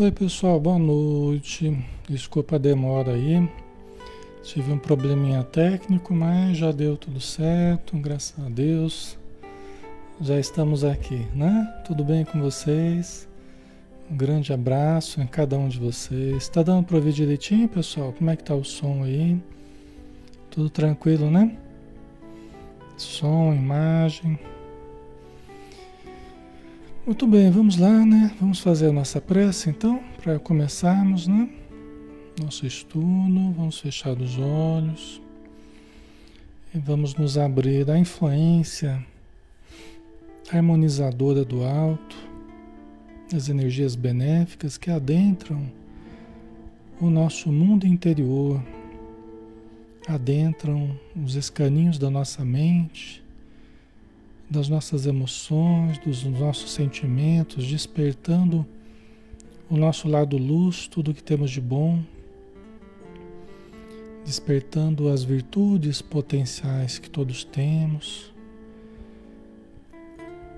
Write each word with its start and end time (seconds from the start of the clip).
Oi 0.00 0.10
pessoal, 0.10 0.58
boa 0.58 0.78
noite. 0.78 1.76
Desculpa 2.08 2.56
a 2.56 2.58
demora 2.58 3.12
aí. 3.12 3.46
Tive 4.42 4.72
um 4.72 4.78
probleminha 4.78 5.44
técnico, 5.44 6.14
mas 6.14 6.56
já 6.56 6.72
deu 6.72 6.96
tudo 6.96 7.20
certo, 7.20 7.98
graças 7.98 8.42
a 8.42 8.48
Deus. 8.48 9.18
Já 10.18 10.40
estamos 10.40 10.84
aqui, 10.84 11.26
né? 11.34 11.82
Tudo 11.86 12.02
bem 12.02 12.24
com 12.24 12.40
vocês? 12.40 13.28
Um 14.10 14.16
grande 14.16 14.54
abraço 14.54 15.20
em 15.20 15.26
cada 15.26 15.58
um 15.58 15.68
de 15.68 15.78
vocês. 15.78 16.44
Está 16.44 16.62
dando 16.62 16.86
para 16.86 16.96
ouvir 16.96 17.12
direitinho, 17.12 17.68
pessoal? 17.68 18.14
Como 18.14 18.30
é 18.30 18.36
que 18.36 18.44
tá 18.44 18.54
o 18.54 18.64
som 18.64 19.02
aí? 19.02 19.38
Tudo 20.50 20.70
tranquilo, 20.70 21.30
né? 21.30 21.58
Som, 22.96 23.52
imagem. 23.52 24.38
Muito 27.06 27.26
bem, 27.26 27.50
vamos 27.50 27.78
lá, 27.78 28.04
né? 28.04 28.30
Vamos 28.38 28.60
fazer 28.60 28.88
a 28.88 28.92
nossa 28.92 29.22
prece 29.22 29.70
então, 29.70 30.04
para 30.22 30.38
começarmos, 30.38 31.26
né? 31.26 31.48
Nosso 32.38 32.66
estudo, 32.66 33.52
vamos 33.52 33.80
fechar 33.80 34.12
os 34.20 34.38
olhos 34.38 35.20
e 36.74 36.78
vamos 36.78 37.14
nos 37.14 37.38
abrir 37.38 37.90
à 37.90 37.98
influência 37.98 39.02
harmonizadora 40.52 41.42
do 41.42 41.64
alto, 41.64 42.16
as 43.34 43.48
energias 43.48 43.96
benéficas 43.96 44.76
que 44.76 44.90
adentram 44.90 45.72
o 47.00 47.08
nosso 47.08 47.50
mundo 47.50 47.86
interior, 47.86 48.62
adentram 50.06 50.94
os 51.16 51.34
escaninhos 51.34 51.98
da 51.98 52.10
nossa 52.10 52.44
mente 52.44 53.22
das 54.50 54.68
nossas 54.68 55.06
emoções, 55.06 55.96
dos 55.98 56.24
nossos 56.24 56.72
sentimentos, 56.72 57.64
despertando 57.64 58.66
o 59.70 59.76
nosso 59.76 60.08
lado 60.08 60.36
luz, 60.36 60.88
tudo 60.88 61.14
que 61.14 61.22
temos 61.22 61.52
de 61.52 61.60
bom, 61.60 62.02
despertando 64.24 65.08
as 65.08 65.22
virtudes 65.22 66.02
potenciais 66.02 66.98
que 66.98 67.08
todos 67.08 67.44
temos. 67.44 68.34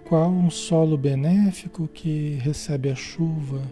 Qual 0.08 0.30
um 0.30 0.50
solo 0.50 0.96
benéfico 0.96 1.86
que 1.86 2.38
recebe 2.40 2.90
a 2.90 2.94
chuva, 2.94 3.62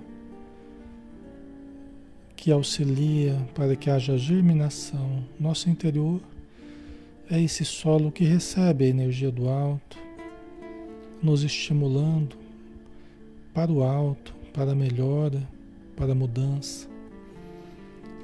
que 2.36 2.52
auxilia 2.52 3.36
para 3.54 3.76
que 3.76 3.90
haja 3.90 4.16
germinação. 4.16 5.24
Nosso 5.38 5.68
interior 5.68 6.20
é 7.30 7.40
esse 7.40 7.64
solo 7.64 8.10
que 8.10 8.24
recebe 8.24 8.84
a 8.84 8.88
energia 8.88 9.30
do 9.30 9.48
alto 9.48 10.09
nos 11.22 11.42
estimulando 11.42 12.36
para 13.52 13.70
o 13.70 13.82
alto, 13.82 14.34
para 14.52 14.72
a 14.72 14.74
melhora, 14.74 15.46
para 15.96 16.12
a 16.12 16.14
mudança, 16.14 16.88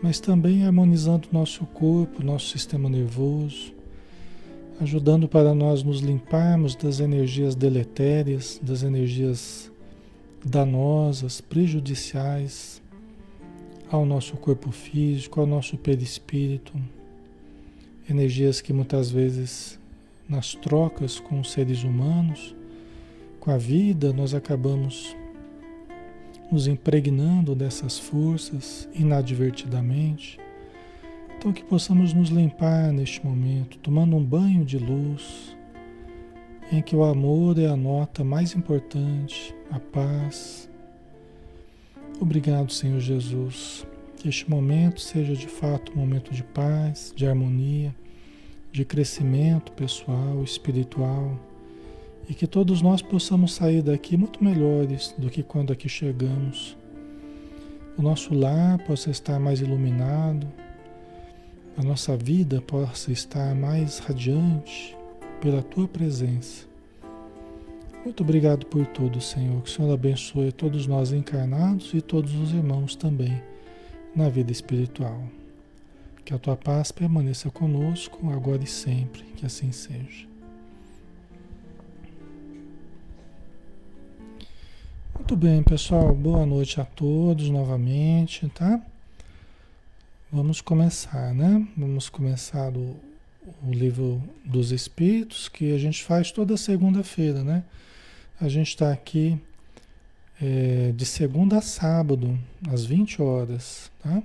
mas 0.03 0.21
também 0.21 0.65
harmonizando 0.65 1.29
nosso 1.33 1.65
corpo, 1.67 2.23
nosso 2.23 2.49
sistema 2.49 2.89
nervoso, 2.89 3.75
ajudando 4.81 5.27
para 5.27 5.55
nós 5.55 5.83
nos 5.83 6.01
limparmos 6.01 6.75
das 6.75 7.01
energias 7.01 7.55
deletérias, 7.55 8.61
das 8.63 8.83
energias 8.83 9.71
danosas, 10.45 11.41
prejudiciais 11.41 12.83
ao 13.91 14.05
nosso 14.05 14.37
corpo 14.37 14.71
físico, 14.71 15.41
ao 15.41 15.47
nosso 15.47 15.77
perispírito, 15.77 16.73
energias 18.09 18.61
que 18.61 18.73
muitas 18.73 19.11
vezes 19.11 19.79
nas 20.29 20.55
trocas 20.55 21.19
com 21.19 21.41
os 21.41 21.53
seres 21.53 21.83
humanos 21.83 22.55
com 23.47 23.53
a 23.53 23.57
vida, 23.57 24.13
nós 24.13 24.35
acabamos 24.35 25.17
nos 26.51 26.67
impregnando 26.67 27.55
dessas 27.55 27.97
forças 27.97 28.89
inadvertidamente. 28.93 30.41
Então, 31.39 31.53
que 31.53 31.63
possamos 31.63 32.13
nos 32.13 32.29
limpar 32.29 32.93
neste 32.93 33.25
momento, 33.25 33.79
tomando 33.79 34.17
um 34.17 34.25
banho 34.25 34.65
de 34.65 34.79
luz, 34.79 35.57
em 36.73 36.83
que 36.83 36.97
o 36.97 37.05
amor 37.05 37.57
é 37.57 37.67
a 37.67 37.77
nota 37.77 38.25
mais 38.25 38.53
importante, 38.57 39.55
a 39.71 39.79
paz. 39.79 40.69
Obrigado, 42.19 42.73
Senhor 42.73 42.99
Jesus. 42.99 43.87
Que 44.17 44.29
este 44.29 44.51
momento 44.51 45.01
seja 45.01 45.35
de 45.35 45.47
fato 45.47 45.93
um 45.93 46.01
momento 46.01 46.33
de 46.33 46.43
paz, 46.43 47.13
de 47.15 47.25
harmonia, 47.25 47.95
de 48.73 48.85
crescimento 48.85 49.71
pessoal, 49.71 50.43
espiritual 50.43 51.39
e 52.29 52.35
que 52.35 52.47
todos 52.47 52.83
nós 52.83 53.01
possamos 53.03 53.55
sair 53.55 53.83
daqui 53.83 54.17
muito 54.17 54.43
melhores 54.43 55.15
do 55.17 55.31
que 55.31 55.43
quando 55.43 55.73
aqui 55.73 55.89
chegamos. 55.89 56.77
O 57.97 58.03
nosso 58.03 58.35
lar 58.35 58.79
possa 58.85 59.11
estar 59.11 59.39
mais 59.39 59.61
iluminado, 59.61 60.47
a 61.77 61.83
nossa 61.83 62.17
vida 62.17 62.61
possa 62.61 63.13
estar 63.13 63.55
mais 63.55 63.99
radiante 63.99 64.97
pela 65.41 65.63
tua 65.63 65.87
presença. 65.87 66.67
Muito 68.05 68.23
obrigado 68.23 68.67
por 68.67 68.87
tudo, 68.87 69.21
Senhor. 69.21 69.61
Que 69.63 69.69
o 69.69 69.73
Senhor 69.73 69.93
abençoe 69.93 70.53
todos 70.53 70.87
nós 70.87 71.13
encarnados 71.13 71.93
e 71.93 72.01
todos 72.01 72.35
os 72.35 72.53
irmãos 72.53 72.95
também 72.95 73.43
na 74.15 74.29
vida 74.29 74.53
espiritual. 74.53 75.23
Que 76.25 76.33
a 76.33 76.39
tua 76.39 76.57
paz 76.57 76.93
permaneça 76.93 77.51
conosco 77.51 78.31
agora 78.31 78.63
e 78.63 78.67
sempre. 78.67 79.23
Que 79.37 79.45
assim 79.45 79.73
seja. 79.73 80.36
Muito 85.29 85.45
bem, 85.45 85.61
pessoal. 85.61 86.15
Boa 86.15 86.47
noite 86.47 86.81
a 86.81 86.85
todos 86.85 87.51
novamente, 87.51 88.49
tá? 88.51 88.81
Vamos 90.31 90.61
começar, 90.61 91.35
né? 91.35 91.67
Vamos 91.77 92.09
começar 92.09 92.71
o, 92.71 92.97
o 93.67 93.73
livro 93.73 94.23
dos 94.45 94.71
Espíritos, 94.71 95.49
que 95.49 95.75
a 95.75 95.79
gente 95.79 96.05
faz 96.05 96.31
toda 96.31 96.57
segunda-feira, 96.57 97.43
né? 97.43 97.65
A 98.41 98.49
gente 98.49 98.69
está 98.69 98.93
aqui 98.93 99.37
é, 100.41 100.93
de 100.95 101.05
segunda 101.05 101.59
a 101.59 101.61
sábado, 101.61 102.39
às 102.73 102.87
20 102.87 103.21
horas, 103.21 103.91
tá? 104.01 104.23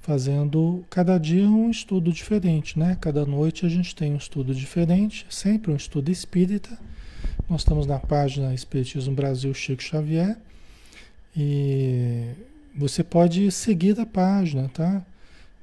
Fazendo 0.00 0.84
cada 0.90 1.16
dia 1.16 1.48
um 1.48 1.70
estudo 1.70 2.12
diferente, 2.12 2.76
né? 2.76 2.98
Cada 3.00 3.24
noite 3.24 3.64
a 3.64 3.68
gente 3.68 3.94
tem 3.94 4.12
um 4.12 4.16
estudo 4.16 4.52
diferente, 4.52 5.24
sempre 5.30 5.70
um 5.70 5.76
estudo 5.76 6.10
espírita 6.10 6.76
nós 7.52 7.60
estamos 7.60 7.86
na 7.86 7.98
página 7.98 8.54
Espiritismo 8.54 9.14
Brasil 9.14 9.52
Chico 9.52 9.82
Xavier 9.82 10.38
e 11.36 12.30
você 12.74 13.04
pode 13.04 13.50
seguir 13.52 14.00
a 14.00 14.06
página, 14.06 14.70
tá? 14.70 15.04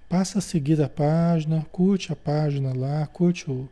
Passa 0.07 0.37
a 0.37 0.41
seguir 0.41 0.79
a 0.83 0.87
página, 0.87 1.65
curte 1.71 2.13
a 2.13 2.15
página 2.15 2.77
lá, 2.77 3.07
curte 3.07 3.49
o, 3.49 3.67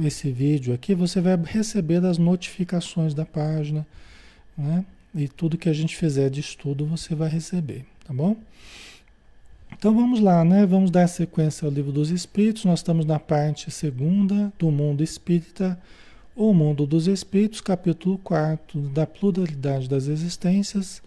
esse 0.00 0.30
vídeo 0.30 0.72
aqui, 0.72 0.94
você 0.94 1.20
vai 1.20 1.36
receber 1.44 2.04
as 2.04 2.18
notificações 2.18 3.14
da 3.14 3.26
página, 3.26 3.84
né? 4.56 4.84
E 5.12 5.26
tudo 5.26 5.58
que 5.58 5.68
a 5.68 5.72
gente 5.72 5.96
fizer 5.96 6.30
de 6.30 6.38
estudo 6.38 6.86
você 6.86 7.16
vai 7.16 7.28
receber, 7.28 7.84
tá 8.06 8.14
bom? 8.14 8.36
Então 9.72 9.92
vamos 9.92 10.20
lá, 10.20 10.44
né? 10.44 10.64
Vamos 10.66 10.92
dar 10.92 11.08
sequência 11.08 11.66
ao 11.66 11.72
livro 11.72 11.90
dos 11.90 12.10
Espíritos. 12.10 12.64
Nós 12.64 12.78
estamos 12.78 13.04
na 13.04 13.18
parte 13.18 13.72
segunda 13.72 14.52
do 14.56 14.70
mundo 14.70 15.02
espírita 15.02 15.76
o 16.34 16.52
Mundo 16.54 16.86
dos 16.86 17.06
Espíritos, 17.06 17.60
capítulo 17.60 18.18
4, 18.18 18.80
da 18.88 19.06
pluralidade 19.06 19.88
das 19.88 20.06
existências, 20.06 21.02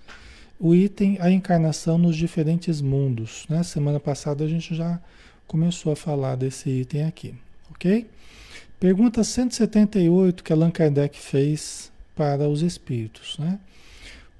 o 0.59 0.75
item 0.75 1.17
A 1.19 1.31
Encarnação 1.31 1.97
nos 1.97 2.15
Diferentes 2.15 2.81
Mundos. 2.81 3.45
Né? 3.49 3.63
Semana 3.63 3.99
passada 3.99 4.43
a 4.43 4.47
gente 4.47 4.75
já 4.75 4.99
começou 5.47 5.93
a 5.93 5.95
falar 5.95 6.35
desse 6.35 6.69
item 6.69 7.05
aqui, 7.05 7.33
ok? 7.71 8.07
Pergunta 8.79 9.23
178 9.23 10.43
que 10.43 10.51
Allan 10.51 10.71
Kardec 10.71 11.17
fez 11.17 11.91
para 12.15 12.47
os 12.47 12.61
espíritos. 12.61 13.37
Né? 13.37 13.59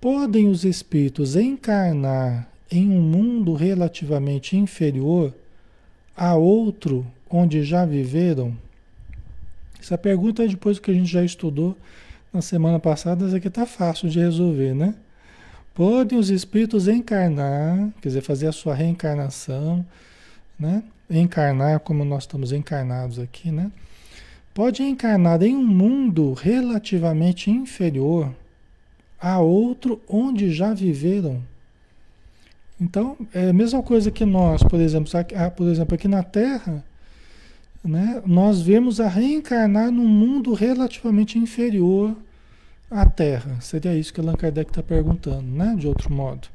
Podem 0.02 0.50
os 0.50 0.66
espíritos 0.66 1.36
encarnar 1.36 2.48
em 2.70 2.90
um 2.90 3.02
mundo 3.02 3.54
relativamente 3.54 4.58
inferior 4.58 5.34
a 6.16 6.36
outro 6.36 7.08
onde 7.30 7.64
já 7.64 7.86
viveram? 7.86 8.56
Essa 9.84 9.98
pergunta 9.98 10.46
é 10.46 10.48
depois 10.48 10.80
que 10.80 10.90
a 10.90 10.94
gente 10.94 11.12
já 11.12 11.26
estudou 11.26 11.76
na 12.32 12.42
semana 12.42 12.80
passada, 12.80 13.26
essa 13.26 13.36
aqui 13.36 13.50
está 13.50 13.66
fácil 13.66 14.08
de 14.08 14.18
resolver, 14.18 14.74
né? 14.74 14.96
Podem 15.76 16.18
os 16.18 16.30
espíritos 16.30 16.88
encarnar, 16.88 17.90
quer 18.02 18.08
dizer, 18.08 18.22
fazer 18.22 18.48
a 18.48 18.54
sua 18.54 18.74
reencarnação, 18.74 19.86
né? 20.58 20.84
Encarnar 21.10 21.82
como 21.82 22.06
nós 22.06 22.24
estamos 22.24 22.54
encarnados 22.54 23.20
aqui, 23.20 23.52
né? 23.52 23.70
Pode 24.54 24.84
encarnar 24.84 25.44
em 25.44 25.54
um 25.54 25.68
mundo 25.68 26.32
relativamente 26.32 27.52
inferior 27.52 28.34
a 29.20 29.40
outro 29.40 30.02
onde 30.08 30.54
já 30.54 30.74
viveram. 30.74 31.44
Então, 32.80 33.18
é 33.34 33.50
a 33.50 33.54
mesma 33.54 33.84
coisa 33.84 34.10
que 34.10 34.24
nós, 34.24 34.64
por 34.64 34.80
exemplo, 34.80 35.12
ah, 35.36 35.52
por 35.52 35.68
exemplo, 35.68 35.94
aqui 35.94 36.08
na 36.08 36.24
Terra, 36.24 36.86
né, 37.84 38.22
nós 38.26 38.62
vemos 38.62 39.00
a 39.00 39.08
reencarnar 39.08 39.92
num 39.92 40.08
mundo 40.08 40.54
relativamente 40.54 41.38
inferior 41.38 42.16
à 42.90 43.06
Terra. 43.06 43.60
Seria 43.60 43.96
isso 43.96 44.14
que 44.14 44.22
Allan 44.22 44.36
Kardec 44.36 44.72
está 44.72 44.82
perguntando, 44.82 45.44
né, 45.44 45.76
de 45.78 45.88
outro 45.88 46.12
modo. 46.12 46.48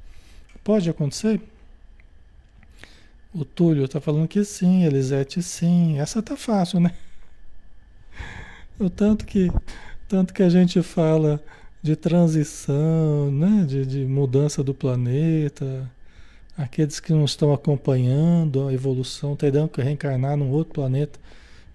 pode 0.64 0.88
acontecer? 0.88 1.40
O 3.34 3.44
Túlio 3.44 3.84
está 3.84 4.00
falando 4.00 4.26
que 4.26 4.42
sim, 4.44 4.84
Elisete 4.84 5.42
sim. 5.42 5.98
Essa 5.98 6.22
tá 6.22 6.36
fácil, 6.36 6.80
né? 6.80 6.92
O 8.80 8.88
tanto 8.88 9.26
que, 9.26 9.50
tanto 10.08 10.32
que 10.32 10.42
a 10.42 10.48
gente 10.48 10.80
fala 10.82 11.42
de 11.82 11.94
transição, 11.94 13.30
né? 13.30 13.64
de, 13.66 13.84
de 13.84 14.04
mudança 14.04 14.62
do 14.62 14.74
planeta, 14.74 15.90
aqueles 16.58 16.98
que 16.98 17.12
não 17.12 17.24
estão 17.24 17.52
acompanhando 17.52 18.66
a 18.66 18.72
evolução 18.72 19.36
terão 19.36 19.68
que 19.68 19.80
reencarnar 19.80 20.36
num 20.36 20.50
outro 20.50 20.74
planeta 20.74 21.20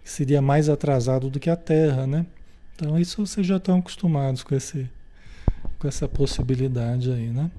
que 0.03 0.09
seria 0.09 0.41
mais 0.41 0.67
atrasado 0.67 1.29
do 1.29 1.39
que 1.39 1.49
a 1.49 1.55
Terra, 1.55 2.05
né? 2.05 2.25
Então 2.75 2.99
isso 2.99 3.25
vocês 3.25 3.47
já 3.47 3.55
estão 3.55 3.79
acostumados 3.79 4.43
com 4.43 4.53
esse 4.53 4.89
com 5.79 5.87
essa 5.87 6.07
possibilidade 6.07 7.09
aí, 7.11 7.29
né? 7.29 7.49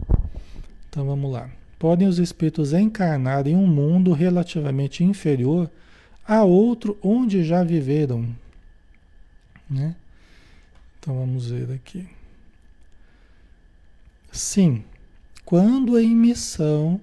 Então 0.89 1.07
vamos 1.07 1.33
lá. 1.33 1.49
Podem 1.79 2.07
os 2.07 2.19
espíritos 2.19 2.75
encarnar 2.75 3.47
em 3.47 3.57
um 3.57 3.67
mundo 3.67 4.13
relativamente 4.13 5.03
inferior 5.03 5.71
a 6.27 6.43
outro 6.45 6.99
onde 7.03 7.43
já 7.43 7.65
viveram, 7.65 8.29
né? 9.69 9.97
Então 10.99 11.19
vamos 11.19 11.51
ver 11.51 11.73
aqui. 11.73 12.07
Sim, 14.31 14.85
quando 15.45 15.99
em 15.99 16.15
missão 16.15 17.01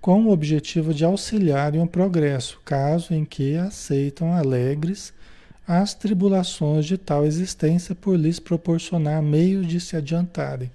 com 0.00 0.24
o 0.24 0.30
objetivo 0.30 0.94
de 0.94 1.04
auxiliar 1.04 1.74
em 1.74 1.80
um 1.80 1.86
progresso, 1.86 2.60
caso 2.64 3.12
em 3.12 3.24
que 3.24 3.56
aceitam 3.56 4.32
alegres 4.32 5.12
as 5.66 5.94
tribulações 5.94 6.84
de 6.84 6.98
tal 6.98 7.24
existência 7.24 7.94
por 7.94 8.16
lhes 8.16 8.40
proporcionar 8.40 9.22
meios 9.22 9.66
de 9.66 9.78
se 9.78 9.94
adiantarem. 9.94 10.70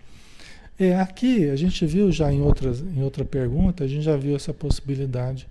É, 0.79 0.95
aqui 0.95 1.49
a 1.49 1.55
gente 1.55 1.85
viu 1.85 2.11
já 2.11 2.31
em, 2.31 2.41
outras, 2.41 2.81
em 2.81 3.01
outra 3.01 3.25
pergunta, 3.25 3.83
a 3.83 3.87
gente 3.87 4.03
já 4.03 4.15
viu 4.15 4.35
essa 4.35 4.53
possibilidade, 4.53 5.47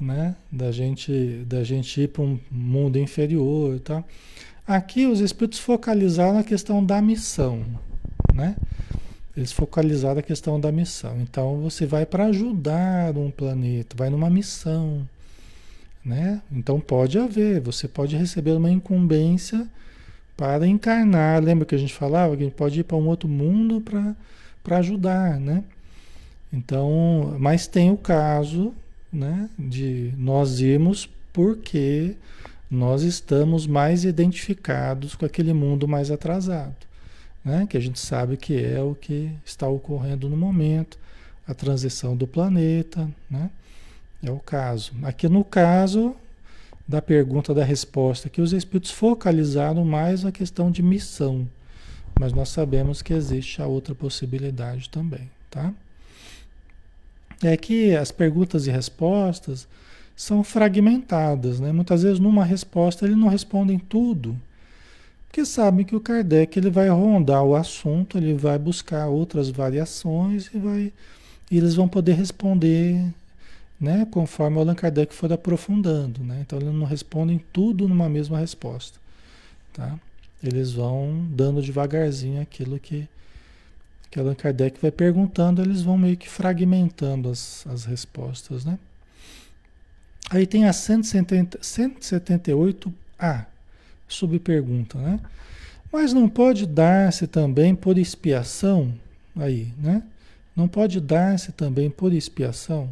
né? 0.00 0.34
Da 0.50 0.72
gente, 0.72 1.44
da 1.46 1.62
gente 1.62 2.00
ir 2.00 2.08
para 2.08 2.22
um 2.22 2.38
mundo 2.50 2.98
inferior 2.98 3.76
e 3.76 3.80
tal. 3.80 4.04
Aqui 4.66 5.06
os 5.06 5.20
espíritos 5.20 5.60
focalizaram 5.60 6.38
a 6.38 6.44
questão 6.44 6.84
da 6.84 7.00
missão, 7.00 7.64
né? 8.34 8.56
Eles 9.36 9.52
focalizaram 9.52 10.20
a 10.20 10.22
questão 10.22 10.58
da 10.58 10.72
missão. 10.72 11.20
Então 11.20 11.60
você 11.60 11.84
vai 11.84 12.06
para 12.06 12.26
ajudar 12.26 13.16
um 13.16 13.30
planeta, 13.30 13.94
vai 13.96 14.08
numa 14.08 14.30
missão. 14.30 15.06
Né? 16.02 16.40
Então 16.50 16.80
pode 16.80 17.18
haver, 17.18 17.60
você 17.60 17.86
pode 17.86 18.16
receber 18.16 18.52
uma 18.52 18.70
incumbência 18.70 19.68
para 20.36 20.66
encarnar. 20.66 21.42
Lembra 21.42 21.66
que 21.66 21.74
a 21.74 21.78
gente 21.78 21.92
falava 21.92 22.34
que 22.36 22.42
a 22.42 22.46
gente 22.46 22.56
pode 22.56 22.80
ir 22.80 22.84
para 22.84 22.96
um 22.96 23.08
outro 23.08 23.28
mundo 23.28 23.82
para 24.62 24.78
ajudar, 24.78 25.38
né? 25.38 25.64
Então, 26.52 27.36
mas 27.40 27.66
tem 27.66 27.90
o 27.90 27.96
caso, 27.96 28.72
né, 29.12 29.50
de 29.58 30.14
nós 30.16 30.60
irmos 30.60 31.10
porque 31.32 32.14
nós 32.70 33.02
estamos 33.02 33.66
mais 33.66 34.04
identificados 34.04 35.14
com 35.14 35.26
aquele 35.26 35.52
mundo 35.52 35.86
mais 35.88 36.10
atrasado 36.10 36.85
né? 37.46 37.64
que 37.64 37.76
a 37.76 37.80
gente 37.80 38.00
sabe 38.00 38.36
que 38.36 38.60
é 38.60 38.82
o 38.82 38.92
que 38.92 39.30
está 39.44 39.68
ocorrendo 39.68 40.28
no 40.28 40.36
momento, 40.36 40.98
a 41.46 41.54
transição 41.54 42.16
do 42.16 42.26
planeta, 42.26 43.08
né? 43.30 43.48
é 44.20 44.30
o 44.32 44.40
caso. 44.40 44.92
Aqui 45.04 45.28
no 45.28 45.44
caso 45.44 46.16
da 46.88 47.00
pergunta 47.00 47.54
da 47.54 47.64
resposta, 47.64 48.28
que 48.28 48.40
os 48.40 48.52
espíritos 48.52 48.90
focalizaram 48.90 49.84
mais 49.84 50.24
a 50.24 50.32
questão 50.32 50.72
de 50.72 50.82
missão, 50.82 51.48
mas 52.18 52.32
nós 52.32 52.48
sabemos 52.48 53.00
que 53.00 53.12
existe 53.12 53.62
a 53.62 53.66
outra 53.66 53.94
possibilidade 53.94 54.90
também, 54.90 55.30
tá? 55.48 55.72
É 57.42 57.56
que 57.56 57.94
as 57.94 58.10
perguntas 58.10 58.66
e 58.66 58.70
respostas 58.70 59.68
são 60.16 60.42
fragmentadas, 60.42 61.60
né? 61.60 61.70
Muitas 61.70 62.02
vezes 62.02 62.18
numa 62.18 62.44
resposta 62.44 63.04
ele 63.04 63.14
não 63.14 63.28
respondem 63.28 63.78
tudo, 63.78 64.36
porque 65.36 65.44
sabem 65.44 65.84
que 65.84 65.94
o 65.94 66.00
Kardec 66.00 66.58
ele 66.58 66.70
vai 66.70 66.88
rondar 66.88 67.44
o 67.44 67.54
assunto, 67.54 68.16
ele 68.16 68.32
vai 68.32 68.58
buscar 68.58 69.08
outras 69.08 69.50
variações 69.50 70.48
e 70.54 70.56
vai 70.56 70.90
e 71.50 71.58
eles 71.58 71.74
vão 71.74 71.86
poder 71.86 72.14
responder, 72.14 73.04
né, 73.78 74.06
conforme 74.10 74.56
o 74.56 74.60
Allan 74.60 74.74
Kardec 74.74 75.14
for 75.14 75.30
aprofundando, 75.30 76.24
né? 76.24 76.38
Então 76.40 76.58
eles 76.58 76.72
não 76.72 76.86
respondem 76.86 77.38
tudo 77.52 77.86
numa 77.86 78.08
mesma 78.08 78.38
resposta, 78.38 78.98
tá? 79.74 80.00
Eles 80.42 80.72
vão 80.72 81.26
dando 81.30 81.60
devagarzinho 81.60 82.40
aquilo 82.40 82.80
que 82.80 83.06
que 84.10 84.18
Allan 84.18 84.34
Kardec 84.34 84.80
vai 84.80 84.90
perguntando, 84.90 85.60
eles 85.60 85.82
vão 85.82 85.98
meio 85.98 86.16
que 86.16 86.30
fragmentando 86.30 87.28
as, 87.28 87.66
as 87.66 87.84
respostas, 87.84 88.64
né? 88.64 88.78
Aí 90.30 90.46
tem 90.46 90.64
a 90.64 90.72
170, 90.72 91.58
178A, 91.58 93.46
subpergunta, 94.08 94.98
né? 94.98 95.20
Mas 95.92 96.12
não 96.12 96.28
pode 96.28 96.66
dar-se 96.66 97.26
também 97.26 97.74
por 97.74 97.96
expiação 97.96 98.92
aí, 99.36 99.68
né? 99.78 100.02
Não 100.54 100.66
pode 100.66 101.00
dar-se 101.00 101.52
também 101.52 101.90
por 101.90 102.12
expiação. 102.12 102.88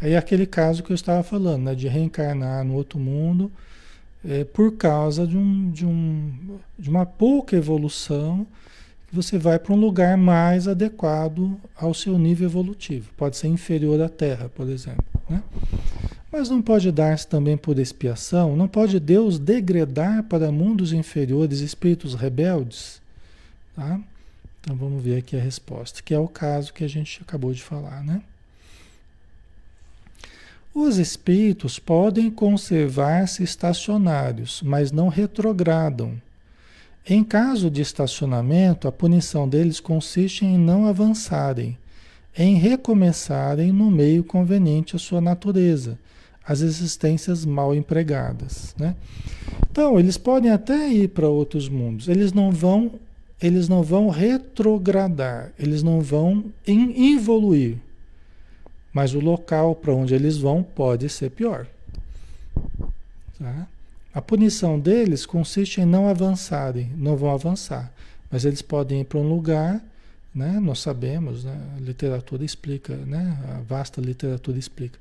Aí 0.00 0.12
é 0.12 0.16
aquele 0.16 0.46
caso 0.46 0.82
que 0.82 0.90
eu 0.90 0.94
estava 0.94 1.22
falando, 1.22 1.64
né? 1.64 1.74
De 1.74 1.86
reencarnar 1.86 2.64
no 2.64 2.74
outro 2.74 2.98
mundo 2.98 3.50
é, 4.24 4.44
por 4.44 4.76
causa 4.76 5.26
de, 5.26 5.36
um, 5.36 5.70
de, 5.70 5.86
um, 5.86 6.58
de 6.78 6.90
uma 6.90 7.06
pouca 7.06 7.56
evolução 7.56 8.46
você 9.12 9.38
vai 9.38 9.58
para 9.58 9.72
um 9.72 9.76
lugar 9.76 10.16
mais 10.16 10.68
adequado 10.68 11.60
ao 11.76 11.92
seu 11.92 12.18
nível 12.18 12.48
evolutivo. 12.48 13.10
Pode 13.16 13.36
ser 13.36 13.48
inferior 13.48 14.00
à 14.00 14.08
Terra, 14.08 14.48
por 14.48 14.68
exemplo. 14.68 15.04
Né? 15.28 15.42
Mas 16.30 16.48
não 16.48 16.62
pode 16.62 16.92
dar-se 16.92 17.26
também 17.26 17.56
por 17.56 17.78
expiação? 17.78 18.54
Não 18.54 18.68
pode 18.68 19.00
Deus 19.00 19.38
degradar 19.38 20.22
para 20.24 20.52
mundos 20.52 20.92
inferiores 20.92 21.58
espíritos 21.58 22.14
rebeldes? 22.14 23.02
Tá? 23.74 24.00
Então 24.60 24.76
vamos 24.76 25.02
ver 25.02 25.18
aqui 25.18 25.36
a 25.36 25.40
resposta, 25.40 26.02
que 26.02 26.14
é 26.14 26.18
o 26.18 26.28
caso 26.28 26.72
que 26.72 26.84
a 26.84 26.88
gente 26.88 27.20
acabou 27.22 27.52
de 27.52 27.62
falar, 27.62 28.04
né? 28.04 28.22
Os 30.72 30.98
espíritos 30.98 31.80
podem 31.80 32.30
conservar-se 32.30 33.42
estacionários, 33.42 34.62
mas 34.62 34.92
não 34.92 35.08
retrogradam. 35.08 36.20
Em 37.08 37.24
caso 37.24 37.70
de 37.70 37.80
estacionamento, 37.80 38.86
a 38.86 38.92
punição 38.92 39.48
deles 39.48 39.80
consiste 39.80 40.44
em 40.44 40.58
não 40.58 40.86
avançarem, 40.86 41.76
em 42.36 42.56
recomeçarem 42.56 43.72
no 43.72 43.90
meio 43.90 44.22
conveniente 44.22 44.94
à 44.94 44.98
sua 44.98 45.20
natureza 45.20 45.98
as 46.50 46.62
existências 46.62 47.44
mal 47.44 47.74
empregadas, 47.74 48.74
né? 48.76 48.96
Então, 49.70 50.00
eles 50.00 50.16
podem 50.16 50.50
até 50.50 50.88
ir 50.88 51.08
para 51.08 51.28
outros 51.28 51.68
mundos, 51.68 52.08
eles 52.08 52.32
não 52.32 52.50
vão 52.50 52.92
eles 53.40 53.68
não 53.70 53.82
vão 53.82 54.10
retrogradar, 54.10 55.50
eles 55.58 55.82
não 55.82 56.02
vão 56.02 56.44
evoluir. 56.66 57.78
Mas 58.92 59.14
o 59.14 59.20
local 59.20 59.74
para 59.74 59.94
onde 59.94 60.14
eles 60.14 60.36
vão 60.36 60.62
pode 60.62 61.08
ser 61.08 61.30
pior. 61.30 61.66
Tá? 63.38 63.66
A 64.12 64.20
punição 64.20 64.78
deles 64.78 65.24
consiste 65.24 65.80
em 65.80 65.84
não 65.84 66.08
avançarem, 66.08 66.90
não 66.96 67.16
vão 67.16 67.30
avançar, 67.30 67.92
mas 68.30 68.44
eles 68.44 68.62
podem 68.62 69.02
ir 69.02 69.04
para 69.04 69.18
um 69.18 69.28
lugar, 69.28 69.82
né? 70.34 70.58
Nós 70.60 70.80
sabemos, 70.80 71.44
né? 71.44 71.58
A 71.76 71.80
literatura 71.80 72.44
explica, 72.44 72.96
né? 72.96 73.38
A 73.56 73.60
vasta 73.60 74.00
literatura 74.00 74.58
explica 74.58 74.98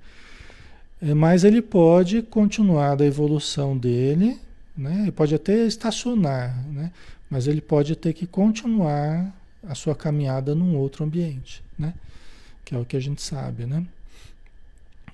é, 1.01 1.13
mas 1.13 1.43
ele 1.43 1.61
pode 1.61 2.21
continuar 2.21 2.95
da 2.95 3.05
evolução 3.05 3.77
dele, 3.77 4.37
né? 4.75 5.03
Ele 5.03 5.11
pode 5.11 5.33
até 5.33 5.65
estacionar, 5.65 6.61
né? 6.67 6.91
Mas 7.29 7.47
ele 7.47 7.61
pode 7.61 7.95
ter 7.95 8.13
que 8.13 8.27
continuar 8.27 9.33
a 9.67 9.75
sua 9.75 9.95
caminhada 9.95 10.53
num 10.53 10.75
outro 10.75 11.05
ambiente, 11.05 11.63
né? 11.77 11.93
Que 12.65 12.75
é 12.75 12.77
o 12.77 12.85
que 12.85 12.97
a 12.97 12.99
gente 12.99 13.21
sabe, 13.21 13.65
né? 13.65 13.85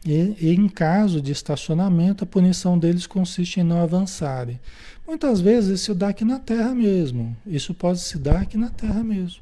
E, 0.05 0.35
e, 0.39 0.53
em 0.53 0.69
caso 0.69 1.19
de 1.19 1.31
estacionamento, 1.31 2.23
a 2.23 2.27
punição 2.27 2.77
deles 2.77 3.07
consiste 3.07 3.59
em 3.59 3.63
não 3.63 3.81
avançarem. 3.81 4.59
Muitas 5.07 5.41
vezes 5.41 5.81
isso 5.81 5.95
dá 5.95 6.09
aqui 6.09 6.23
na 6.23 6.39
Terra 6.39 6.75
mesmo. 6.75 7.35
Isso 7.45 7.73
pode 7.73 7.99
se 7.99 8.17
dar 8.19 8.41
aqui 8.41 8.55
na 8.55 8.69
Terra 8.69 9.03
mesmo. 9.03 9.41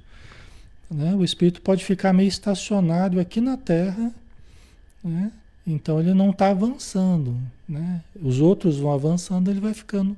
Né? 0.89 1.13
O 1.15 1.23
espírito 1.23 1.61
pode 1.61 1.83
ficar 1.83 2.13
meio 2.13 2.27
estacionado 2.27 3.19
aqui 3.19 3.41
na 3.41 3.57
Terra, 3.57 4.11
né? 5.03 5.31
Então 5.65 5.99
ele 5.99 6.13
não 6.13 6.31
está 6.31 6.49
avançando, 6.49 7.37
né? 7.67 8.01
Os 8.21 8.39
outros 8.39 8.77
vão 8.77 8.91
avançando, 8.91 9.49
ele 9.49 9.61
vai 9.61 9.73
ficando, 9.73 10.15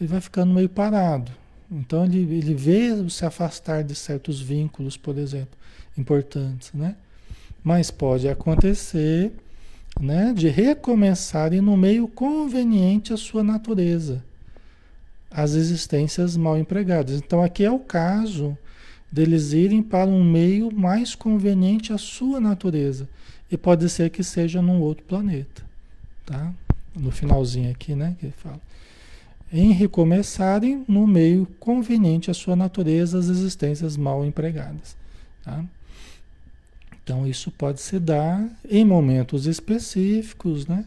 ele 0.00 0.08
vai 0.08 0.20
ficando 0.20 0.52
meio 0.52 0.68
parado. 0.68 1.30
Então 1.70 2.04
ele, 2.04 2.18
ele 2.18 2.54
vê 2.54 3.08
se 3.08 3.24
afastar 3.24 3.82
de 3.82 3.94
certos 3.94 4.40
vínculos, 4.40 4.96
por 4.96 5.16
exemplo, 5.18 5.56
importantes, 5.96 6.72
né? 6.72 6.96
Mas 7.62 7.90
pode 7.90 8.28
acontecer, 8.28 9.32
né, 10.00 10.32
de 10.34 10.48
recomeçarem 10.48 11.60
no 11.60 11.76
meio 11.76 12.06
conveniente 12.06 13.12
à 13.12 13.16
sua 13.16 13.42
natureza, 13.42 14.22
as 15.30 15.54
existências 15.54 16.36
mal 16.36 16.58
empregadas. 16.58 17.16
Então 17.16 17.42
aqui 17.42 17.64
é 17.64 17.70
o 17.70 17.78
caso 17.78 18.56
deles 19.10 19.52
irem 19.52 19.82
para 19.82 20.08
um 20.08 20.22
meio 20.22 20.72
mais 20.72 21.14
conveniente 21.14 21.92
à 21.92 21.98
sua 21.98 22.40
natureza. 22.40 23.08
E 23.50 23.56
pode 23.56 23.88
ser 23.88 24.10
que 24.10 24.24
seja 24.24 24.60
num 24.60 24.80
outro 24.80 25.04
planeta, 25.04 25.62
tá? 26.24 26.52
No 26.94 27.10
finalzinho 27.10 27.70
aqui, 27.70 27.94
né, 27.94 28.16
que 28.18 28.26
ele 28.26 28.34
fala. 28.36 28.60
Em 29.52 29.72
recomeçarem 29.72 30.84
no 30.88 31.06
meio 31.06 31.46
conveniente 31.60 32.30
à 32.30 32.34
sua 32.34 32.56
natureza 32.56 33.18
as 33.18 33.28
existências 33.28 33.96
mal 33.96 34.24
empregadas, 34.24 34.96
tá? 35.44 35.64
Então 37.06 37.24
isso 37.24 37.52
pode 37.52 37.80
se 37.80 38.00
dar 38.00 38.44
em 38.68 38.84
momentos 38.84 39.46
específicos, 39.46 40.66
né? 40.66 40.84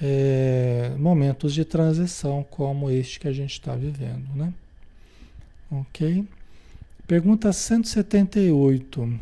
É, 0.00 0.92
momentos 0.98 1.52
de 1.52 1.62
transição 1.62 2.42
como 2.50 2.90
este 2.90 3.20
que 3.20 3.28
a 3.28 3.32
gente 3.32 3.52
está 3.52 3.76
vivendo, 3.76 4.34
né? 4.34 4.50
Ok? 5.70 6.24
Pergunta 7.06 7.52
178. 7.52 9.20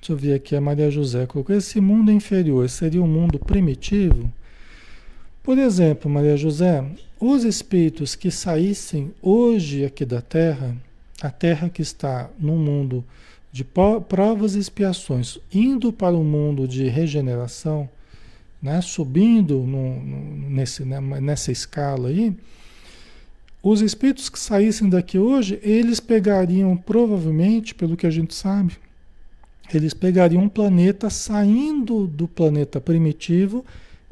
Deixa 0.00 0.12
eu 0.12 0.16
ver 0.16 0.34
aqui, 0.34 0.56
a 0.56 0.60
Maria 0.60 0.90
José 0.90 1.24
colocou: 1.26 1.54
esse 1.54 1.80
mundo 1.80 2.10
inferior 2.10 2.68
seria 2.68 3.00
um 3.00 3.06
mundo 3.06 3.38
primitivo? 3.38 4.28
Por 5.40 5.56
exemplo, 5.56 6.10
Maria 6.10 6.36
José, 6.36 6.84
os 7.20 7.44
espíritos 7.44 8.16
que 8.16 8.32
saíssem 8.32 9.14
hoje 9.22 9.84
aqui 9.84 10.04
da 10.04 10.20
Terra, 10.20 10.76
a 11.22 11.30
Terra 11.30 11.68
que 11.68 11.80
está 11.80 12.28
no 12.40 12.56
mundo 12.56 13.04
de 13.54 13.62
provas 13.62 14.56
e 14.56 14.58
expiações, 14.58 15.38
indo 15.52 15.92
para 15.92 16.16
o 16.16 16.24
mundo 16.24 16.66
de 16.66 16.88
regeneração, 16.88 17.88
né, 18.60 18.80
subindo 18.80 19.60
no, 19.60 20.00
no, 20.00 20.50
nesse, 20.50 20.84
né, 20.84 21.00
nessa 21.00 21.52
escala 21.52 22.08
aí, 22.08 22.36
os 23.62 23.80
espíritos 23.80 24.28
que 24.28 24.40
saíssem 24.40 24.88
daqui 24.88 25.20
hoje, 25.20 25.60
eles 25.62 26.00
pegariam, 26.00 26.76
provavelmente, 26.76 27.76
pelo 27.76 27.96
que 27.96 28.08
a 28.08 28.10
gente 28.10 28.34
sabe, 28.34 28.76
eles 29.72 29.94
pegariam 29.94 30.42
um 30.42 30.48
planeta 30.48 31.08
saindo 31.08 32.08
do 32.08 32.26
planeta 32.26 32.80
primitivo, 32.80 33.64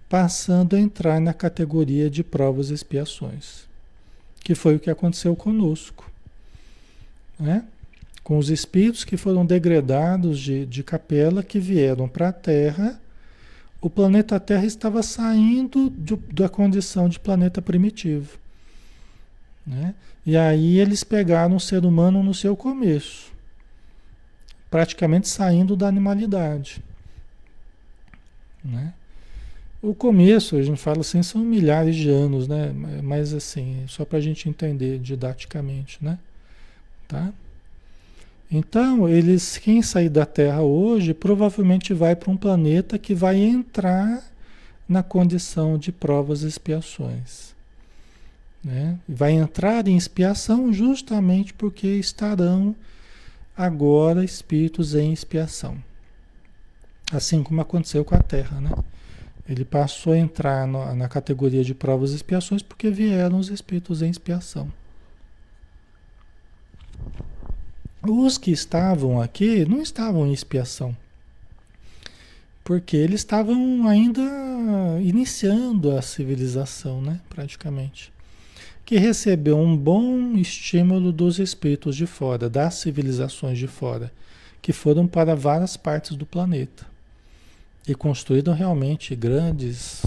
passando 0.08 0.76
a 0.76 0.78
entrar 0.78 1.20
na 1.20 1.34
categoria 1.34 2.08
de 2.08 2.22
provas 2.22 2.70
e 2.70 2.74
expiações. 2.74 3.66
Que 4.44 4.54
foi 4.54 4.76
o 4.76 4.80
que 4.80 4.88
aconteceu 4.88 5.34
conosco. 5.34 6.08
Né? 7.40 7.64
Com 8.22 8.38
os 8.38 8.50
espíritos 8.50 9.04
que 9.04 9.16
foram 9.16 9.44
degradados 9.44 10.38
de, 10.38 10.64
de 10.66 10.82
capela, 10.82 11.42
que 11.42 11.58
vieram 11.58 12.08
para 12.08 12.28
a 12.28 12.32
Terra, 12.32 13.00
o 13.80 13.90
planeta 13.90 14.38
Terra 14.38 14.64
estava 14.64 15.02
saindo 15.02 15.90
de, 15.90 16.14
da 16.32 16.48
condição 16.48 17.08
de 17.08 17.18
planeta 17.18 17.60
primitivo. 17.60 18.38
Né? 19.66 19.94
E 20.24 20.36
aí 20.36 20.78
eles 20.78 21.02
pegaram 21.02 21.56
o 21.56 21.60
ser 21.60 21.84
humano 21.84 22.22
no 22.22 22.32
seu 22.32 22.56
começo, 22.56 23.32
praticamente 24.70 25.28
saindo 25.28 25.74
da 25.74 25.88
animalidade. 25.88 26.82
Né? 28.64 28.94
O 29.82 29.92
começo, 29.92 30.54
a 30.54 30.62
gente 30.62 30.80
fala 30.80 31.00
assim, 31.00 31.20
são 31.24 31.40
milhares 31.40 31.96
de 31.96 32.08
anos, 32.08 32.46
né? 32.46 32.72
Mas 33.02 33.34
assim, 33.34 33.84
só 33.88 34.04
para 34.04 34.18
a 34.18 34.20
gente 34.20 34.48
entender 34.48 35.00
didaticamente, 35.00 35.98
né? 36.00 36.20
Tá? 37.08 37.32
Então, 38.54 39.08
eles, 39.08 39.56
quem 39.56 39.80
sair 39.80 40.10
da 40.10 40.26
Terra 40.26 40.60
hoje, 40.60 41.14
provavelmente 41.14 41.94
vai 41.94 42.14
para 42.14 42.30
um 42.30 42.36
planeta 42.36 42.98
que 42.98 43.14
vai 43.14 43.38
entrar 43.38 44.22
na 44.86 45.02
condição 45.02 45.78
de 45.78 45.90
provas 45.90 46.42
e 46.42 46.48
expiações. 46.48 47.54
Né? 48.62 48.98
Vai 49.08 49.32
entrar 49.32 49.88
em 49.88 49.96
expiação 49.96 50.70
justamente 50.70 51.54
porque 51.54 51.86
estarão 51.86 52.76
agora 53.56 54.22
espíritos 54.22 54.94
em 54.94 55.14
expiação. 55.14 55.82
Assim 57.10 57.42
como 57.42 57.62
aconteceu 57.62 58.04
com 58.04 58.14
a 58.14 58.20
Terra, 58.20 58.60
né? 58.60 58.70
Ele 59.48 59.64
passou 59.64 60.12
a 60.12 60.18
entrar 60.18 60.66
na 60.66 61.08
categoria 61.08 61.64
de 61.64 61.74
provas 61.74 62.12
e 62.12 62.16
expiações 62.16 62.62
porque 62.62 62.90
vieram 62.90 63.38
os 63.38 63.48
espíritos 63.48 64.02
em 64.02 64.10
expiação. 64.10 64.70
Os 68.06 68.36
que 68.38 68.50
estavam 68.50 69.20
aqui 69.20 69.64
não 69.64 69.80
estavam 69.80 70.26
em 70.26 70.32
expiação, 70.32 70.96
porque 72.64 72.96
eles 72.96 73.20
estavam 73.20 73.86
ainda 73.86 74.22
iniciando 75.00 75.96
a 75.96 76.02
civilização, 76.02 77.00
né? 77.00 77.20
Praticamente 77.28 78.12
que 78.84 78.98
recebeu 78.98 79.58
um 79.58 79.76
bom 79.76 80.36
estímulo 80.36 81.12
dos 81.12 81.38
espíritos 81.38 81.96
de 81.96 82.06
fora, 82.06 82.48
das 82.48 82.74
civilizações 82.74 83.58
de 83.58 83.66
fora, 83.66 84.12
que 84.60 84.72
foram 84.72 85.06
para 85.06 85.34
várias 85.34 85.76
partes 85.76 86.16
do 86.16 86.26
planeta 86.26 86.86
e 87.86 87.94
construíram 87.94 88.52
realmente 88.52 89.14
grandes 89.14 90.04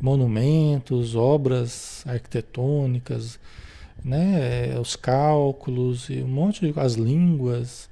monumentos, 0.00 1.14
obras 1.14 2.02
arquitetônicas, 2.06 3.38
né, 4.04 4.78
os 4.80 4.96
cálculos 4.96 6.08
e 6.08 6.22
um 6.22 6.28
monte 6.28 6.70
de 6.70 6.78
as 6.78 6.94
línguas 6.94 7.88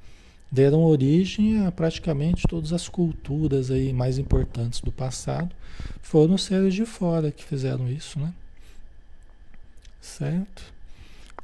deram 0.50 0.84
origem 0.84 1.66
a 1.66 1.72
praticamente 1.72 2.46
todas 2.48 2.72
as 2.72 2.88
culturas 2.88 3.70
aí 3.70 3.92
mais 3.92 4.18
importantes 4.18 4.80
do 4.80 4.92
passado. 4.92 5.54
Foram 6.00 6.38
seres 6.38 6.74
de 6.74 6.86
fora 6.86 7.30
que 7.30 7.44
fizeram 7.44 7.90
isso, 7.90 8.18
né? 8.18 8.32
Certo? 10.00 10.62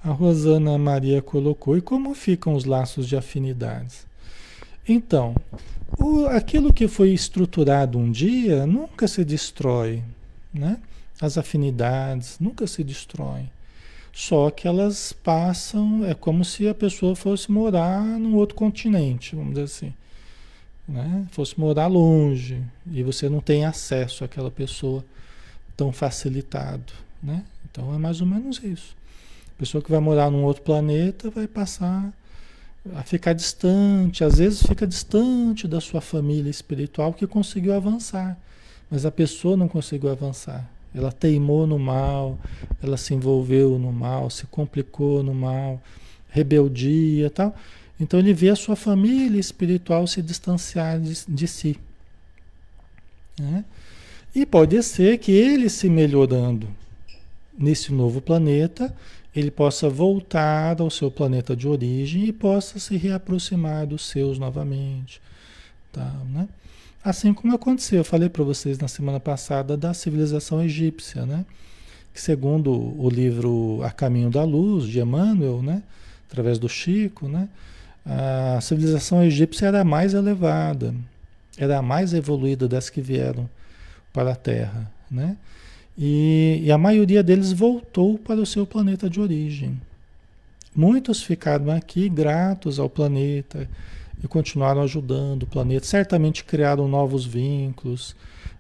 A 0.02 0.11
Rosana 0.11 0.78
Maria 0.78 1.21
colocou. 1.21 1.76
E 1.76 1.81
como 1.81 2.14
ficam 2.14 2.54
os 2.54 2.64
laços 2.64 3.07
de 3.07 3.16
afinidades? 3.16 4.07
Então, 4.88 5.35
o, 5.99 6.26
aquilo 6.26 6.73
que 6.73 6.88
foi 6.88 7.11
estruturado 7.11 7.99
um 7.99 8.11
dia 8.11 8.66
nunca 8.66 9.07
se 9.07 9.25
destrói, 9.25 10.02
né? 10.52 10.78
As 11.21 11.38
afinidades 11.38 12.38
nunca 12.40 12.66
se 12.66 12.83
destroem. 12.83 13.49
Só 14.12 14.50
que 14.50 14.69
elas 14.69 15.12
passam, 15.12 16.04
é 16.04 16.12
como 16.12 16.45
se 16.45 16.69
a 16.69 16.75
pessoa 16.75 17.16
fosse 17.16 17.50
morar 17.50 18.02
num 18.02 18.35
outro 18.35 18.54
continente, 18.54 19.35
vamos 19.35 19.54
dizer 19.54 19.64
assim. 19.64 19.95
Né? 20.87 21.26
Fosse 21.31 21.59
morar 21.59 21.87
longe 21.87 22.62
e 22.90 23.02
você 23.02 23.28
não 23.28 23.40
tem 23.40 23.64
acesso 23.64 24.25
àquela 24.25 24.50
pessoa 24.50 25.02
tão 25.76 25.90
facilitado, 25.92 26.92
né? 27.23 27.45
Então 27.71 27.95
é 27.95 27.99
mais 27.99 28.21
ou 28.21 28.26
menos 28.26 28.62
isso. 28.62 28.95
A 29.57 29.59
pessoa 29.59 29.83
que 29.83 29.90
vai 29.90 30.00
morar 30.00 30.31
num 30.31 30.45
outro 30.45 30.62
planeta 30.62 31.31
vai 31.31 31.47
passar 31.47 32.12
a 32.95 33.02
ficar 33.02 33.33
distante, 33.33 34.25
às 34.25 34.38
vezes 34.38 34.62
fica 34.62 34.87
distante 34.87 35.69
da 35.69 35.81
sua 35.81 36.00
família 36.00 36.50
espiritual 36.50 37.14
que 37.14 37.26
conseguiu 37.26 37.73
avançar, 37.75 38.37
mas 38.90 39.07
a 39.07 39.11
pessoa 39.11 39.57
não 39.57 39.69
conseguiu 39.69 40.11
avançar. 40.11 40.69
Ela 40.94 41.11
teimou 41.11 41.66
no 41.66 41.78
mal, 41.78 42.38
ela 42.82 42.96
se 42.96 43.14
envolveu 43.14 43.78
no 43.78 43.92
mal, 43.92 44.28
se 44.28 44.46
complicou 44.46 45.22
no 45.22 45.34
mal, 45.34 45.80
rebeldia, 46.28 47.30
tal. 47.30 47.54
Então 47.99 48.18
ele 48.18 48.34
vê 48.34 48.50
a 48.50 48.56
sua 48.56 48.76
família 48.76 49.38
espiritual 49.38 50.06
se 50.06 50.20
distanciar 50.20 51.00
de, 51.00 51.25
de 51.26 51.49
si. 51.49 51.78
Né? 53.38 53.64
E 54.34 54.44
pode 54.44 54.82
ser 54.82 55.18
que 55.18 55.32
ele 55.32 55.68
se 55.68 55.88
melhorando, 55.88 56.68
nesse 57.56 57.92
novo 57.92 58.20
planeta, 58.20 58.94
ele 59.34 59.50
possa 59.50 59.88
voltar 59.88 60.80
ao 60.80 60.90
seu 60.90 61.11
planeta 61.11 61.56
de 61.56 61.66
origem 61.66 62.25
e 62.25 62.32
possa 62.32 62.78
se 62.78 62.96
reaproximar 62.96 63.87
dos 63.87 64.06
seus 64.06 64.38
novamente. 64.38 65.20
Tá, 65.90 66.11
né? 66.30 66.49
Assim 67.04 67.35
como 67.35 67.52
aconteceu, 67.52 67.99
eu 67.99 68.04
falei 68.04 68.28
para 68.28 68.44
vocês 68.44 68.78
na 68.78 68.87
semana 68.87 69.18
passada 69.18 69.76
da 69.76 69.92
civilização 69.92 70.62
egípcia, 70.62 71.26
né? 71.26 71.44
que 72.14 72.21
segundo 72.21 72.71
o 72.73 73.11
livro 73.11 73.80
A 73.82 73.90
Caminho 73.90 74.30
da 74.30 74.44
Luz, 74.44 74.87
de 74.87 75.00
Emmanuel, 75.00 75.62
né? 75.62 75.82
através 76.28 76.61
do 76.61 76.68
Chico, 76.68 77.26
né? 77.26 77.49
a 78.06 78.61
civilização 78.61 79.23
egípcia 79.25 79.66
era 79.66 79.80
a 79.80 79.85
mais 79.85 80.14
elevada, 80.14 80.94
era 81.59 81.78
a 81.78 81.82
mais 81.82 82.14
evoluída 82.14 82.68
das 82.68 82.88
que 82.88 83.00
vieram 83.00 83.50
para 84.12 84.32
a 84.32 84.37
Terra. 84.37 84.88
Né? 85.11 85.37
E, 85.99 86.61
e, 86.62 86.71
a 86.71 86.78
maioria 86.78 87.23
deles 87.23 87.52
voltou 87.52 88.16
para 88.16 88.40
o 88.40 88.47
seu 88.47 88.64
planeta 88.64 89.11
de 89.11 89.21
origem. 89.21 89.80
Muitos 90.75 91.23
ficaram 91.23 91.71
aqui 91.71 92.09
gratos 92.09 92.78
ao 92.78 92.88
planeta 92.88 93.68
e 94.22 94.28
continuaram 94.28 94.82
ajudando 94.82 95.44
o 95.44 95.46
planeta. 95.46 95.86
Certamente 95.86 96.44
criaram 96.44 96.86
novos 96.88 97.24
vínculos, 97.24 98.14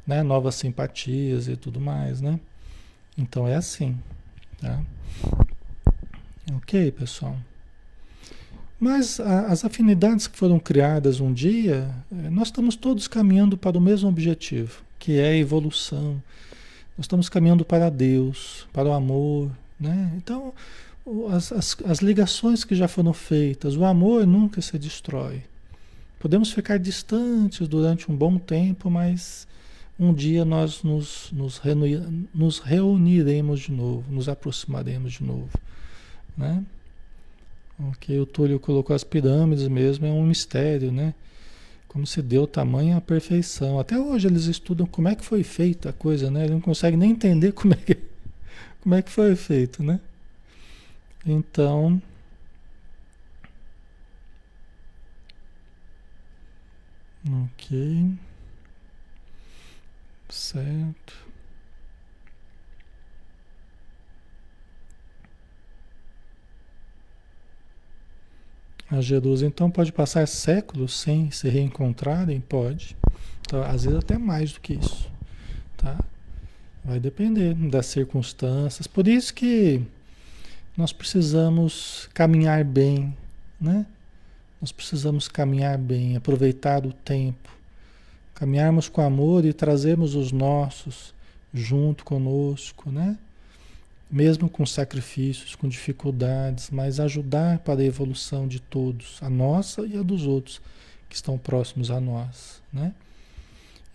né? 0.06 0.22
novas 0.22 0.54
simpatias 0.54 1.48
e 1.48 1.56
tudo 1.56 1.80
mais. 1.80 2.20
Né? 2.20 2.38
Então 3.16 3.46
é 3.46 3.54
assim. 3.54 3.96
Tá? 4.60 4.80
Ok, 6.56 6.92
pessoal? 6.92 7.36
Mas 8.78 9.20
a, 9.20 9.46
as 9.46 9.64
afinidades 9.64 10.26
que 10.26 10.36
foram 10.36 10.58
criadas 10.58 11.20
um 11.20 11.32
dia, 11.32 11.88
eh, 12.10 12.30
nós 12.30 12.48
estamos 12.48 12.74
todos 12.74 13.06
caminhando 13.06 13.56
para 13.56 13.78
o 13.78 13.80
mesmo 13.80 14.08
objetivo, 14.08 14.82
que 14.98 15.20
é 15.20 15.28
a 15.28 15.36
evolução 15.36 16.20
nós 16.96 17.06
estamos 17.06 17.28
caminhando 17.28 17.64
para 17.64 17.90
Deus, 17.90 18.66
para 18.72 18.88
o 18.88 18.92
amor, 18.92 19.50
né? 19.80 20.12
Então, 20.16 20.52
as, 21.30 21.50
as, 21.50 21.76
as 21.86 21.98
ligações 21.98 22.64
que 22.64 22.74
já 22.74 22.86
foram 22.86 23.12
feitas, 23.12 23.76
o 23.76 23.84
amor 23.84 24.26
nunca 24.26 24.60
se 24.60 24.78
destrói. 24.78 25.42
Podemos 26.22 26.52
ficar 26.52 26.78
distantes 26.78 27.66
durante 27.66 28.08
um 28.08 28.14
bom 28.14 28.38
tempo, 28.38 28.88
mas 28.88 29.44
um 29.98 30.14
dia 30.14 30.44
nós 30.44 30.84
nos, 30.84 31.32
nos, 31.32 31.60
nos 32.32 32.60
reuniremos 32.60 33.58
de 33.58 33.72
novo, 33.72 34.04
nos 34.08 34.28
aproximaremos 34.28 35.14
de 35.14 35.24
novo. 35.24 35.50
Né? 36.38 36.62
Ok, 37.88 38.20
o 38.20 38.24
Túlio 38.24 38.60
colocou 38.60 38.94
as 38.94 39.02
pirâmides 39.02 39.66
mesmo, 39.66 40.06
é 40.06 40.10
um 40.12 40.24
mistério, 40.24 40.92
né? 40.92 41.12
Como 41.88 42.06
se 42.06 42.22
deu 42.22 42.46
tamanho 42.46 42.96
a 42.96 43.00
perfeição. 43.00 43.80
Até 43.80 43.98
hoje 43.98 44.28
eles 44.28 44.44
estudam 44.44 44.86
como 44.86 45.08
é 45.08 45.16
que 45.16 45.24
foi 45.24 45.42
feita 45.42 45.88
a 45.88 45.92
coisa, 45.92 46.30
né? 46.30 46.42
Eles 46.42 46.52
não 46.52 46.60
conseguem 46.60 47.00
nem 47.00 47.10
entender 47.10 47.50
como 47.50 47.74
é 47.74 47.78
que, 47.78 47.98
como 48.80 48.94
é 48.94 49.02
que 49.02 49.10
foi 49.10 49.34
feito, 49.34 49.82
né? 49.82 49.98
Então, 51.26 52.00
ok, 57.26 58.14
certo. 60.28 61.32
A 68.90 69.00
Jerusa, 69.00 69.46
então, 69.46 69.70
pode 69.70 69.90
passar 69.90 70.28
séculos 70.28 71.00
sem 71.00 71.30
se 71.30 71.48
reencontrarem? 71.48 72.40
Pode. 72.40 72.94
Então, 73.40 73.62
às 73.62 73.84
vezes 73.84 73.98
até 73.98 74.18
mais 74.18 74.52
do 74.52 74.60
que 74.60 74.74
isso. 74.74 75.10
Tá? 75.78 75.98
Vai 76.84 77.00
depender 77.00 77.54
das 77.54 77.86
circunstâncias. 77.86 78.86
Por 78.86 79.08
isso 79.08 79.32
que 79.32 79.82
nós 80.76 80.92
precisamos 80.92 82.08
caminhar 82.12 82.64
bem, 82.64 83.16
né? 83.60 83.86
Nós 84.62 84.72
precisamos 84.72 85.28
caminhar 85.28 85.76
bem, 85.76 86.16
aproveitar 86.16 86.86
o 86.86 86.92
tempo, 86.92 87.50
caminharmos 88.32 88.88
com 88.88 89.02
amor 89.02 89.44
e 89.44 89.52
trazermos 89.52 90.14
os 90.14 90.32
nossos 90.32 91.12
junto 91.52 92.04
conosco, 92.04 92.90
né? 92.90 93.18
mesmo 94.12 94.48
com 94.48 94.66
sacrifícios, 94.66 95.54
com 95.54 95.66
dificuldades, 95.66 96.68
mas 96.70 97.00
ajudar 97.00 97.60
para 97.60 97.80
a 97.80 97.84
evolução 97.84 98.46
de 98.46 98.60
todos, 98.60 99.16
a 99.22 99.30
nossa 99.30 99.86
e 99.86 99.96
a 99.96 100.02
dos 100.02 100.26
outros 100.26 100.60
que 101.08 101.16
estão 101.16 101.38
próximos 101.38 101.90
a 101.90 101.98
nós, 101.98 102.62
né? 102.70 102.92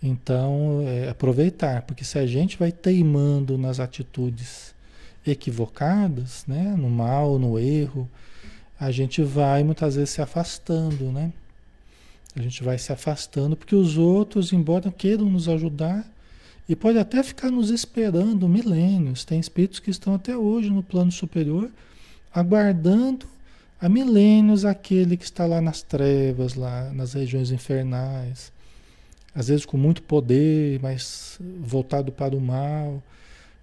Então, 0.02 0.82
é, 0.86 1.08
aproveitar, 1.08 1.82
porque 1.82 2.04
se 2.04 2.18
a 2.18 2.26
gente 2.26 2.58
vai 2.58 2.70
teimando 2.72 3.56
nas 3.56 3.80
atitudes 3.80 4.74
equivocadas, 5.26 6.44
né, 6.46 6.74
no 6.76 6.88
mal, 6.88 7.38
no 7.38 7.58
erro, 7.58 8.08
a 8.78 8.90
gente 8.90 9.22
vai 9.22 9.62
muitas 9.64 9.96
vezes 9.96 10.10
se 10.10 10.22
afastando, 10.22 11.10
né? 11.10 11.32
A 12.36 12.42
gente 12.42 12.62
vai 12.62 12.78
se 12.78 12.92
afastando 12.92 13.56
porque 13.56 13.74
os 13.74 13.98
outros, 13.98 14.52
embora 14.52 14.92
queiram 14.92 15.24
nos 15.24 15.48
ajudar, 15.48 16.08
e 16.68 16.76
pode 16.76 16.98
até 16.98 17.22
ficar 17.22 17.50
nos 17.50 17.70
esperando 17.70 18.48
milênios. 18.48 19.24
Tem 19.24 19.40
espíritos 19.40 19.80
que 19.80 19.90
estão 19.90 20.14
até 20.14 20.36
hoje 20.36 20.68
no 20.68 20.82
plano 20.82 21.10
superior, 21.10 21.70
aguardando 22.32 23.26
há 23.80 23.88
milênios 23.88 24.64
aquele 24.64 25.16
que 25.16 25.24
está 25.24 25.46
lá 25.46 25.60
nas 25.60 25.82
trevas, 25.82 26.54
lá 26.54 26.90
nas 26.92 27.14
regiões 27.14 27.50
infernais. 27.50 28.52
Às 29.34 29.48
vezes 29.48 29.64
com 29.64 29.78
muito 29.78 30.02
poder, 30.02 30.78
mas 30.82 31.38
voltado 31.60 32.12
para 32.12 32.36
o 32.36 32.40
mal. 32.40 33.02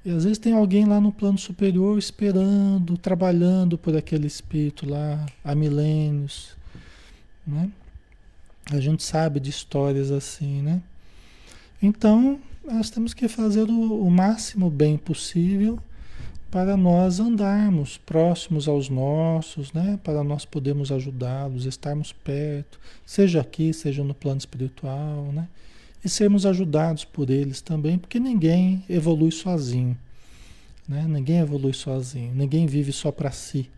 E 0.05 0.11
às 0.11 0.23
vezes 0.23 0.37
tem 0.37 0.53
alguém 0.53 0.85
lá 0.85 1.01
no 1.01 1.11
plano 1.11 1.37
superior 1.37 1.97
esperando, 1.97 2.95
trabalhando 2.95 3.75
por 3.75 3.97
aquele 3.97 4.27
espírito 4.27 4.87
lá 4.87 5.25
há 5.43 5.55
milênios. 5.55 6.55
Né? 7.45 7.71
A 8.71 8.79
gente 8.79 9.01
sabe 9.01 9.39
de 9.39 9.49
histórias 9.49 10.11
assim, 10.11 10.61
né? 10.61 10.81
Então, 11.81 12.39
nós 12.63 12.91
temos 12.91 13.13
que 13.15 13.27
fazer 13.27 13.69
o, 13.69 14.01
o 14.05 14.11
máximo 14.11 14.69
bem 14.69 14.95
possível 14.95 15.79
para 16.51 16.77
nós 16.77 17.19
andarmos 17.19 17.97
próximos 17.97 18.67
aos 18.67 18.89
nossos, 18.89 19.73
né? 19.73 19.99
Para 20.03 20.23
nós 20.23 20.45
podermos 20.45 20.91
ajudá-los, 20.91 21.65
estarmos 21.65 22.11
perto, 22.11 22.79
seja 23.05 23.41
aqui, 23.41 23.73
seja 23.73 24.03
no 24.03 24.13
plano 24.13 24.37
espiritual, 24.37 25.31
né? 25.33 25.47
E 26.05 26.09
sermos 26.09 26.45
ajudados 26.45 27.03
por 27.03 27.31
eles 27.31 27.61
também, 27.61 27.97
porque 27.97 28.19
ninguém 28.19 28.85
evolui 28.87 29.31
sozinho, 29.31 29.97
né? 30.87 31.03
Ninguém 31.09 31.39
evolui 31.39 31.73
sozinho, 31.73 32.31
ninguém 32.35 32.67
vive 32.67 32.91
só 32.91 33.11
para 33.11 33.31
si. 33.31 33.71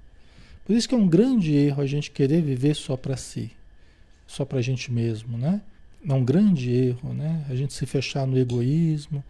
Por 0.66 0.76
isso 0.76 0.90
que 0.90 0.94
é 0.94 0.98
um 0.98 1.08
grande 1.08 1.56
erro 1.56 1.82
a 1.82 1.86
gente 1.86 2.12
querer 2.12 2.42
viver 2.42 2.76
só 2.76 2.98
para 2.98 3.16
si, 3.16 3.50
só 4.28 4.44
para 4.44 4.60
a 4.60 4.62
gente 4.62 4.92
mesmo, 4.92 5.38
né? 5.38 5.62
É 6.06 6.14
um 6.14 6.26
grande 6.26 6.70
erro, 6.70 7.14
né? 7.14 7.46
A 7.50 7.56
gente 7.56 7.74
se 7.74 7.86
fechar 7.86 8.28
no 8.28 8.38
egoísmo, 8.38 9.24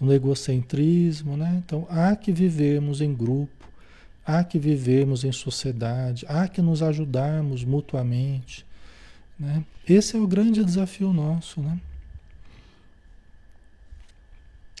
no 0.00 0.12
egocentrismo, 0.12 1.36
né? 1.36 1.60
Então 1.66 1.88
há 1.90 2.14
que 2.14 2.30
vivermos 2.30 3.00
em 3.00 3.12
grupo, 3.12 3.66
há 4.24 4.44
que 4.44 4.60
vivermos 4.60 5.24
em 5.24 5.32
sociedade, 5.32 6.24
há 6.28 6.46
que 6.46 6.62
nos 6.62 6.84
ajudarmos 6.84 7.64
mutuamente, 7.64 8.64
né? 9.36 9.64
Esse 9.88 10.16
é 10.16 10.20
o 10.20 10.26
grande 10.28 10.64
desafio 10.64 11.12
nosso, 11.12 11.60
né? 11.60 11.80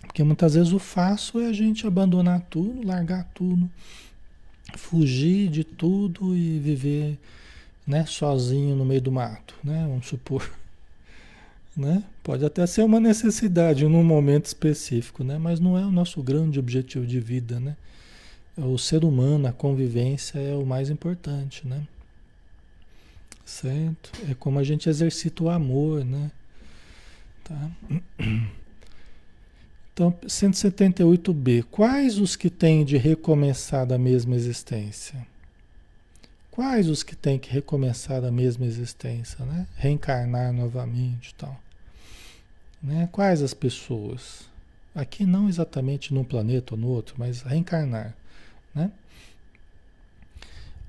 Porque 0.02 0.22
muitas 0.22 0.54
vezes 0.54 0.72
o 0.72 0.78
fácil 0.78 1.40
é 1.40 1.46
a 1.46 1.52
gente 1.52 1.86
abandonar 1.86 2.40
tudo, 2.48 2.86
largar 2.86 3.24
tudo, 3.34 3.68
fugir 4.76 5.48
de 5.48 5.64
tudo 5.64 6.36
e 6.36 6.58
viver, 6.58 7.18
né, 7.86 8.06
sozinho 8.06 8.76
no 8.76 8.84
meio 8.84 9.00
do 9.00 9.10
mato, 9.10 9.54
né? 9.64 9.84
Vamos 9.88 10.06
supor. 10.06 10.48
Né? 11.76 12.02
Pode 12.24 12.44
até 12.44 12.66
ser 12.66 12.82
uma 12.82 12.98
necessidade 12.98 13.86
num 13.86 14.02
momento 14.02 14.46
específico, 14.46 15.22
né? 15.22 15.38
mas 15.38 15.60
não 15.60 15.78
é 15.78 15.86
o 15.86 15.92
nosso 15.92 16.20
grande 16.20 16.58
objetivo 16.58 17.06
de 17.06 17.20
vida. 17.20 17.60
Né? 17.60 17.76
O 18.56 18.76
ser 18.76 19.04
humano, 19.04 19.46
a 19.46 19.52
convivência 19.52 20.40
é 20.40 20.56
o 20.56 20.66
mais 20.66 20.90
importante. 20.90 21.64
Né? 21.64 21.86
Certo? 23.44 24.10
É 24.28 24.34
como 24.34 24.58
a 24.58 24.64
gente 24.64 24.88
exercita 24.88 25.44
o 25.44 25.48
amor. 25.48 26.04
Né? 26.04 26.32
Tá? 27.44 27.70
Então, 29.98 30.12
178b. 30.28 31.64
Quais 31.72 32.18
os 32.18 32.36
que 32.36 32.48
têm 32.48 32.84
de 32.84 32.96
recomeçar 32.96 33.84
da 33.84 33.98
mesma 33.98 34.36
existência? 34.36 35.26
Quais 36.52 36.88
os 36.88 37.02
que 37.02 37.16
têm 37.16 37.36
que 37.36 37.50
recomeçar 37.50 38.22
a 38.24 38.30
mesma 38.30 38.64
existência, 38.64 39.44
né? 39.44 39.66
Reencarnar 39.74 40.52
novamente 40.52 41.30
e 41.30 41.34
tal. 41.34 41.60
Né? 42.80 43.08
Quais 43.10 43.42
as 43.42 43.52
pessoas? 43.52 44.48
Aqui 44.94 45.26
não 45.26 45.48
exatamente 45.48 46.14
num 46.14 46.22
planeta 46.22 46.74
ou 46.74 46.80
no 46.80 46.86
outro, 46.86 47.16
mas 47.18 47.42
reencarnar. 47.42 48.14
Né? 48.72 48.92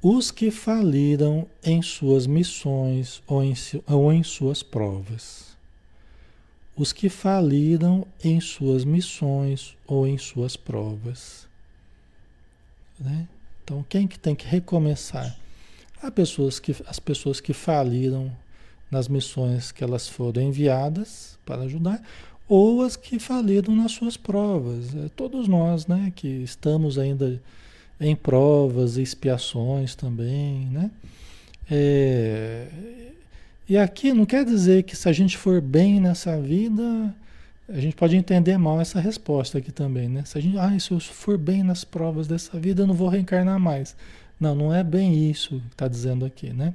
Os 0.03 0.29
que 0.29 0.51
faliram 0.51 1.47
em 1.63 1.81
suas 1.81 2.27
missões 2.27 3.23
ou 3.25 3.43
em, 3.43 3.55
ou 3.87 4.13
em 4.13 4.21
suas 4.21 4.61
provas. 4.61 5.48
Os 6.79 6.93
que 6.93 7.09
faliram 7.09 8.07
em 8.23 8.39
suas 8.39 8.85
missões 8.85 9.75
ou 9.85 10.07
em 10.07 10.17
suas 10.17 10.55
provas. 10.55 11.45
Né? 12.97 13.27
Então, 13.61 13.85
quem 13.89 14.07
que 14.07 14.17
tem 14.17 14.33
que 14.33 14.47
recomeçar? 14.47 15.37
Há 16.01 16.09
pessoas 16.09 16.57
que, 16.57 16.73
as 16.87 16.97
pessoas 16.97 17.41
que 17.41 17.51
faliram 17.51 18.31
nas 18.89 19.09
missões 19.09 19.73
que 19.73 19.83
elas 19.83 20.07
foram 20.07 20.41
enviadas 20.41 21.37
para 21.45 21.63
ajudar, 21.63 22.01
ou 22.47 22.81
as 22.81 22.95
que 22.95 23.19
faliram 23.19 23.75
nas 23.75 23.91
suas 23.91 24.15
provas. 24.15 24.95
É, 24.95 25.09
todos 25.09 25.49
nós, 25.49 25.85
né, 25.85 26.13
que 26.15 26.27
estamos 26.27 26.97
ainda 26.97 27.43
em 27.99 28.15
provas 28.15 28.95
expiações 28.95 29.95
também, 29.95 30.65
né? 30.67 30.89
É, 31.69 32.67
e 33.69 33.77
aqui 33.77 34.13
não 34.13 34.25
quer 34.25 34.43
dizer 34.43 34.83
que 34.83 34.95
se 34.95 35.07
a 35.07 35.13
gente 35.13 35.37
for 35.37 35.61
bem 35.61 35.99
nessa 35.99 36.41
vida, 36.41 37.15
a 37.67 37.79
gente 37.79 37.95
pode 37.95 38.15
entender 38.15 38.57
mal 38.57 38.81
essa 38.81 38.99
resposta 38.99 39.59
aqui 39.59 39.71
também, 39.71 40.09
né? 40.09 40.23
Se 40.25 40.37
a 40.37 40.41
gente, 40.41 40.57
ah, 40.57 40.79
se 40.79 40.91
eu 40.91 40.99
for 40.99 41.37
bem 41.37 41.61
nas 41.61 41.83
provas 41.83 42.27
dessa 42.27 42.59
vida, 42.59 42.81
eu 42.81 42.87
não 42.87 42.95
vou 42.95 43.07
reencarnar 43.07 43.59
mais. 43.59 43.95
Não, 44.39 44.55
não 44.55 44.73
é 44.73 44.83
bem 44.83 45.29
isso 45.29 45.59
que 45.59 45.73
está 45.73 45.87
dizendo 45.87 46.25
aqui, 46.25 46.51
né? 46.51 46.73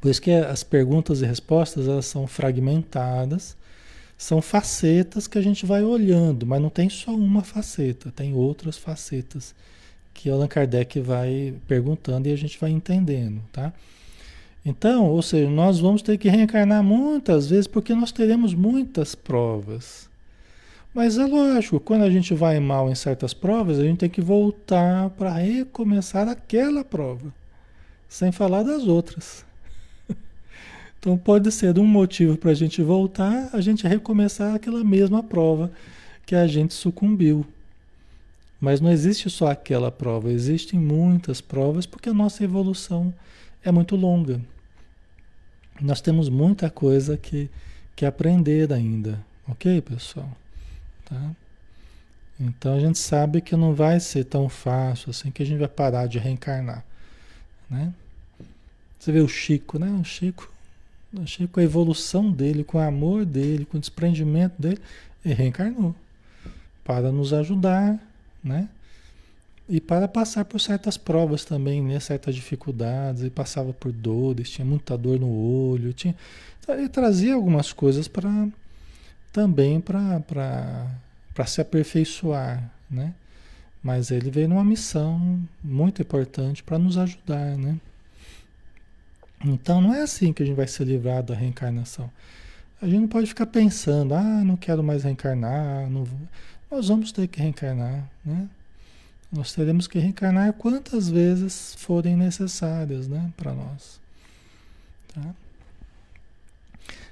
Por 0.00 0.10
isso 0.10 0.20
que 0.20 0.32
as 0.32 0.64
perguntas 0.64 1.22
e 1.22 1.26
respostas 1.26 1.86
elas 1.86 2.06
são 2.06 2.26
fragmentadas, 2.26 3.56
são 4.16 4.42
facetas 4.42 5.28
que 5.28 5.38
a 5.38 5.42
gente 5.42 5.64
vai 5.64 5.84
olhando, 5.84 6.44
mas 6.44 6.60
não 6.60 6.70
tem 6.70 6.90
só 6.90 7.12
uma 7.12 7.44
faceta, 7.44 8.10
tem 8.10 8.34
outras 8.34 8.76
facetas 8.76 9.54
que 10.12 10.28
Allan 10.28 10.48
Kardec 10.48 10.98
vai 11.00 11.54
perguntando 11.68 12.28
e 12.28 12.32
a 12.32 12.36
gente 12.36 12.58
vai 12.58 12.70
entendendo, 12.70 13.40
tá? 13.52 13.72
Então, 14.64 15.06
ou 15.06 15.22
seja, 15.22 15.48
nós 15.48 15.78
vamos 15.78 16.02
ter 16.02 16.18
que 16.18 16.28
reencarnar 16.28 16.82
muitas 16.82 17.48
vezes 17.48 17.66
porque 17.66 17.94
nós 17.94 18.12
teremos 18.12 18.54
muitas 18.54 19.14
provas. 19.14 20.08
Mas 20.94 21.16
é 21.16 21.24
lógico, 21.24 21.78
quando 21.78 22.02
a 22.02 22.10
gente 22.10 22.34
vai 22.34 22.58
mal 22.58 22.90
em 22.90 22.94
certas 22.94 23.32
provas, 23.32 23.78
a 23.78 23.84
gente 23.84 23.98
tem 23.98 24.10
que 24.10 24.20
voltar 24.20 25.10
para 25.10 25.32
recomeçar 25.32 26.28
aquela 26.28 26.82
prova, 26.84 27.32
sem 28.08 28.32
falar 28.32 28.62
das 28.62 28.86
outras. 28.86 29.44
Então 31.00 31.16
pode 31.16 31.52
ser 31.52 31.78
um 31.78 31.86
motivo 31.86 32.36
para 32.36 32.50
a 32.50 32.54
gente 32.54 32.82
voltar, 32.82 33.50
a 33.52 33.60
gente 33.60 33.86
recomeçar 33.86 34.56
aquela 34.56 34.82
mesma 34.82 35.22
prova 35.22 35.70
que 36.26 36.34
a 36.34 36.44
gente 36.48 36.74
sucumbiu. 36.74 37.46
Mas 38.60 38.80
não 38.80 38.90
existe 38.90 39.30
só 39.30 39.46
aquela 39.52 39.92
prova, 39.92 40.32
existem 40.32 40.80
muitas 40.80 41.40
provas 41.40 41.86
porque 41.86 42.08
a 42.08 42.12
nossa 42.12 42.42
evolução 42.42 43.14
é 43.62 43.70
muito 43.70 43.96
longa. 43.96 44.40
Nós 45.80 46.00
temos 46.00 46.28
muita 46.28 46.68
coisa 46.68 47.16
que, 47.16 47.50
que 47.94 48.04
aprender 48.04 48.72
ainda, 48.72 49.24
ok, 49.46 49.80
pessoal? 49.80 50.30
Tá? 51.04 51.30
Então 52.40 52.74
a 52.74 52.80
gente 52.80 52.98
sabe 52.98 53.40
que 53.40 53.56
não 53.56 53.74
vai 53.74 53.98
ser 53.98 54.24
tão 54.24 54.48
fácil 54.48 55.10
assim 55.10 55.30
que 55.30 55.42
a 55.42 55.46
gente 55.46 55.58
vai 55.58 55.68
parar 55.68 56.06
de 56.06 56.18
reencarnar, 56.18 56.84
né? 57.68 57.92
Você 58.98 59.12
vê 59.12 59.20
o 59.20 59.28
Chico, 59.28 59.78
né? 59.78 59.88
O 60.00 60.04
Chico, 60.04 60.50
o 61.12 61.26
Chico, 61.26 61.60
a 61.60 61.62
evolução 61.62 62.30
dele, 62.30 62.64
com 62.64 62.78
o 62.78 62.80
amor 62.80 63.24
dele, 63.24 63.64
com 63.64 63.76
o 63.76 63.80
desprendimento 63.80 64.60
dele, 64.60 64.80
ele 65.24 65.34
reencarnou 65.34 65.94
para 66.84 67.12
nos 67.12 67.32
ajudar, 67.32 67.98
né? 68.42 68.68
E 69.68 69.80
para 69.80 70.08
passar 70.08 70.46
por 70.46 70.58
certas 70.60 70.96
provas 70.96 71.44
também, 71.44 71.82
né? 71.82 72.00
Certas 72.00 72.34
dificuldades, 72.34 73.20
ele 73.20 73.30
passava 73.30 73.72
por 73.72 73.92
dores, 73.92 74.48
tinha 74.48 74.64
muita 74.64 74.96
dor 74.96 75.20
no 75.20 75.28
olho, 75.28 75.92
tinha... 75.92 76.16
ele 76.68 76.88
trazia 76.88 77.34
algumas 77.34 77.72
coisas 77.72 78.08
para 78.08 78.48
também 79.30 79.78
para 79.78 80.22
se 81.46 81.60
aperfeiçoar, 81.60 82.72
né? 82.90 83.12
Mas 83.82 84.10
ele 84.10 84.30
veio 84.30 84.48
numa 84.48 84.64
missão 84.64 85.38
muito 85.62 86.00
importante 86.00 86.62
para 86.62 86.78
nos 86.78 86.96
ajudar, 86.96 87.56
né? 87.58 87.76
Então 89.44 89.80
não 89.82 89.94
é 89.94 90.00
assim 90.00 90.32
que 90.32 90.42
a 90.42 90.46
gente 90.46 90.56
vai 90.56 90.66
se 90.66 90.82
livrar 90.82 91.22
da 91.22 91.34
reencarnação. 91.34 92.10
A 92.80 92.86
gente 92.86 93.00
não 93.00 93.08
pode 93.08 93.26
ficar 93.26 93.46
pensando, 93.46 94.14
ah, 94.14 94.42
não 94.44 94.56
quero 94.56 94.82
mais 94.82 95.04
reencarnar, 95.04 95.90
não... 95.90 96.06
nós 96.70 96.88
vamos 96.88 97.12
ter 97.12 97.28
que 97.28 97.38
reencarnar, 97.40 98.10
né? 98.24 98.48
Nós 99.30 99.52
teremos 99.52 99.86
que 99.86 99.98
reencarnar 99.98 100.54
quantas 100.54 101.08
vezes 101.08 101.74
forem 101.76 102.16
necessárias, 102.16 103.06
né, 103.06 103.30
para 103.36 103.52
nós. 103.52 104.00
Tá? 105.14 105.34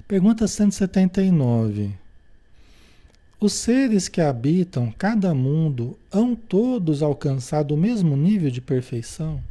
Pergunta 0.09 0.47
179. 0.47 1.93
Os 3.39 3.53
seres 3.53 4.09
que 4.09 4.21
habitam 4.21 4.91
cada 4.97 5.35
mundo 5.35 5.99
hão 6.11 6.35
todos 6.35 7.03
alcançado 7.03 7.75
o 7.75 7.77
mesmo 7.77 8.17
nível 8.17 8.51
de 8.51 8.63
perfeição? 8.63 9.43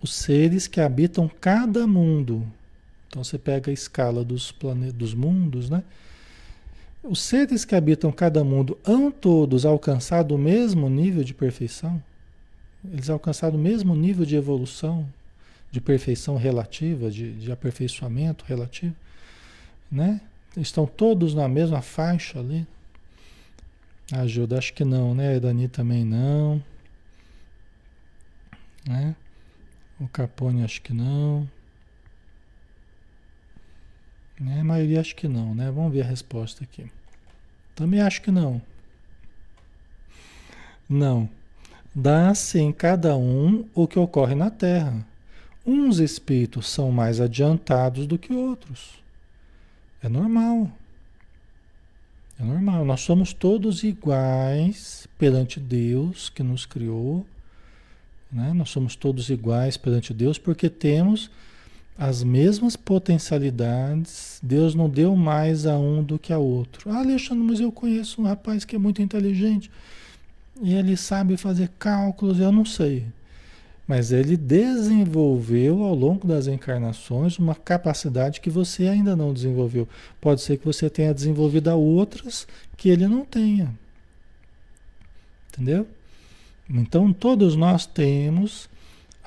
Os 0.00 0.14
seres 0.14 0.68
que 0.68 0.80
habitam 0.80 1.28
cada 1.28 1.88
mundo. 1.88 2.46
Então 3.08 3.24
você 3.24 3.36
pega 3.36 3.70
a 3.70 3.74
escala 3.74 4.22
dos 4.22 4.52
planetas, 4.52 4.94
dos 4.94 5.12
mundos, 5.12 5.68
né? 5.68 5.82
Os 7.08 7.22
seres 7.22 7.64
que 7.64 7.74
habitam 7.74 8.12
cada 8.12 8.44
mundo 8.44 8.78
hão 8.84 9.10
todos 9.10 9.64
alcançado 9.64 10.34
o 10.34 10.38
mesmo 10.38 10.90
nível 10.90 11.24
de 11.24 11.32
perfeição? 11.32 12.02
Eles 12.84 13.08
alcançaram 13.08 13.56
o 13.56 13.58
mesmo 13.58 13.96
nível 13.96 14.26
de 14.26 14.36
evolução, 14.36 15.08
de 15.70 15.80
perfeição 15.80 16.36
relativa, 16.36 17.10
de, 17.10 17.32
de 17.32 17.50
aperfeiçoamento 17.50 18.44
relativo, 18.44 18.94
né? 19.90 20.20
Estão 20.54 20.86
todos 20.86 21.34
na 21.34 21.48
mesma 21.48 21.80
faixa 21.80 22.40
ali? 22.40 22.66
Ajuda, 24.12 24.58
acho 24.58 24.74
que 24.74 24.84
não, 24.84 25.14
né? 25.14 25.40
Dani 25.40 25.66
também 25.66 26.04
não. 26.04 26.62
Né? 28.86 29.16
O 29.98 30.06
Capone 30.08 30.62
acho 30.62 30.82
que 30.82 30.92
não. 30.92 31.48
Né? 34.38 34.60
A 34.60 34.64
maioria 34.64 35.00
acho 35.00 35.16
que 35.16 35.26
não, 35.26 35.54
né? 35.54 35.70
Vamos 35.70 35.90
ver 35.90 36.02
a 36.02 36.06
resposta 36.06 36.64
aqui. 36.64 36.90
Também 37.78 38.00
acho 38.00 38.20
que 38.22 38.32
não. 38.32 38.60
Não. 40.90 41.30
Dá-se 41.94 42.58
em 42.58 42.72
cada 42.72 43.16
um 43.16 43.68
o 43.72 43.86
que 43.86 44.00
ocorre 44.00 44.34
na 44.34 44.50
Terra. 44.50 45.06
Uns 45.64 46.00
espíritos 46.00 46.66
são 46.66 46.90
mais 46.90 47.20
adiantados 47.20 48.04
do 48.04 48.18
que 48.18 48.32
outros. 48.32 49.00
É 50.02 50.08
normal. 50.08 50.68
É 52.40 52.42
normal. 52.42 52.84
Nós 52.84 53.02
somos 53.02 53.32
todos 53.32 53.84
iguais 53.84 55.06
perante 55.16 55.60
Deus 55.60 56.28
que 56.28 56.42
nos 56.42 56.66
criou. 56.66 57.24
Né? 58.32 58.52
Nós 58.54 58.70
somos 58.70 58.96
todos 58.96 59.30
iguais 59.30 59.76
perante 59.76 60.12
Deus 60.12 60.36
porque 60.36 60.68
temos 60.68 61.30
as 61.98 62.22
mesmas 62.22 62.76
potencialidades. 62.76 64.38
Deus 64.40 64.74
não 64.74 64.88
deu 64.88 65.16
mais 65.16 65.66
a 65.66 65.76
um 65.76 66.02
do 66.02 66.18
que 66.18 66.32
a 66.32 66.38
outro. 66.38 66.88
Ah, 66.90 67.00
Alexandre, 67.00 67.42
mas 67.42 67.58
eu 67.58 67.72
conheço 67.72 68.22
um 68.22 68.24
rapaz 68.24 68.64
que 68.64 68.76
é 68.76 68.78
muito 68.78 69.02
inteligente 69.02 69.68
e 70.62 70.74
ele 70.74 70.96
sabe 70.96 71.36
fazer 71.36 71.70
cálculos. 71.76 72.38
Eu 72.38 72.52
não 72.52 72.64
sei. 72.64 73.04
Mas 73.86 74.12
ele 74.12 74.36
desenvolveu 74.36 75.82
ao 75.82 75.94
longo 75.94 76.28
das 76.28 76.46
encarnações 76.46 77.38
uma 77.38 77.54
capacidade 77.54 78.40
que 78.40 78.50
você 78.50 78.86
ainda 78.86 79.16
não 79.16 79.32
desenvolveu. 79.32 79.88
Pode 80.20 80.42
ser 80.42 80.58
que 80.58 80.66
você 80.66 80.88
tenha 80.88 81.12
desenvolvido 81.12 81.70
outras 81.70 82.46
que 82.76 82.90
ele 82.90 83.08
não 83.08 83.24
tenha. 83.24 83.74
Entendeu? 85.48 85.86
Então 86.68 87.12
todos 87.12 87.56
nós 87.56 87.86
temos 87.86 88.67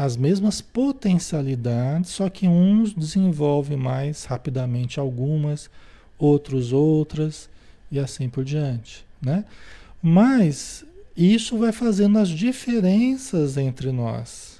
as 0.03 0.17
mesmas 0.17 0.61
potencialidades, 0.61 2.09
só 2.09 2.27
que 2.27 2.47
uns 2.47 2.91
desenvolvem 2.91 3.77
mais 3.77 4.25
rapidamente 4.25 4.99
algumas, 4.99 5.69
outros 6.17 6.73
outras 6.73 7.47
e 7.91 7.99
assim 7.99 8.27
por 8.27 8.43
diante, 8.43 9.05
né? 9.21 9.45
Mas 10.01 10.83
isso 11.15 11.55
vai 11.55 11.71
fazendo 11.71 12.17
as 12.17 12.29
diferenças 12.29 13.57
entre 13.57 13.91
nós. 13.91 14.59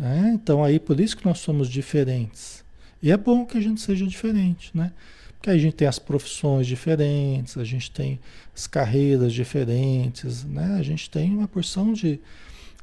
É, 0.00 0.30
então 0.32 0.64
aí 0.64 0.80
por 0.80 0.98
isso 0.98 1.18
que 1.18 1.26
nós 1.26 1.40
somos 1.40 1.68
diferentes. 1.68 2.64
E 3.02 3.12
é 3.12 3.18
bom 3.18 3.44
que 3.44 3.58
a 3.58 3.60
gente 3.60 3.82
seja 3.82 4.06
diferente, 4.06 4.70
né? 4.72 4.90
Porque 5.36 5.50
aí 5.50 5.56
a 5.56 5.60
gente 5.60 5.76
tem 5.76 5.86
as 5.86 5.98
profissões 5.98 6.66
diferentes, 6.66 7.58
a 7.58 7.64
gente 7.64 7.90
tem 7.90 8.18
as 8.56 8.66
carreiras 8.66 9.34
diferentes, 9.34 10.44
né? 10.44 10.76
A 10.78 10.82
gente 10.82 11.10
tem 11.10 11.30
uma 11.36 11.48
porção 11.48 11.92
de, 11.92 12.18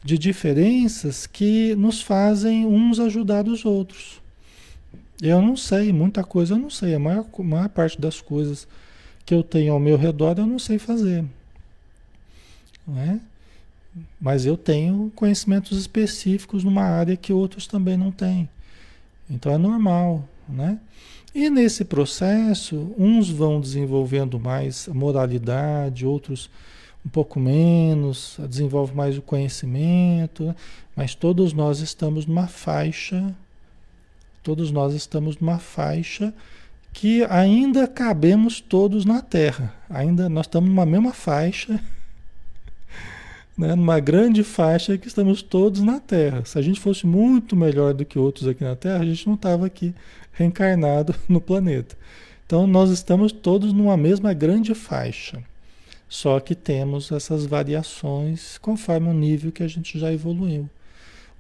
de 0.04 0.18
diferenças 0.18 1.28
que 1.28 1.76
nos 1.76 2.02
fazem 2.02 2.66
uns 2.66 3.00
ajudar 3.00 3.48
os 3.48 3.66
outros. 3.66 4.22
Eu 5.22 5.42
não 5.42 5.58
sei, 5.58 5.92
muita 5.92 6.24
coisa 6.24 6.54
eu 6.54 6.60
não 6.60 6.70
sei. 6.70 6.94
A 6.96 7.00
maior, 7.00 7.26
maior 7.40 7.70
parte 7.70 8.00
das 8.00 8.22
coisas 8.22 8.68
que 9.26 9.34
eu 9.34 9.44
tenho 9.44 9.74
ao 9.74 9.80
meu 9.80 9.98
redor 9.98 10.36
eu 10.38 10.46
não 10.46 10.60
sei 10.60 10.78
fazer. 10.78 11.26
Não 12.88 12.98
é? 13.00 13.20
Mas 14.22 14.46
eu 14.46 14.56
tenho 14.56 15.12
conhecimentos 15.16 15.78
específicos 15.78 16.64
numa 16.64 16.84
área 16.84 17.18
que 17.18 17.34
outros 17.34 17.68
também 17.68 17.98
não 17.98 18.12
têm. 18.12 18.48
Então 19.30 19.52
é 19.52 19.58
normal, 19.58 20.28
né? 20.48 20.80
E 21.34 21.50
nesse 21.50 21.84
processo, 21.84 22.96
uns 22.98 23.30
vão 23.30 23.60
desenvolvendo 23.60 24.40
mais 24.40 24.88
moralidade, 24.88 26.06
outros 26.06 26.50
um 27.08 27.10
pouco 27.10 27.40
menos, 27.40 28.38
desenvolvem 28.50 28.94
mais 28.94 29.18
o 29.18 29.22
conhecimento, 29.22 30.44
né? 30.44 30.56
mas 30.94 31.16
todos 31.16 31.54
nós 31.54 31.80
estamos 31.80 32.26
numa 32.26 32.48
faixa, 32.48 33.34
todos 34.44 34.72
nós 34.72 34.94
estamos 34.94 35.38
numa 35.38 35.58
faixa 35.58 36.34
que 36.92 37.24
ainda 37.30 37.88
cabemos 37.88 38.60
todos 38.60 39.06
na 39.06 39.22
Terra. 39.22 39.74
Ainda 39.90 40.28
nós 40.28 40.48
estamos 40.48 40.70
numa 40.70 40.86
mesma 40.86 41.14
faixa 41.14 41.80
né, 43.58 43.74
numa 43.74 44.02
grande 44.02 44.44
faixa 44.44 44.98
que 44.98 45.08
estamos 45.08 45.42
todos 45.42 45.82
na 45.82 46.02
Terra. 46.02 46.44
Se 46.44 46.60
a 46.60 46.62
gente 46.62 46.80
fosse 46.80 47.08
muito 47.08 47.56
melhor 47.56 47.94
do 47.94 48.04
que 48.04 48.20
outros 48.20 48.50
aqui 48.50 48.66
na 48.66 48.76
Terra, 48.76 49.00
a 49.00 49.06
gente 49.06 49.26
não 49.26 49.36
estava 49.36 49.66
aqui 49.66 49.96
reencarnado 50.34 51.16
no 51.30 51.40
planeta. 51.40 51.96
Então 52.46 52.68
nós 52.68 52.90
estamos 52.90 53.32
todos 53.32 53.72
numa 53.72 53.96
mesma 53.96 54.34
grande 54.34 54.76
faixa. 54.76 55.42
Só 56.10 56.40
que 56.40 56.56
temos 56.56 57.12
essas 57.12 57.46
variações 57.46 58.58
conforme 58.60 59.10
o 59.10 59.14
nível 59.14 59.52
que 59.52 59.64
a 59.64 59.68
gente 59.68 60.00
já 60.00 60.12
evoluiu. 60.12 60.70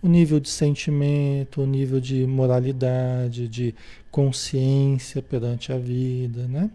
O 0.01 0.07
nível 0.07 0.39
de 0.39 0.49
sentimento, 0.49 1.61
o 1.61 1.65
nível 1.65 1.99
de 1.99 2.27
moralidade, 2.27 3.47
de 3.47 3.73
consciência 4.11 5.21
perante 5.21 5.71
a 5.71 5.77
vida, 5.77 6.47
né? 6.47 6.69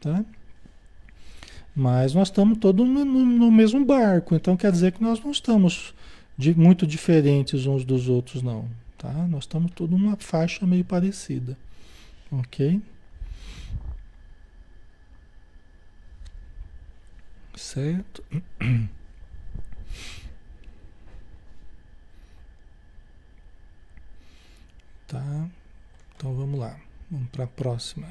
Tá? 0.00 0.24
Mas 1.74 2.14
nós 2.14 2.28
estamos 2.28 2.58
todos 2.58 2.86
no, 2.86 3.04
no, 3.04 3.50
mesmo 3.50 3.84
barco, 3.84 4.34
então 4.34 4.56
quer 4.56 4.70
dizer 4.70 4.92
que 4.92 5.02
nós 5.02 5.20
não 5.20 5.30
estamos 5.30 5.94
de, 6.36 6.54
muito 6.54 6.86
diferentes 6.86 7.66
uns 7.66 7.84
dos 7.84 8.08
outros, 8.08 8.42
não. 8.42 8.68
Tá? 8.98 9.12
Nós 9.28 9.44
estamos 9.44 9.72
todos 9.72 9.98
numa 9.98 10.16
faixa 10.16 10.66
meio 10.66 10.84
parecida. 10.84 11.56
Ok? 12.30 12.80
Certo? 17.74 18.22
Tá? 25.06 25.48
Então 26.16 26.34
vamos 26.34 26.58
lá. 26.58 26.80
Vamos 27.10 27.28
para 27.28 27.44
a 27.44 27.46
próxima. 27.46 28.08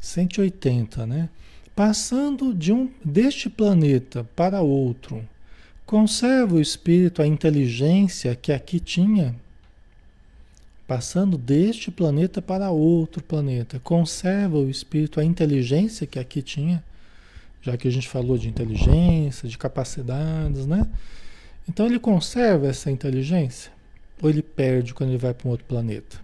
180, 0.00 1.06
né? 1.06 1.30
Passando 1.74 2.52
de 2.52 2.72
um 2.72 2.90
deste 3.02 3.48
planeta 3.48 4.24
para 4.34 4.60
outro, 4.60 5.26
conserva 5.86 6.56
o 6.56 6.60
espírito 6.60 7.22
a 7.22 7.26
inteligência 7.26 8.34
que 8.34 8.52
aqui 8.52 8.80
tinha. 8.80 9.34
Passando 10.86 11.38
deste 11.38 11.90
planeta 11.90 12.42
para 12.42 12.70
outro 12.70 13.22
planeta, 13.22 13.78
conserva 13.78 14.58
o 14.58 14.68
espírito 14.68 15.20
a 15.20 15.24
inteligência 15.24 16.06
que 16.06 16.18
aqui 16.18 16.42
tinha, 16.42 16.84
já 17.66 17.76
que 17.76 17.88
a 17.88 17.90
gente 17.90 18.08
falou 18.08 18.38
de 18.38 18.48
inteligência, 18.48 19.48
de 19.48 19.58
capacidades, 19.58 20.66
né? 20.66 20.88
Então 21.68 21.86
ele 21.86 21.98
conserva 21.98 22.68
essa 22.68 22.92
inteligência 22.92 23.72
ou 24.22 24.30
ele 24.30 24.40
perde 24.40 24.94
quando 24.94 25.10
ele 25.10 25.18
vai 25.18 25.34
para 25.34 25.48
um 25.48 25.50
outro 25.50 25.66
planeta? 25.66 26.20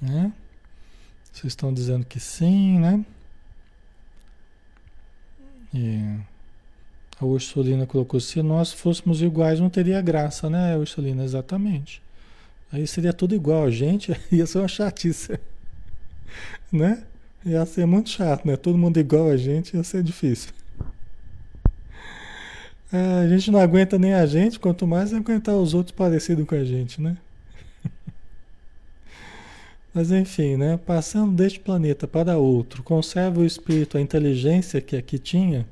Né? 0.00 0.32
Vocês 1.32 1.50
estão 1.50 1.74
dizendo 1.74 2.06
que 2.06 2.20
sim, 2.20 2.78
né? 2.78 3.04
E 5.74 6.16
a 7.20 7.24
Ursulina 7.24 7.86
colocou: 7.86 8.20
se 8.20 8.40
nós 8.42 8.72
fôssemos 8.72 9.20
iguais, 9.20 9.58
não 9.58 9.68
teria 9.68 10.00
graça, 10.00 10.48
né, 10.48 10.76
Ursulina? 10.76 11.24
Exatamente. 11.24 12.00
Aí 12.70 12.86
seria 12.86 13.12
tudo 13.12 13.34
igual 13.34 13.64
a 13.64 13.70
gente, 13.70 14.12
ia 14.30 14.46
ser 14.46 14.58
uma 14.58 14.68
chatice. 14.68 15.40
né? 16.70 17.04
Ia 17.44 17.64
ser 17.64 17.86
muito 17.86 18.10
chato, 18.10 18.46
né? 18.46 18.56
Todo 18.56 18.76
mundo 18.76 18.98
igual 18.98 19.30
a 19.30 19.36
gente, 19.36 19.74
ia 19.74 19.82
ser 19.82 20.02
difícil. 20.02 20.52
É, 22.92 23.24
a 23.24 23.28
gente 23.28 23.50
não 23.50 23.60
aguenta 23.60 23.98
nem 23.98 24.14
a 24.14 24.26
gente, 24.26 24.58
quanto 24.58 24.86
mais 24.86 25.14
aguentar 25.14 25.54
os 25.54 25.74
outros 25.74 25.96
parecidos 25.96 26.44
com 26.44 26.54
a 26.54 26.64
gente, 26.64 27.00
né? 27.00 27.16
Mas 29.94 30.10
enfim, 30.10 30.56
né? 30.56 30.76
Passando 30.76 31.32
deste 31.32 31.60
planeta 31.60 32.06
para 32.06 32.36
outro, 32.36 32.82
conserva 32.82 33.40
o 33.40 33.44
espírito, 33.44 33.96
a 33.96 34.00
inteligência 34.00 34.80
que 34.80 34.96
aqui 34.96 35.18
tinha? 35.18 35.66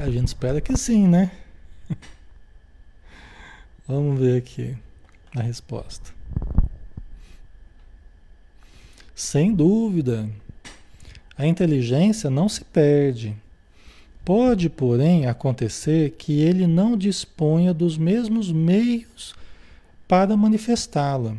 A 0.00 0.10
gente 0.10 0.28
espera 0.28 0.60
que 0.60 0.76
sim, 0.76 1.06
né? 1.06 1.30
Vamos 3.86 4.18
ver 4.18 4.38
aqui 4.38 4.74
a 5.36 5.42
resposta. 5.42 6.21
Sem 9.22 9.54
dúvida, 9.54 10.28
a 11.38 11.46
inteligência 11.46 12.28
não 12.28 12.48
se 12.48 12.64
perde 12.64 13.36
Pode, 14.24 14.68
porém, 14.68 15.26
acontecer 15.26 16.10
que 16.12 16.40
ele 16.40 16.66
não 16.66 16.96
disponha 16.96 17.72
dos 17.72 17.96
mesmos 17.96 18.52
meios 18.52 19.32
para 20.06 20.36
manifestá-la, 20.36 21.36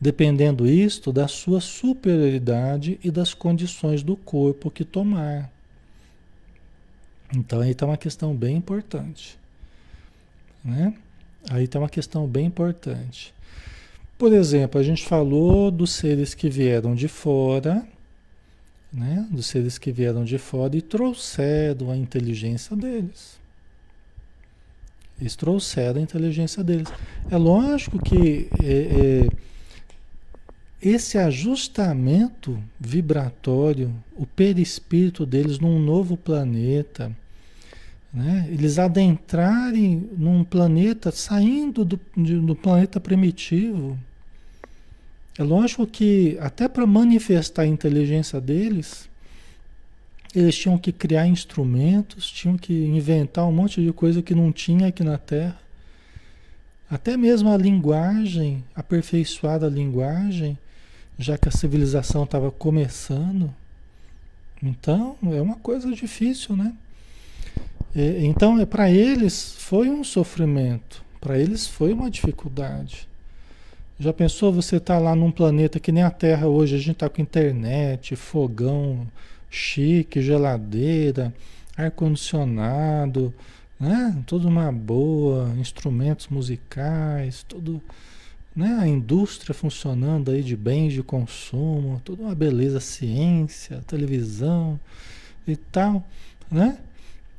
dependendo 0.00 0.66
isto 0.66 1.12
da 1.12 1.28
sua 1.28 1.60
superioridade 1.60 2.98
e 3.04 3.10
das 3.10 3.32
condições 3.32 4.02
do 4.02 4.16
corpo 4.16 4.70
que 4.70 4.84
tomar. 4.84 5.50
Então 7.34 7.60
aí 7.60 7.70
está 7.70 7.84
uma 7.86 7.96
questão 7.96 8.34
bem 8.34 8.56
importante. 8.56 9.38
Né? 10.64 10.94
Aí 11.50 11.64
está 11.64 11.78
uma 11.78 11.88
questão 11.88 12.26
bem 12.26 12.46
importante. 12.46 13.34
Por 14.18 14.32
exemplo, 14.32 14.80
a 14.80 14.82
gente 14.82 15.06
falou 15.06 15.70
dos 15.70 15.92
seres 15.92 16.34
que 16.34 16.50
vieram 16.50 16.92
de 16.92 17.06
fora, 17.06 17.86
né, 18.92 19.24
dos 19.30 19.46
seres 19.46 19.78
que 19.78 19.92
vieram 19.92 20.24
de 20.24 20.38
fora 20.38 20.76
e 20.76 20.82
trouxeram 20.82 21.92
a 21.92 21.96
inteligência 21.96 22.76
deles. 22.76 23.38
Eles 25.20 25.36
trouxeram 25.36 26.00
a 26.00 26.02
inteligência 26.02 26.64
deles. 26.64 26.88
É 27.30 27.36
lógico 27.36 28.02
que 28.02 28.48
é, 28.60 28.72
é, 28.72 29.28
esse 30.82 31.16
ajustamento 31.16 32.60
vibratório, 32.78 33.94
o 34.16 34.26
perispírito 34.26 35.24
deles 35.24 35.60
num 35.60 35.78
novo 35.78 36.16
planeta, 36.16 37.16
né, 38.12 38.48
eles 38.50 38.80
adentrarem 38.80 40.10
num 40.16 40.42
planeta, 40.42 41.12
saindo 41.12 41.84
do, 41.84 42.00
do 42.16 42.56
planeta 42.56 42.98
primitivo, 42.98 43.96
é 45.38 45.42
lógico 45.44 45.86
que 45.86 46.36
até 46.40 46.68
para 46.68 46.84
manifestar 46.84 47.62
a 47.62 47.66
inteligência 47.66 48.40
deles, 48.40 49.08
eles 50.34 50.56
tinham 50.56 50.76
que 50.76 50.90
criar 50.90 51.28
instrumentos, 51.28 52.28
tinham 52.28 52.58
que 52.58 52.72
inventar 52.72 53.46
um 53.46 53.52
monte 53.52 53.80
de 53.80 53.92
coisa 53.92 54.20
que 54.20 54.34
não 54.34 54.50
tinha 54.50 54.88
aqui 54.88 55.04
na 55.04 55.16
Terra. 55.16 55.58
Até 56.90 57.16
mesmo 57.16 57.50
a 57.50 57.56
linguagem, 57.56 58.64
aperfeiçoada 58.74 59.66
a 59.66 59.70
linguagem, 59.70 60.58
já 61.16 61.38
que 61.38 61.48
a 61.48 61.52
civilização 61.52 62.24
estava 62.24 62.50
começando. 62.50 63.54
Então, 64.60 65.16
é 65.22 65.40
uma 65.40 65.56
coisa 65.56 65.92
difícil, 65.92 66.56
né? 66.56 66.74
Então, 67.94 68.60
é, 68.60 68.66
para 68.66 68.90
eles 68.90 69.54
foi 69.58 69.88
um 69.88 70.02
sofrimento, 70.02 71.02
para 71.20 71.38
eles 71.38 71.66
foi 71.66 71.92
uma 71.92 72.10
dificuldade. 72.10 73.08
Já 74.00 74.12
pensou 74.12 74.52
você 74.52 74.76
estar 74.76 74.94
tá 74.94 75.00
lá 75.00 75.16
num 75.16 75.32
planeta 75.32 75.80
que 75.80 75.90
nem 75.90 76.04
a 76.04 76.10
Terra 76.10 76.46
hoje, 76.46 76.76
a 76.76 76.78
gente 76.78 76.92
está 76.92 77.08
com 77.08 77.20
internet, 77.20 78.14
fogão 78.14 79.08
chique, 79.50 80.22
geladeira, 80.22 81.34
ar-condicionado, 81.76 83.34
né? 83.78 84.22
Tudo 84.24 84.46
uma 84.46 84.70
boa, 84.70 85.52
instrumentos 85.58 86.28
musicais, 86.28 87.42
tudo, 87.48 87.82
né? 88.54 88.78
A 88.80 88.86
indústria 88.86 89.52
funcionando 89.52 90.30
aí 90.30 90.44
de 90.44 90.56
bens 90.56 90.92
de 90.92 91.02
consumo, 91.02 92.00
tudo 92.04 92.22
uma 92.22 92.34
beleza, 92.36 92.78
ciência, 92.78 93.82
televisão 93.84 94.78
e 95.44 95.56
tal, 95.56 96.06
né? 96.48 96.78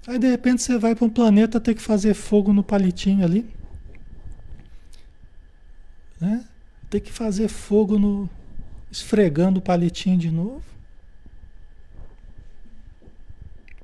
Aí 0.06 0.20
de 0.20 0.28
repente 0.28 0.62
você 0.62 0.78
vai 0.78 0.94
para 0.94 1.06
um 1.06 1.10
planeta 1.10 1.60
ter 1.60 1.74
que 1.74 1.82
fazer 1.82 2.14
fogo 2.14 2.52
no 2.52 2.64
palitinho 2.64 3.24
ali. 3.24 3.46
Né? 6.20 6.44
Tem 6.90 7.00
que 7.00 7.12
fazer 7.12 7.48
fogo 7.48 8.00
no. 8.00 8.30
esfregando 8.92 9.60
o 9.60 9.62
palitinho 9.62 10.18
de 10.18 10.32
novo. 10.32 10.64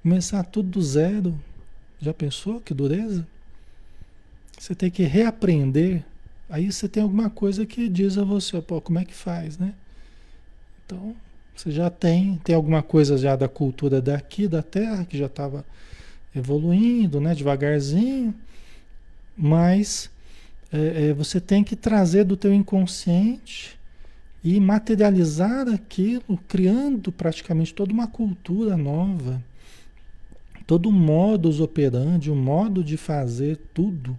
Começar 0.02 0.44
tudo 0.44 0.70
do 0.70 0.82
zero. 0.82 1.40
Já 2.00 2.14
pensou 2.14 2.60
que 2.60 2.74
dureza? 2.74 3.28
Você 4.58 4.74
tem 4.74 4.90
que 4.90 5.04
reaprender. 5.04 6.04
Aí 6.50 6.72
você 6.72 6.88
tem 6.88 7.02
alguma 7.04 7.30
coisa 7.30 7.66
que 7.66 7.90
diz 7.90 8.18
a 8.18 8.24
você, 8.24 8.62
pô, 8.62 8.80
como 8.80 9.00
é 9.00 9.06
que 9.06 9.14
faz, 9.14 9.58
né? 9.58 9.74
Então, 10.86 11.16
você 11.56 11.72
já 11.72 11.90
tem, 11.90 12.40
tem 12.44 12.56
alguma 12.56 12.84
coisa 12.84 13.18
já 13.18 13.36
da 13.36 13.48
cultura 13.48 14.02
daqui, 14.02 14.48
da 14.48 14.62
Terra, 14.62 15.06
que 15.06 15.18
já 15.18 15.26
estava 15.26 15.66
evoluindo, 16.36 17.20
né, 17.20 17.34
devagarzinho, 17.34 18.36
mas 19.38 20.12
é, 20.72 21.08
é, 21.08 21.14
você 21.14 21.40
tem 21.40 21.64
que 21.64 21.76
trazer 21.76 22.24
do 22.24 22.36
teu 22.36 22.54
inconsciente 22.54 23.78
e 24.44 24.60
materializar 24.60 25.68
aquilo, 25.68 26.38
criando 26.48 27.12
praticamente 27.12 27.74
toda 27.74 27.92
uma 27.92 28.08
cultura 28.08 28.78
nova, 28.78 29.42
todo 30.68 30.90
um 30.90 30.92
modus 30.92 31.60
operandi, 31.60 32.30
um 32.30 32.36
modo 32.36 32.84
de 32.84 32.98
fazer 32.98 33.58
tudo, 33.74 34.18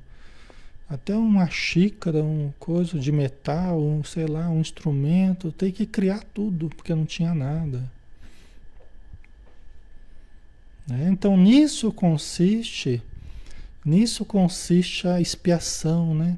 até 0.88 1.16
uma 1.16 1.48
xícara, 1.48 2.22
um 2.22 2.52
coisa 2.58 2.98
de 2.98 3.10
metal, 3.10 3.80
um, 3.80 4.04
sei 4.04 4.26
lá, 4.26 4.48
um 4.48 4.60
instrumento, 4.60 5.50
tem 5.52 5.72
que 5.72 5.84
criar 5.84 6.22
tudo, 6.32 6.68
porque 6.70 6.94
não 6.94 7.04
tinha 7.04 7.34
nada. 7.34 7.90
Né? 10.86 11.08
Então 11.10 11.36
nisso 11.36 11.90
consiste 11.92 13.02
Nisso 13.86 14.24
consiste 14.24 15.06
a 15.06 15.20
expiação, 15.20 16.12
né? 16.12 16.36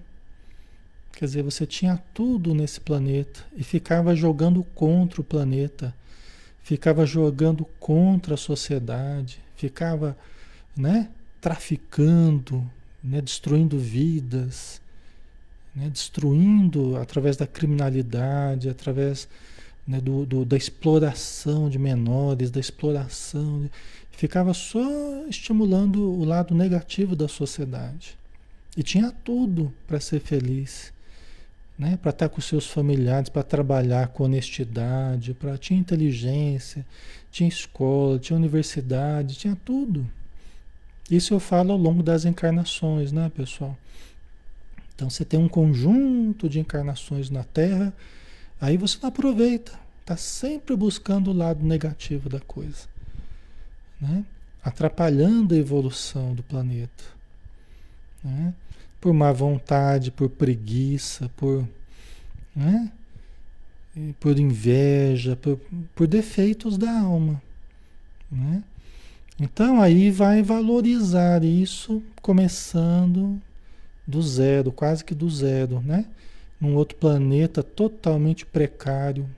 Quer 1.12 1.24
dizer, 1.24 1.42
você 1.42 1.64
tinha 1.64 1.96
tudo 2.12 2.54
nesse 2.54 2.78
planeta 2.78 3.42
e 3.56 3.64
ficava 3.64 4.14
jogando 4.14 4.62
contra 4.74 5.22
o 5.22 5.24
planeta, 5.24 5.94
ficava 6.62 7.06
jogando 7.06 7.64
contra 7.80 8.34
a 8.34 8.36
sociedade, 8.36 9.40
ficava, 9.56 10.14
né, 10.76 11.08
traficando, 11.40 12.70
né, 13.02 13.22
destruindo 13.22 13.78
vidas, 13.78 14.82
né, 15.74 15.88
destruindo 15.88 16.98
através 16.98 17.38
da 17.38 17.46
criminalidade, 17.46 18.68
através 18.68 19.26
né, 19.86 20.02
do, 20.02 20.26
do, 20.26 20.44
da 20.44 20.56
exploração 20.56 21.70
de 21.70 21.78
menores, 21.78 22.50
da 22.50 22.60
exploração. 22.60 23.62
De, 23.62 23.70
ficava 24.18 24.52
só 24.52 25.24
estimulando 25.28 26.02
o 26.02 26.24
lado 26.24 26.52
negativo 26.52 27.14
da 27.14 27.28
sociedade. 27.28 28.18
E 28.76 28.82
tinha 28.82 29.12
tudo 29.12 29.72
para 29.86 30.00
ser 30.00 30.18
feliz. 30.18 30.92
né? 31.78 31.96
Para 32.02 32.10
estar 32.10 32.28
com 32.28 32.40
seus 32.40 32.66
familiares, 32.66 33.28
para 33.28 33.44
trabalhar 33.44 34.08
com 34.08 34.24
honestidade, 34.24 35.34
para 35.34 35.56
tinha 35.56 35.78
inteligência, 35.78 36.84
tinha 37.30 37.48
escola, 37.48 38.18
tinha 38.18 38.36
universidade, 38.36 39.36
tinha 39.36 39.56
tudo. 39.64 40.04
Isso 41.08 41.32
eu 41.32 41.38
falo 41.38 41.70
ao 41.70 41.78
longo 41.78 42.02
das 42.02 42.24
encarnações, 42.24 43.12
né, 43.12 43.30
pessoal? 43.32 43.78
Então 44.96 45.08
você 45.08 45.24
tem 45.24 45.38
um 45.38 45.48
conjunto 45.48 46.48
de 46.48 46.58
encarnações 46.58 47.30
na 47.30 47.44
Terra, 47.44 47.94
aí 48.60 48.76
você 48.76 48.98
não 49.00 49.10
aproveita, 49.10 49.78
está 50.00 50.16
sempre 50.16 50.74
buscando 50.74 51.30
o 51.30 51.32
lado 51.32 51.64
negativo 51.64 52.28
da 52.28 52.40
coisa, 52.40 52.88
né? 54.00 54.24
atrapalhando 54.62 55.54
a 55.54 55.58
evolução 55.58 56.34
do 56.34 56.42
planeta. 56.42 57.04
Né? 58.22 58.54
Por 59.00 59.12
má 59.12 59.32
vontade, 59.32 60.10
por 60.10 60.28
preguiça, 60.28 61.30
por, 61.36 61.66
né? 62.54 62.90
por 64.20 64.38
inveja, 64.38 65.36
por, 65.36 65.58
por 65.94 66.06
defeitos 66.06 66.76
da 66.76 67.00
alma. 67.00 67.40
Né? 68.30 68.62
Então 69.40 69.80
aí 69.80 70.10
vai 70.10 70.42
valorizar 70.42 71.44
isso 71.44 72.02
começando 72.20 73.40
do 74.06 74.20
zero, 74.22 74.72
quase 74.72 75.04
que 75.04 75.14
do 75.14 75.30
zero, 75.30 75.80
né? 75.80 76.06
Num 76.60 76.74
outro 76.74 76.96
planeta 76.96 77.62
totalmente 77.62 78.44
precário. 78.44 79.28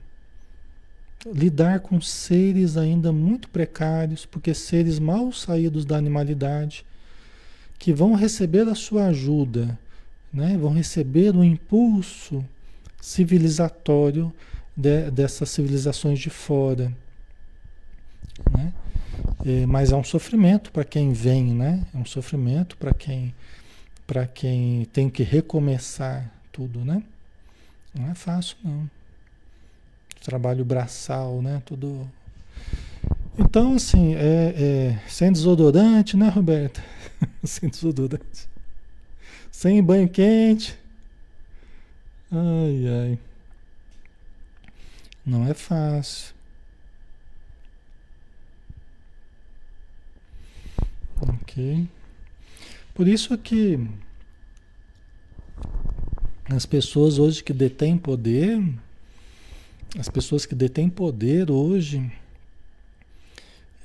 Lidar 1.25 1.81
com 1.81 2.01
seres 2.01 2.77
ainda 2.77 3.11
muito 3.11 3.49
precários, 3.49 4.25
porque 4.25 4.53
seres 4.53 4.97
mal 4.97 5.31
saídos 5.31 5.85
da 5.85 5.97
animalidade, 5.97 6.85
que 7.77 7.93
vão 7.93 8.13
receber 8.13 8.67
a 8.67 8.75
sua 8.75 9.07
ajuda, 9.07 9.77
né? 10.33 10.57
vão 10.57 10.73
receber 10.73 11.35
o 11.35 11.43
impulso 11.43 12.43
civilizatório 12.99 14.33
de, 14.75 15.11
dessas 15.11 15.49
civilizações 15.49 16.19
de 16.19 16.29
fora. 16.29 16.91
Né? 18.51 18.73
É, 19.45 19.65
mas 19.65 19.91
é 19.91 19.95
um 19.95 20.03
sofrimento 20.03 20.71
para 20.71 20.83
quem 20.83 21.13
vem, 21.13 21.53
né? 21.53 21.85
É 21.93 21.97
um 21.97 22.05
sofrimento 22.05 22.77
para 22.77 22.93
quem 22.93 23.33
quem 24.33 24.85
tem 24.91 25.09
que 25.09 25.23
recomeçar 25.23 26.29
tudo, 26.51 26.83
né? 26.83 27.01
Não 27.97 28.11
é 28.11 28.13
fácil, 28.13 28.57
não. 28.61 28.89
Trabalho 30.23 30.63
braçal, 30.63 31.41
né? 31.41 31.61
Tudo. 31.65 32.09
Então, 33.37 33.75
assim, 33.75 34.13
é, 34.15 34.99
é 35.03 35.09
sem 35.09 35.31
desodorante, 35.31 36.15
né, 36.15 36.29
Roberta? 36.29 36.83
sem 37.43 37.69
desodorante. 37.69 38.47
Sem 39.51 39.81
banho 39.83 40.07
quente. 40.07 40.77
Ai, 42.31 42.87
ai. 42.87 43.19
Não 45.25 45.47
é 45.47 45.53
fácil. 45.53 46.33
Ok. 51.21 51.87
Por 52.93 53.07
isso 53.07 53.37
que 53.37 53.87
as 56.49 56.65
pessoas 56.65 57.19
hoje 57.19 57.43
que 57.43 57.53
detêm 57.53 57.97
poder, 57.97 58.61
as 59.97 60.07
pessoas 60.07 60.45
que 60.45 60.55
detêm 60.55 60.89
poder 60.89 61.51
hoje, 61.51 62.11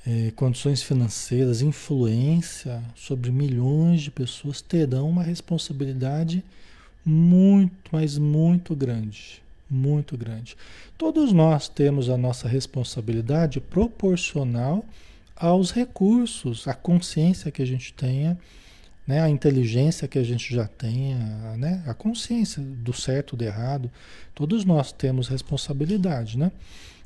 é, 0.05 0.31
condições 0.31 0.81
financeiras, 0.81 1.61
influência 1.61 2.81
sobre 2.95 3.29
milhões 3.29 4.01
de 4.01 4.11
pessoas, 4.11 4.61
terão 4.61 5.09
uma 5.09 5.23
responsabilidade 5.23 6.43
muito, 7.05 7.73
mas 7.91 8.17
muito 8.17 8.75
grande. 8.75 9.41
Muito 9.69 10.17
grande. 10.17 10.55
Todos 10.97 11.33
nós 11.33 11.67
temos 11.67 12.09
a 12.09 12.17
nossa 12.17 12.47
responsabilidade 12.47 13.59
proporcional 13.59 14.85
aos 15.35 15.71
recursos, 15.71 16.67
à 16.69 16.73
consciência 16.73 17.51
que 17.51 17.61
a 17.61 17.65
gente 17.65 17.93
tenha 17.93 18.37
né, 19.07 19.21
a 19.21 19.29
inteligência 19.29 20.07
que 20.07 20.19
a 20.19 20.23
gente 20.23 20.53
já 20.53 20.67
tem, 20.67 21.13
a, 21.13 21.55
né, 21.57 21.83
a 21.87 21.93
consciência 21.93 22.61
do 22.61 22.91
certo 22.91 23.37
do 23.37 23.43
errado, 23.43 23.89
todos 24.35 24.65
nós 24.65 24.91
temos 24.91 25.29
responsabilidade, 25.29 26.37
né, 26.37 26.51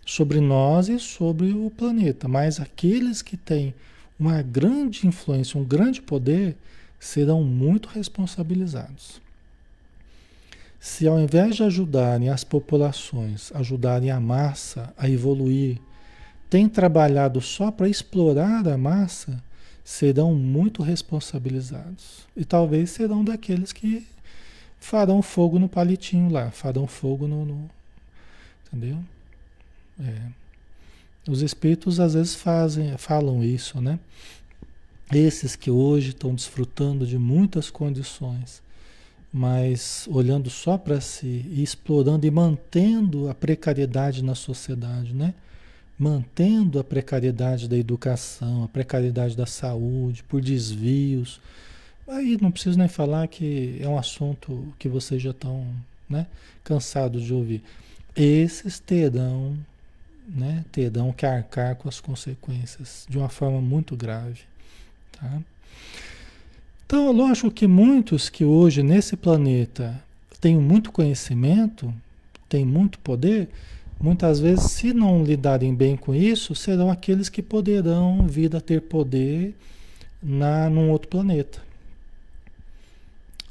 sobre 0.04 0.40
nós 0.40 0.90
e 0.90 1.00
sobre 1.00 1.54
o 1.54 1.70
planeta. 1.70 2.28
Mas 2.28 2.60
aqueles 2.60 3.22
que 3.22 3.38
têm 3.38 3.74
uma 4.20 4.42
grande 4.42 5.06
influência, 5.08 5.60
um 5.60 5.64
grande 5.64 6.02
poder, 6.02 6.58
serão 7.00 7.44
muito 7.44 7.90
responsabilizados. 7.90 9.22
Se 10.80 11.08
ao 11.08 11.20
invés 11.20 11.56
de 11.56 11.64
ajudarem 11.64 12.30
as 12.30 12.44
populações, 12.44 13.52
ajudarem 13.54 14.10
a 14.10 14.20
massa 14.20 14.92
a 14.98 15.08
evoluir, 15.08 15.80
têm 16.50 16.68
trabalhado 16.68 17.40
só 17.40 17.72
para 17.72 17.88
explorar 17.88 18.68
a 18.68 18.78
massa, 18.78 19.42
serão 19.84 20.34
muito 20.34 20.84
responsabilizados. 20.84 22.28
E 22.36 22.46
talvez 22.46 22.92
serão 22.92 23.24
daqueles 23.24 23.72
que 23.72 24.06
farão 24.80 25.22
fogo 25.22 25.60
no 25.60 25.70
palitinho 25.70 26.30
lá, 26.30 26.52
farão 26.52 26.88
fogo 26.88 27.28
no. 27.28 27.46
no 27.46 27.70
entendeu? 28.68 28.98
É. 30.00 30.42
Os 31.30 31.42
espíritos 31.42 32.00
às 32.00 32.16
vezes 32.16 32.34
fazem, 32.34 32.98
falam 32.98 33.44
isso, 33.44 33.80
né? 33.80 34.00
Esses 35.14 35.56
que 35.56 35.70
hoje 35.70 36.10
estão 36.10 36.34
desfrutando 36.34 37.06
de 37.06 37.18
muitas 37.18 37.70
condições, 37.70 38.62
mas 39.32 40.08
olhando 40.10 40.50
só 40.50 40.78
para 40.78 41.00
si 41.00 41.46
e 41.50 41.62
explorando 41.62 42.26
e 42.26 42.32
mantendo 42.32 43.30
a 43.30 43.36
precariedade 43.36 44.24
na 44.24 44.34
sociedade, 44.34 45.14
né? 45.14 45.34
Mantendo 46.02 46.80
a 46.80 46.84
precariedade 46.84 47.70
da 47.70 47.78
educação, 47.78 48.64
a 48.64 48.68
precariedade 48.68 49.38
da 49.38 49.46
saúde, 49.46 50.24
por 50.24 50.42
desvios. 50.42 51.40
Aí 52.08 52.40
não 52.42 52.52
preciso 52.52 52.76
nem 52.76 52.88
falar 52.88 53.28
que 53.28 53.78
é 53.80 53.88
um 53.88 54.00
assunto 54.00 54.74
que 54.80 54.90
vocês 54.90 55.22
já 55.22 55.30
estão 55.30 55.64
né, 56.10 56.26
cansados 56.64 57.22
de 57.22 57.32
ouvir. 57.32 57.62
Esses 58.16 58.80
terão, 58.80 59.56
né, 60.28 60.66
terão 60.72 61.14
que 61.14 61.24
arcar 61.24 61.76
com 61.76 61.88
as 61.88 62.00
consequências 62.00 63.06
de 63.08 63.20
uma 63.20 63.30
forma 63.30 63.62
muito 63.62 63.96
grave. 63.96 64.40
Tá? 65.12 65.40
Então, 66.84 67.12
lógico 67.12 67.52
que 67.52 67.68
muitos 67.68 68.28
que 68.28 68.44
hoje 68.44 68.82
nesse 68.82 69.16
planeta 69.16 70.04
têm 70.40 70.58
muito 70.58 70.92
conhecimento, 70.92 71.94
têm 72.50 72.66
muito 72.66 72.98
poder, 72.98 73.50
Muitas 74.02 74.40
vezes, 74.40 74.72
se 74.72 74.94
não 74.94 75.24
lidarem 75.24 75.76
bem 75.76 75.96
com 75.96 76.16
isso, 76.16 76.56
serão 76.56 76.90
aqueles 76.90 77.30
que 77.30 77.42
poderão 77.44 78.26
vir 78.28 78.56
a 78.56 78.60
ter 78.60 78.82
poder 78.82 79.56
na, 80.22 80.68
num 80.72 80.90
outro 80.90 81.08
planeta. 81.08 81.62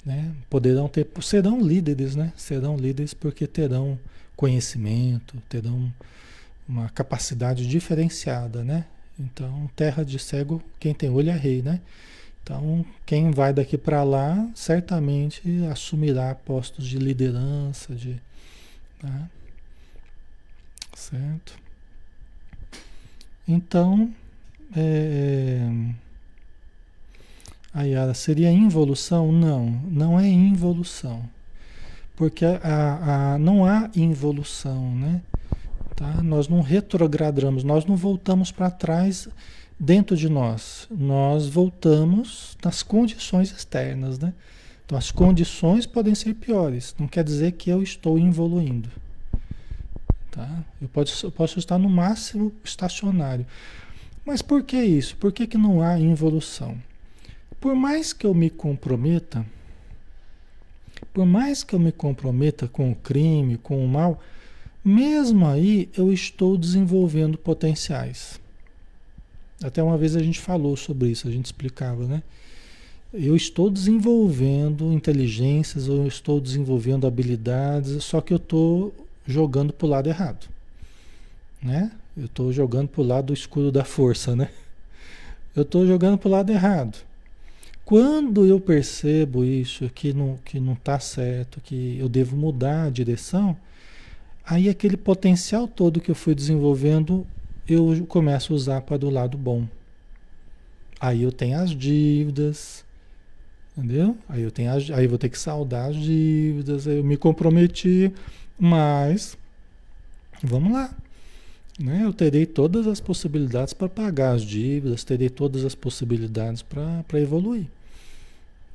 Né? 0.05 0.32
Poderão 0.48 0.88
ter, 0.88 1.07
serão 1.22 1.61
líderes, 1.61 2.16
né? 2.16 2.32
Serão 2.36 2.76
líderes 2.76 3.14
porque 3.14 3.46
terão 3.46 3.96
conhecimento, 4.34 5.36
terão 5.48 5.92
uma 6.68 6.88
capacidade 6.88 7.64
diferenciada, 7.66 8.64
né? 8.64 8.86
Então, 9.18 9.70
terra 9.76 10.05
de 10.05 10.18
cego, 10.18 10.61
quem 10.80 10.94
tem 10.94 11.11
olho 11.11 11.30
é 11.30 11.36
rei, 11.36 11.62
né? 11.62 11.80
Então, 12.42 12.84
quem 13.07 13.30
vai 13.30 13.53
daqui 13.53 13.78
para 13.78 14.03
lá, 14.03 14.48
certamente 14.55 15.42
assumirá 15.70 16.34
postos 16.34 16.88
de 16.88 16.98
liderança, 16.98 17.94
de, 17.94 18.20
né? 19.01 19.28
Certo? 21.01 21.59
Então, 23.48 24.12
é, 24.76 25.66
a 27.72 27.82
Yara, 27.84 28.12
seria 28.12 28.53
involução? 28.53 29.32
Não, 29.32 29.66
não 29.90 30.20
é 30.20 30.28
involução. 30.28 31.22
Porque 32.14 32.44
a, 32.44 33.32
a, 33.32 33.38
não 33.38 33.64
há 33.64 33.90
involução, 33.96 34.94
né? 34.94 35.22
Tá? 35.96 36.22
Nós 36.22 36.48
não 36.48 36.61
retrogradamos, 36.61 37.64
nós 37.64 37.86
não 37.86 37.96
voltamos 37.96 38.53
para 38.53 38.70
trás 38.70 39.26
dentro 39.78 40.14
de 40.14 40.28
nós. 40.28 40.86
Nós 40.90 41.48
voltamos 41.48 42.59
nas 42.62 42.82
condições 42.82 43.51
externas, 43.51 44.18
né? 44.18 44.34
Então 44.84 44.98
as 44.98 45.11
condições 45.11 45.86
podem 45.86 46.14
ser 46.14 46.34
piores. 46.34 46.94
Não 46.98 47.09
quer 47.09 47.24
dizer 47.24 47.53
que 47.53 47.70
eu 47.70 47.82
estou 47.82 48.18
evoluindo. 48.18 48.90
Tá? 50.31 50.64
Eu, 50.81 50.89
posso, 50.89 51.26
eu 51.26 51.31
posso 51.31 51.59
estar 51.59 51.78
no 51.78 51.89
máximo 51.89 52.53
estacionário. 52.64 53.47
Mas 54.24 54.43
por 54.43 54.62
que 54.62 54.76
isso? 54.76 55.16
Por 55.16 55.33
que, 55.33 55.47
que 55.47 55.59
não 55.59 55.83
há 55.83 55.99
involução? 55.99 56.81
Por 57.61 57.74
mais 57.74 58.12
que 58.12 58.26
eu 58.26 58.35
me 58.35 58.49
comprometa, 58.49 59.45
por 61.12 61.26
mais 61.26 61.64
que 61.64 61.74
eu 61.74 61.78
me 61.78 61.93
comprometa 61.93 62.68
com 62.68 62.91
o 62.91 62.95
crime, 62.95 63.59
com 63.59 63.85
o 63.85 63.89
mal, 63.89 64.20
mesmo 64.85 65.47
aí 65.47 65.89
eu 65.97 66.12
estou 66.12 66.57
desenvolvendo 66.57 67.37
potenciais. 67.37 68.41
Até 69.62 69.83
uma 69.83 69.99
vez 69.99 70.16
a 70.16 70.22
gente 70.22 70.39
falou 70.39 70.76
sobre 70.76 71.09
isso, 71.09 71.28
a 71.28 71.31
gente 71.31 71.47
explicava, 71.47 72.07
né? 72.07 72.22
eu 73.12 73.35
estou 73.35 73.68
desenvolvendo 73.68 74.93
inteligências, 74.93 75.89
eu 75.89 76.07
estou 76.07 76.41
desenvolvendo 76.41 77.07
habilidades, 77.07 78.05
só 78.05 78.20
que 78.20 78.33
eu 78.33 78.37
estou 78.37 78.95
jogando 79.31 79.72
para 79.72 79.87
o 79.87 79.89
lado 79.89 80.09
errado, 80.09 80.49
né? 81.62 81.91
Eu 82.16 82.26
estou 82.26 82.53
jogando 82.53 82.89
para 82.89 83.01
o 83.01 83.07
lado 83.07 83.26
do 83.26 83.35
escudo 83.35 83.72
da 83.72 83.85
força, 83.85 84.37
né? 84.37 84.51
Eu 85.55 85.62
estou 85.62 85.87
jogando 85.87 86.18
para 86.18 86.28
o 86.28 86.31
lado 86.33 86.51
errado. 86.51 86.99
Quando 87.85 88.47
eu 88.47 88.61
percebo 88.61 89.45
isso, 89.45 89.89
que 89.89 90.12
não 90.12 90.39
que 90.45 90.61
não 90.61 90.74
está 90.74 91.01
certo, 91.01 91.61
que 91.61 91.97
eu 91.99 92.09
devo 92.09 92.37
mudar 92.37 92.85
a 92.85 92.91
direção, 92.91 93.57
aí 94.45 94.68
aquele 94.68 94.97
potencial 94.97 95.66
todo 95.66 96.01
que 96.01 96.11
eu 96.11 96.14
fui 96.14 96.35
desenvolvendo, 96.35 97.26
eu 97.66 98.05
começo 98.07 98.53
a 98.53 98.57
usar 98.57 98.81
para 98.83 98.97
do 98.97 99.11
lado 99.11 99.37
bom. 99.37 99.66
Aí 101.01 101.22
eu 101.22 101.33
tenho 101.33 101.59
as 101.59 101.70
dívidas, 101.70 102.85
entendeu? 103.76 104.16
Aí 104.28 104.43
eu 104.43 104.51
tenho 104.51 104.70
as, 104.70 104.91
aí 104.91 105.05
eu 105.05 105.09
vou 105.09 105.18
ter 105.18 105.28
que 105.28 105.39
saldar 105.39 105.91
as 105.91 105.97
dívidas, 105.97 106.87
aí 106.87 106.99
eu 106.99 107.05
me 107.05 107.16
comprometi, 107.16 108.12
mas 108.61 109.38
vamos 110.42 110.72
lá. 110.72 110.94
Né? 111.78 112.02
Eu 112.04 112.12
terei 112.12 112.44
todas 112.44 112.86
as 112.86 113.00
possibilidades 113.00 113.72
para 113.72 113.88
pagar 113.88 114.34
as 114.34 114.42
dívidas, 114.42 115.02
terei 115.02 115.30
todas 115.30 115.64
as 115.64 115.74
possibilidades 115.74 116.62
para 116.62 117.20
evoluir. 117.20 117.66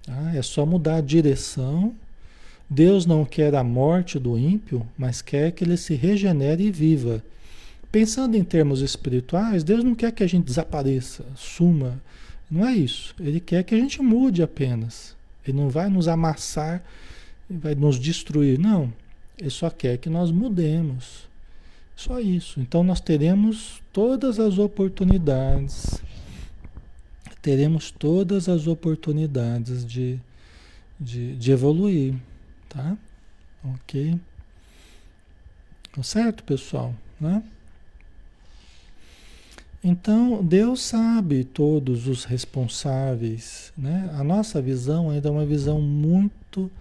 Tá? 0.03 0.35
É 0.35 0.41
só 0.41 0.65
mudar 0.65 0.95
a 0.95 1.01
direção. 1.01 1.93
Deus 2.67 3.05
não 3.05 3.23
quer 3.23 3.53
a 3.53 3.63
morte 3.63 4.17
do 4.17 4.35
ímpio, 4.37 4.87
mas 4.97 5.21
quer 5.21 5.51
que 5.51 5.63
ele 5.63 5.77
se 5.77 5.93
regenere 5.93 6.63
e 6.63 6.71
viva. 6.71 7.23
Pensando 7.91 8.35
em 8.35 8.43
termos 8.43 8.81
espirituais, 8.81 9.63
Deus 9.63 9.83
não 9.83 9.93
quer 9.93 10.11
que 10.11 10.23
a 10.23 10.27
gente 10.27 10.45
desapareça, 10.45 11.23
suma. 11.35 12.01
Não 12.49 12.67
é 12.67 12.73
isso. 12.75 13.13
Ele 13.19 13.39
quer 13.39 13.63
que 13.63 13.75
a 13.75 13.77
gente 13.77 14.01
mude 14.01 14.41
apenas. 14.41 15.15
Ele 15.47 15.57
não 15.57 15.69
vai 15.69 15.89
nos 15.89 16.07
amassar, 16.07 16.83
vai 17.47 17.75
nos 17.75 17.99
destruir. 17.99 18.57
Não. 18.57 18.91
Ele 19.37 19.49
só 19.49 19.69
quer 19.69 19.97
que 19.97 20.09
nós 20.09 20.31
mudemos. 20.31 21.27
Só 21.95 22.19
isso. 22.19 22.59
Então 22.59 22.83
nós 22.83 22.99
teremos 22.99 23.81
todas 23.93 24.39
as 24.39 24.57
oportunidades, 24.57 26.01
teremos 27.41 27.91
todas 27.91 28.49
as 28.49 28.67
oportunidades 28.67 29.85
de, 29.85 30.19
de, 30.99 31.35
de 31.37 31.51
evoluir, 31.51 32.15
tá? 32.67 32.97
Ok? 33.63 34.19
Tá 35.93 36.03
certo, 36.03 36.43
pessoal? 36.43 36.93
Né? 37.19 37.41
Então, 39.87 40.43
Deus 40.43 40.81
sabe 40.81 41.43
todos 41.43 42.07
os 42.07 42.25
responsáveis, 42.25 43.71
né? 43.77 44.09
A 44.13 44.23
nossa 44.23 44.59
visão 44.59 45.11
ainda 45.11 45.29
é 45.29 45.31
uma 45.31 45.45
visão 45.45 45.79
muito, 45.79 46.71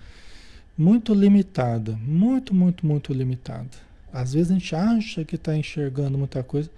muito 0.77 1.14
limitada, 1.14 1.93
muito, 2.05 2.55
muito, 2.55 2.87
muito 2.87 3.12
limitada. 3.12 3.70
Às 4.12 4.35
vezes 4.35 4.51
a 4.51 4.55
gente 4.55 4.75
acha 4.75 5.25
que 5.25 5.37
está 5.37 5.57
enxergando 5.57 6.18
muita 6.18 6.43
coisa. 6.43 6.70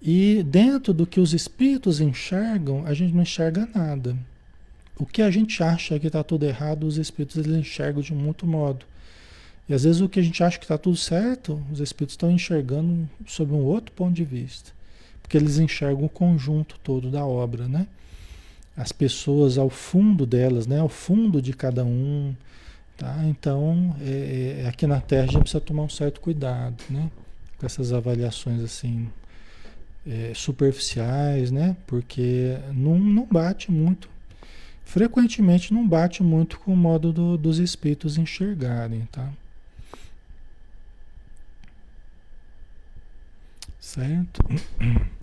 E 0.00 0.42
dentro 0.44 0.92
do 0.92 1.06
que 1.06 1.20
os 1.20 1.32
espíritos 1.32 2.00
enxergam, 2.00 2.84
a 2.86 2.94
gente 2.94 3.14
não 3.14 3.22
enxerga 3.22 3.68
nada. 3.74 4.16
O 4.98 5.06
que 5.06 5.22
a 5.22 5.30
gente 5.30 5.62
acha 5.62 5.98
que 5.98 6.06
está 6.06 6.22
tudo 6.22 6.44
errado, 6.44 6.86
os 6.86 6.98
espíritos 6.98 7.36
eles 7.36 7.56
enxergam 7.56 8.02
de 8.02 8.14
outro 8.14 8.46
modo. 8.46 8.84
E 9.68 9.74
às 9.74 9.84
vezes 9.84 10.00
o 10.00 10.08
que 10.08 10.20
a 10.20 10.22
gente 10.22 10.42
acha 10.42 10.58
que 10.58 10.64
está 10.64 10.76
tudo 10.76 10.96
certo, 10.96 11.60
os 11.72 11.80
espíritos 11.80 12.14
estão 12.14 12.30
enxergando 12.30 13.08
sob 13.26 13.52
um 13.52 13.62
outro 13.62 13.92
ponto 13.92 14.12
de 14.12 14.24
vista. 14.24 14.72
Porque 15.22 15.36
eles 15.36 15.58
enxergam 15.58 16.04
o 16.04 16.08
conjunto 16.08 16.78
todo 16.82 17.10
da 17.10 17.24
obra, 17.24 17.68
né? 17.68 17.86
As 18.76 18.90
pessoas 18.90 19.58
ao 19.58 19.70
fundo 19.70 20.26
delas, 20.26 20.66
né? 20.66 20.80
Ao 20.80 20.88
fundo 20.88 21.40
de 21.40 21.52
cada 21.52 21.84
um, 21.84 22.34
Tá? 23.02 23.16
Então, 23.24 23.96
é, 24.00 24.62
é, 24.62 24.68
aqui 24.68 24.86
na 24.86 25.00
Terra 25.00 25.24
a 25.24 25.26
gente 25.26 25.40
precisa 25.40 25.60
tomar 25.60 25.82
um 25.82 25.88
certo 25.88 26.20
cuidado, 26.20 26.84
né? 26.88 27.10
Com 27.58 27.66
essas 27.66 27.92
avaliações 27.92 28.62
assim 28.62 29.10
é, 30.06 30.30
superficiais, 30.36 31.50
né? 31.50 31.76
Porque 31.84 32.56
não, 32.72 32.96
não 33.00 33.26
bate 33.26 33.72
muito. 33.72 34.08
Frequentemente 34.84 35.74
não 35.74 35.84
bate 35.84 36.22
muito 36.22 36.60
com 36.60 36.74
o 36.74 36.76
modo 36.76 37.12
do, 37.12 37.36
dos 37.36 37.58
espíritos 37.58 38.16
enxergarem, 38.18 39.08
tá? 39.10 39.28
Certo? 43.80 44.40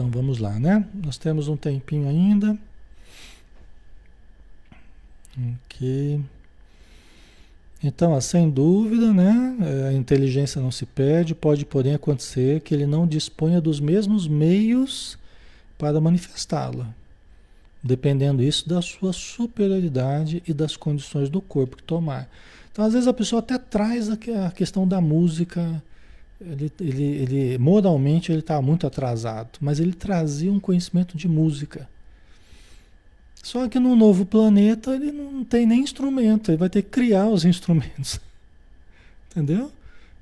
Então 0.00 0.10
vamos 0.10 0.38
lá, 0.38 0.58
né? 0.58 0.86
Nós 0.94 1.18
temos 1.18 1.46
um 1.46 1.58
tempinho 1.58 2.08
ainda. 2.08 2.56
Ok. 5.66 6.22
Então, 7.84 8.18
sem 8.22 8.48
dúvida, 8.48 9.12
né? 9.12 9.58
É, 9.60 9.88
a 9.88 9.92
inteligência 9.92 10.58
não 10.58 10.70
se 10.70 10.86
perde, 10.86 11.34
pode, 11.34 11.66
porém, 11.66 11.92
acontecer 11.92 12.62
que 12.62 12.72
ele 12.72 12.86
não 12.86 13.06
disponha 13.06 13.60
dos 13.60 13.78
mesmos 13.78 14.26
meios 14.26 15.18
para 15.76 16.00
manifestá-la, 16.00 16.88
dependendo 17.82 18.42
isso 18.42 18.66
da 18.66 18.80
sua 18.80 19.12
superioridade 19.12 20.42
e 20.48 20.54
das 20.54 20.78
condições 20.78 21.28
do 21.28 21.42
corpo 21.42 21.76
que 21.76 21.82
tomar. 21.82 22.26
Então, 22.72 22.86
às 22.86 22.94
vezes 22.94 23.06
a 23.06 23.12
pessoa 23.12 23.40
até 23.40 23.58
traz 23.58 24.08
a 24.08 24.16
questão 24.50 24.88
da 24.88 24.98
música 24.98 25.82
ele, 26.40 26.72
ele, 26.80 27.02
ele 27.02 27.58
moralmente 27.58 28.32
ele 28.32 28.40
está 28.40 28.60
muito 28.62 28.86
atrasado, 28.86 29.58
mas 29.60 29.78
ele 29.78 29.92
trazia 29.92 30.50
um 30.50 30.58
conhecimento 30.58 31.16
de 31.16 31.28
música. 31.28 31.88
Só 33.42 33.68
que 33.68 33.78
no 33.78 33.94
novo 33.94 34.24
planeta 34.24 34.94
ele 34.94 35.12
não 35.12 35.44
tem 35.44 35.66
nem 35.66 35.80
instrumento, 35.82 36.50
ele 36.50 36.58
vai 36.58 36.68
ter 36.68 36.82
que 36.82 36.90
criar 36.90 37.28
os 37.28 37.44
instrumentos. 37.46 38.20
Entendeu? 39.30 39.70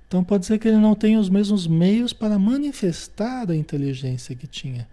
Então 0.07 0.25
pode 0.25 0.47
ser 0.47 0.59
que 0.59 0.67
ele 0.67 0.79
não 0.79 0.95
tenha 0.95 1.21
os 1.21 1.29
mesmos 1.29 1.67
meios 1.67 2.13
para 2.13 2.39
manifestar 2.39 3.51
a 3.51 3.57
inteligência 3.57 4.35
que 4.35 4.47
tinha. 4.47 4.89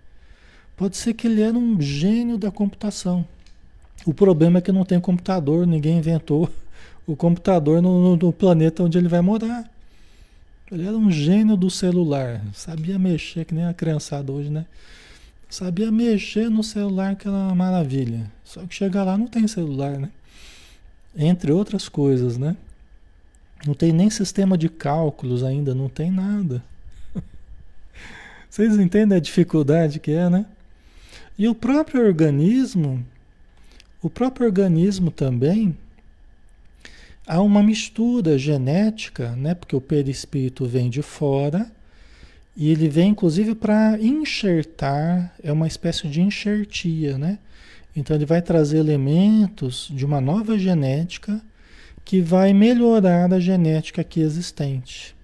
Pode 0.76 0.98
ser 0.98 1.14
que 1.14 1.28
ele 1.28 1.42
era 1.42 1.58
um 1.58 1.80
gênio 1.82 2.38
da 2.38 2.52
computação. 2.52 3.26
O 4.06 4.14
problema 4.14 4.60
é 4.60 4.62
que 4.62 4.72
não 4.72 4.84
tem 4.84 5.00
computador, 5.00 5.66
ninguém 5.66 5.98
inventou 5.98 6.50
o 7.08 7.16
computador 7.16 7.82
no, 7.82 8.16
no 8.16 8.34
planeta 8.34 8.84
onde 8.84 8.98
ele 8.98 9.08
vai 9.08 9.22
morar. 9.22 9.70
Ele 10.72 10.88
era 10.88 10.98
um 10.98 11.12
gênio 11.12 11.56
do 11.56 11.70
celular, 11.70 12.42
sabia 12.52 12.98
mexer, 12.98 13.46
que 13.46 13.54
nem 13.54 13.66
a 13.66 13.74
criançada 13.74 14.32
hoje, 14.32 14.50
né? 14.50 14.66
Sabia 15.48 15.92
mexer 15.92 16.50
no 16.50 16.64
celular, 16.64 17.16
que 17.16 17.28
era 17.28 17.38
uma 17.38 17.54
maravilha. 17.54 18.32
Só 18.44 18.66
que 18.66 18.74
chega 18.74 19.04
lá 19.04 19.16
não 19.16 19.28
tem 19.28 19.48
celular, 19.48 20.00
né? 20.00 20.10
Entre 21.16 21.52
outras 21.52 21.88
coisas, 21.88 22.38
né? 22.38 22.58
Não 23.66 23.76
tem 23.76 23.92
nem 23.92 24.10
sistema 24.10 24.58
de 24.58 24.68
cálculos 24.68 25.44
ainda, 25.44 25.76
não 25.76 25.88
tem 25.88 26.10
nada. 26.10 26.64
Vocês 28.50 28.76
entendem 28.78 29.18
a 29.18 29.22
dificuldade 29.22 30.00
que 30.00 30.12
é, 30.12 30.30
né? 30.30 30.48
E 31.38 31.48
o 31.48 31.54
próprio 31.54 32.04
organismo, 32.04 33.06
o 34.02 34.10
próprio 34.10 34.48
organismo 34.48 35.12
também, 35.12 35.78
há 37.26 37.42
uma 37.42 37.64
mistura 37.64 38.38
genética, 38.38 39.32
né? 39.36 39.54
Porque 39.54 39.76
o 39.76 39.82
perispírito 39.82 40.66
vem 40.66 40.90
de 40.90 41.02
fora 41.02 41.72
e 42.56 42.70
ele 42.70 42.88
vem 42.88 43.10
inclusive 43.10 43.56
para 43.56 43.98
enxertar, 44.00 45.34
é 45.44 45.52
uma 45.52 45.68
espécie 45.68 46.08
de 46.08 46.22
enxertia, 46.22 47.18
né? 47.18 47.40
Então 47.96 48.16
ele 48.16 48.26
vai 48.26 48.42
trazer 48.42 48.78
elementos 48.78 49.90
de 49.94 50.06
uma 50.06 50.20
nova 50.22 50.58
genética 50.58 51.42
que 52.04 52.22
vai 52.22 52.54
melhorar 52.54 53.34
a 53.34 53.40
genética 53.40 54.02
aqui 54.02 54.22
existente. 54.22 55.16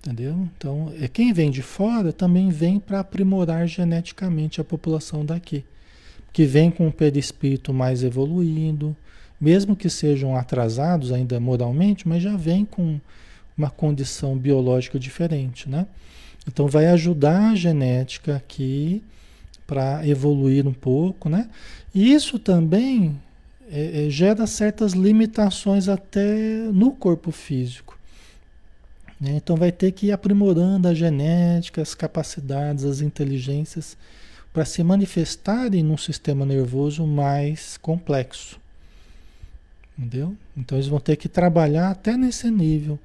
Entendeu? 0.00 0.48
Então, 0.56 0.92
é 1.00 1.06
quem 1.06 1.32
vem 1.32 1.50
de 1.50 1.60
fora 1.60 2.12
também 2.12 2.50
vem 2.50 2.80
para 2.80 3.00
aprimorar 3.00 3.66
geneticamente 3.66 4.60
a 4.60 4.64
população 4.64 5.24
daqui. 5.24 5.64
Que 6.32 6.44
vem 6.44 6.70
com 6.70 6.86
um 6.86 6.90
perispírito 6.90 7.72
mais 7.72 8.02
evoluído, 8.02 8.96
mesmo 9.40 9.76
que 9.76 9.88
sejam 9.88 10.36
atrasados 10.36 11.12
ainda 11.12 11.38
moralmente, 11.38 12.08
mas 12.08 12.22
já 12.22 12.36
vem 12.36 12.64
com 12.64 13.00
uma 13.56 13.70
condição 13.70 14.36
biológica 14.36 14.98
diferente, 14.98 15.68
né? 15.68 15.86
Então 16.46 16.66
vai 16.66 16.86
ajudar 16.86 17.50
a 17.50 17.54
genética 17.54 18.36
aqui 18.36 19.02
para 19.66 20.06
evoluir 20.06 20.66
um 20.66 20.72
pouco, 20.72 21.28
né? 21.28 21.48
E 21.94 22.12
isso 22.12 22.38
também 22.38 23.20
é, 23.70 24.06
é, 24.06 24.10
gera 24.10 24.46
certas 24.46 24.92
limitações 24.92 25.88
até 25.88 26.68
no 26.72 26.92
corpo 26.92 27.30
físico. 27.30 27.98
Né? 29.20 29.32
Então 29.32 29.56
vai 29.56 29.70
ter 29.70 29.92
que 29.92 30.06
ir 30.06 30.12
aprimorando 30.12 30.88
a 30.88 30.94
genética, 30.94 31.82
as 31.82 31.94
capacidades, 31.94 32.84
as 32.84 33.00
inteligências 33.00 33.96
para 34.52 34.64
se 34.64 34.82
manifestarem 34.82 35.82
num 35.82 35.98
sistema 35.98 36.46
nervoso 36.46 37.06
mais 37.06 37.76
complexo. 37.76 38.58
Entendeu? 39.98 40.36
Então 40.56 40.78
eles 40.78 40.86
vão 40.86 41.00
ter 41.00 41.16
que 41.16 41.28
trabalhar 41.28 41.90
até 41.90 42.16
nesse 42.16 42.48
nível 42.50 42.98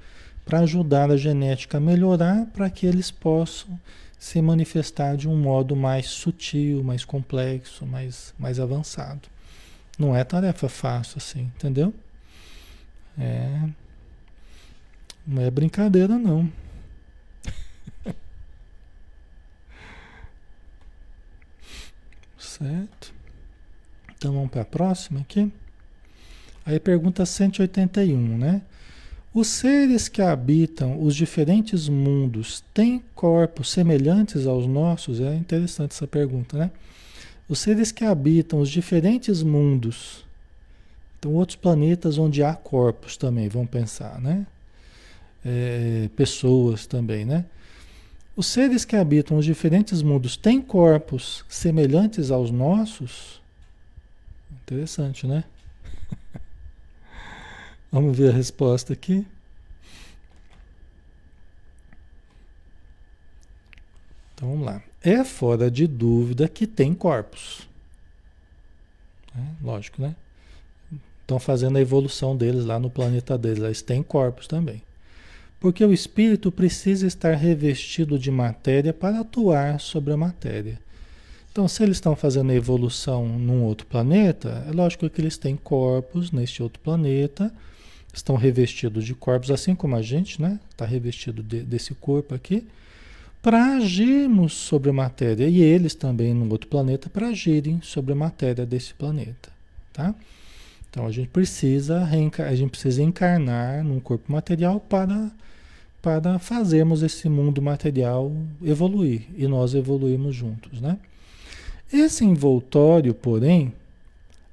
para 0.46 0.60
ajudar 0.60 1.10
a 1.10 1.18
genética 1.18 1.78
a 1.78 1.82
melhorar 1.82 2.46
para 2.48 2.70
que 2.70 2.86
eles 2.86 3.10
possam 3.10 3.80
se 4.20 4.40
manifestar 4.42 5.18
de 5.18 5.28
um 5.28 5.36
modo 5.36 5.76
mais 5.76 6.06
sutil, 6.08 6.84
mais 6.84 7.04
complexo, 7.04 7.84
mais, 7.86 8.34
mais 8.38 8.60
avançado. 8.60 9.28
Não 9.98 10.16
é 10.16 10.24
tarefa 10.24 10.70
fácil 10.70 11.18
assim, 11.18 11.52
entendeu? 11.56 11.92
É. 13.18 13.68
Não 15.26 15.42
é 15.42 15.50
brincadeira, 15.50 16.18
não. 16.18 16.48
certo? 22.38 23.14
Então 24.16 24.32
vamos 24.34 24.52
para 24.52 24.62
a 24.62 24.66
próxima 24.66 25.22
aqui. 25.22 25.52
Aí 26.66 26.80
pergunta 26.80 27.26
181, 27.26 28.38
né? 28.38 28.62
Os 29.34 29.48
seres 29.48 30.08
que 30.08 30.22
habitam 30.22 31.02
os 31.02 31.16
diferentes 31.16 31.90
mundos 31.90 32.64
têm 32.74 33.04
corpos 33.16 33.72
semelhantes 33.72 34.46
aos 34.46 34.68
nossos? 34.68 35.20
É 35.20 35.34
interessante 35.34 35.92
essa 35.92 36.06
pergunta, 36.06 36.58
né? 36.58 36.72
Os 37.50 37.60
seres 37.60 37.92
que 37.92 38.06
habitam 38.06 38.60
os 38.60 38.70
diferentes 38.70 39.44
mundos, 39.44 40.24
então 41.20 41.34
outros 41.34 41.56
planetas 41.56 42.18
onde 42.18 42.44
há 42.44 42.54
corpos 42.54 43.18
também, 43.18 43.50
vamos 43.50 43.70
pensar, 43.70 44.22
né? 44.22 44.46
É, 45.44 46.10
pessoas 46.16 46.86
também, 46.86 47.26
né? 47.26 47.46
Os 48.36 48.48
seres 48.48 48.86
que 48.86 48.96
habitam 48.96 49.38
os 49.38 49.46
diferentes 49.46 50.02
mundos 50.02 50.38
têm 50.38 50.62
corpos 50.62 51.44
semelhantes 51.50 52.32
aos 52.32 52.50
nossos? 52.50 53.42
Interessante, 54.64 55.28
né? 55.28 55.44
Vamos 57.94 58.18
ver 58.18 58.32
a 58.32 58.34
resposta 58.34 58.92
aqui. 58.92 59.24
Então 64.34 64.50
vamos 64.50 64.66
lá. 64.66 64.82
É 65.00 65.24
fora 65.24 65.70
de 65.70 65.86
dúvida 65.86 66.48
que 66.48 66.66
tem 66.66 66.92
corpos. 66.96 67.70
É, 69.38 69.42
lógico, 69.64 70.02
né? 70.02 70.16
Estão 71.22 71.38
fazendo 71.38 71.78
a 71.78 71.82
evolução 71.82 72.36
deles 72.36 72.66
lá 72.66 72.80
no 72.80 72.90
planeta 72.90 73.38
deles. 73.38 73.64
Eles 73.64 73.82
têm 73.84 74.02
corpos 74.02 74.48
também. 74.48 74.82
Porque 75.60 75.86
o 75.86 75.94
espírito 75.94 76.52
precisa 76.52 77.06
estar 77.06 77.36
revestido 77.36 78.18
de 78.18 78.32
matéria 78.32 78.92
para 78.92 79.20
atuar 79.20 79.80
sobre 79.80 80.12
a 80.12 80.18
matéria. 80.18 80.82
Então, 81.52 81.68
se 81.68 81.84
eles 81.84 81.98
estão 81.98 82.16
fazendo 82.16 82.50
a 82.50 82.56
evolução 82.56 83.28
num 83.28 83.64
outro 83.64 83.86
planeta, 83.86 84.66
é 84.68 84.72
lógico 84.72 85.08
que 85.12 85.22
eles 85.22 85.38
têm 85.38 85.56
corpos 85.56 86.32
neste 86.32 86.64
outro 86.64 86.80
planeta 86.82 87.54
estão 88.14 88.36
revestidos 88.36 89.04
de 89.04 89.16
corpos, 89.16 89.50
assim 89.50 89.74
como 89.74 89.96
a 89.96 90.02
gente, 90.02 90.42
né? 90.42 90.60
Está 90.70 90.86
revestido 90.86 91.42
de, 91.42 91.64
desse 91.64 91.96
corpo 91.96 92.36
aqui, 92.36 92.66
para 93.42 93.76
agirmos 93.76 94.54
sobre 94.54 94.92
a 94.92 94.94
matéria. 94.94 95.48
E 95.48 95.62
eles 95.62 95.96
também, 95.96 96.34
no 96.34 96.50
outro 96.52 96.70
planeta, 96.70 97.10
para 97.10 97.30
agirem 97.30 97.82
sobre 97.82 98.14
a 98.14 98.16
matéria 98.16 98.66
desse 98.66 98.94
planeta, 98.94 99.50
tá? 99.92 100.14
Então 100.90 101.08
a 101.08 101.12
gente 101.12 101.30
precisa 101.30 102.08
a 102.48 102.56
gente 102.56 102.70
precisa 102.70 103.02
encarnar 103.02 103.84
num 103.84 104.00
corpo 104.00 104.32
material 104.32 104.80
para 104.80 105.32
para 106.04 106.38
fazermos 106.38 107.02
esse 107.02 107.28
mundo 107.30 107.62
material 107.62 108.30
evoluir 108.62 109.24
e 109.38 109.48
nós 109.48 109.74
evoluirmos 109.74 110.36
juntos, 110.36 110.80
né? 110.82 111.00
Esse 111.92 112.26
envoltório, 112.26 113.14
porém, 113.14 113.74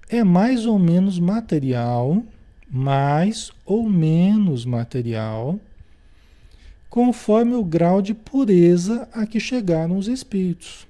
é 0.08 0.22
mais 0.22 0.64
ou 0.64 0.78
menos 0.78 1.18
material 1.18 2.22
mais 2.70 3.50
ou 3.66 3.88
menos 3.88 4.64
material, 4.64 5.58
conforme 6.88 7.54
o 7.54 7.64
grau 7.64 8.00
de 8.00 8.14
pureza 8.14 9.08
a 9.12 9.26
que 9.26 9.40
chegaram 9.40 9.98
os 9.98 10.06
espíritos. 10.06 10.86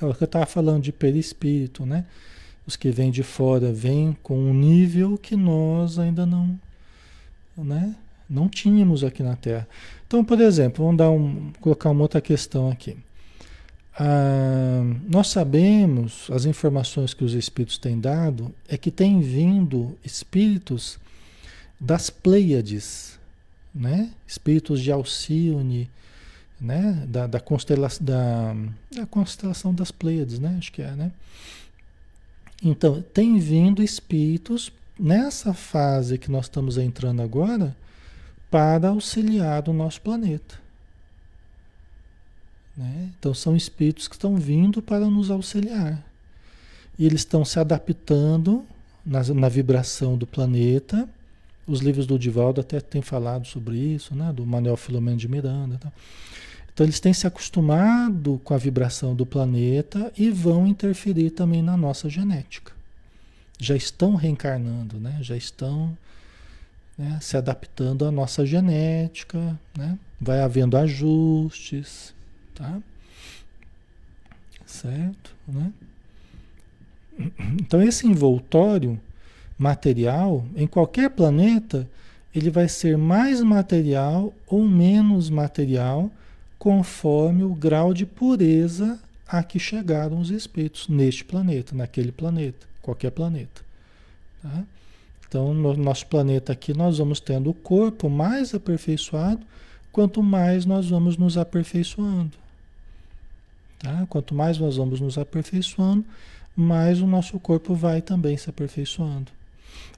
É 0.00 0.04
o 0.04 0.12
que 0.12 0.22
eu 0.22 0.26
estava 0.26 0.46
falando 0.46 0.82
de 0.82 0.90
perispírito, 0.90 1.86
né? 1.86 2.04
Os 2.66 2.74
que 2.74 2.90
vêm 2.90 3.10
de 3.10 3.22
fora 3.22 3.72
vêm 3.72 4.16
com 4.22 4.36
um 4.36 4.52
nível 4.52 5.16
que 5.16 5.36
nós 5.36 5.98
ainda 5.98 6.26
não, 6.26 6.58
né? 7.56 7.94
Não 8.28 8.48
tínhamos 8.48 9.04
aqui 9.04 9.22
na 9.22 9.36
Terra. 9.36 9.68
Então, 10.06 10.24
por 10.24 10.40
exemplo, 10.40 10.84
vamos 10.84 10.98
dar 10.98 11.10
um, 11.10 11.52
colocar 11.60 11.90
uma 11.90 12.02
outra 12.02 12.20
questão 12.20 12.70
aqui. 12.70 12.96
Ah, 13.98 14.82
nós 15.08 15.28
sabemos, 15.28 16.28
as 16.30 16.44
informações 16.44 17.12
que 17.12 17.24
os 17.24 17.34
espíritos 17.34 17.78
têm 17.78 18.00
dado, 18.00 18.54
é 18.68 18.76
que 18.76 18.90
tem 18.90 19.20
vindo 19.20 19.96
espíritos 20.04 20.98
das 21.78 22.08
Pleiades, 22.08 23.18
né? 23.74 24.10
espíritos 24.26 24.80
de 24.80 24.90
Alcione, 24.90 25.90
né? 26.60 27.04
da, 27.08 27.26
da, 27.26 27.40
constelação, 27.40 28.04
da, 28.04 28.54
da 28.94 29.06
constelação 29.06 29.74
das 29.74 29.90
Pleiades, 29.90 30.38
né? 30.38 30.56
acho 30.58 30.72
que 30.72 30.80
é. 30.80 30.92
Né? 30.92 31.12
Então, 32.62 33.02
tem 33.02 33.38
vindo 33.38 33.82
espíritos 33.82 34.72
nessa 34.98 35.52
fase 35.52 36.16
que 36.16 36.30
nós 36.30 36.46
estamos 36.46 36.78
entrando 36.78 37.20
agora 37.20 37.76
para 38.50 38.88
auxiliar 38.88 39.68
o 39.68 39.72
nosso 39.72 40.00
planeta. 40.00 40.61
Né? 42.76 43.10
Então 43.18 43.34
são 43.34 43.56
espíritos 43.56 44.08
que 44.08 44.14
estão 44.14 44.36
vindo 44.36 44.80
para 44.80 45.06
nos 45.06 45.30
auxiliar. 45.30 46.02
E 46.98 47.06
eles 47.06 47.20
estão 47.20 47.44
se 47.44 47.58
adaptando 47.58 48.64
na, 49.04 49.22
na 49.34 49.48
vibração 49.48 50.16
do 50.16 50.26
planeta. 50.26 51.08
Os 51.66 51.80
livros 51.80 52.06
do 52.06 52.18
Divaldo 52.18 52.60
até 52.60 52.80
têm 52.80 53.02
falado 53.02 53.46
sobre 53.46 53.76
isso, 53.76 54.14
né? 54.14 54.32
do 54.32 54.44
Manuel 54.44 54.76
Filomeno 54.76 55.16
de 55.16 55.28
Miranda. 55.28 55.78
Tá? 55.78 55.92
Então 56.72 56.86
eles 56.86 57.00
têm 57.00 57.12
se 57.12 57.26
acostumado 57.26 58.40
com 58.44 58.54
a 58.54 58.58
vibração 58.58 59.14
do 59.14 59.26
planeta 59.26 60.12
e 60.16 60.30
vão 60.30 60.66
interferir 60.66 61.30
também 61.30 61.62
na 61.62 61.76
nossa 61.76 62.08
genética. 62.08 62.72
Já 63.58 63.76
estão 63.76 64.14
reencarnando, 64.14 64.98
né? 64.98 65.18
já 65.20 65.36
estão 65.36 65.96
né? 66.96 67.18
se 67.20 67.36
adaptando 67.36 68.06
à 68.06 68.10
nossa 68.10 68.44
genética, 68.46 69.58
né? 69.76 69.98
vai 70.20 70.40
havendo 70.40 70.76
ajustes. 70.76 72.14
Tá? 72.54 72.80
Certo? 74.66 75.34
Né? 75.46 75.72
Então, 77.60 77.82
esse 77.82 78.06
envoltório 78.06 79.00
material, 79.58 80.44
em 80.56 80.66
qualquer 80.66 81.10
planeta, 81.10 81.88
ele 82.34 82.50
vai 82.50 82.68
ser 82.68 82.96
mais 82.96 83.40
material 83.42 84.32
ou 84.46 84.66
menos 84.66 85.28
material 85.28 86.10
conforme 86.58 87.42
o 87.42 87.54
grau 87.54 87.92
de 87.92 88.06
pureza 88.06 88.98
a 89.26 89.42
que 89.42 89.58
chegaram 89.58 90.18
os 90.20 90.30
espíritos 90.30 90.88
neste 90.88 91.24
planeta, 91.24 91.74
naquele 91.74 92.12
planeta, 92.12 92.66
qualquer 92.80 93.10
planeta. 93.10 93.62
Tá? 94.42 94.64
Então, 95.28 95.54
no 95.54 95.74
nosso 95.74 96.06
planeta 96.06 96.52
aqui, 96.52 96.74
nós 96.74 96.98
vamos 96.98 97.18
tendo 97.18 97.50
o 97.50 97.54
corpo 97.54 98.10
mais 98.10 98.54
aperfeiçoado, 98.54 99.40
quanto 99.90 100.22
mais 100.22 100.66
nós 100.66 100.90
vamos 100.90 101.16
nos 101.16 101.38
aperfeiçoando. 101.38 102.41
Tá? 103.82 104.06
Quanto 104.08 104.34
mais 104.34 104.58
nós 104.58 104.76
vamos 104.76 105.00
nos 105.00 105.18
aperfeiçoando, 105.18 106.04
mais 106.54 107.00
o 107.00 107.06
nosso 107.06 107.38
corpo 107.40 107.74
vai 107.74 108.00
também 108.00 108.36
se 108.36 108.48
aperfeiçoando. 108.48 109.32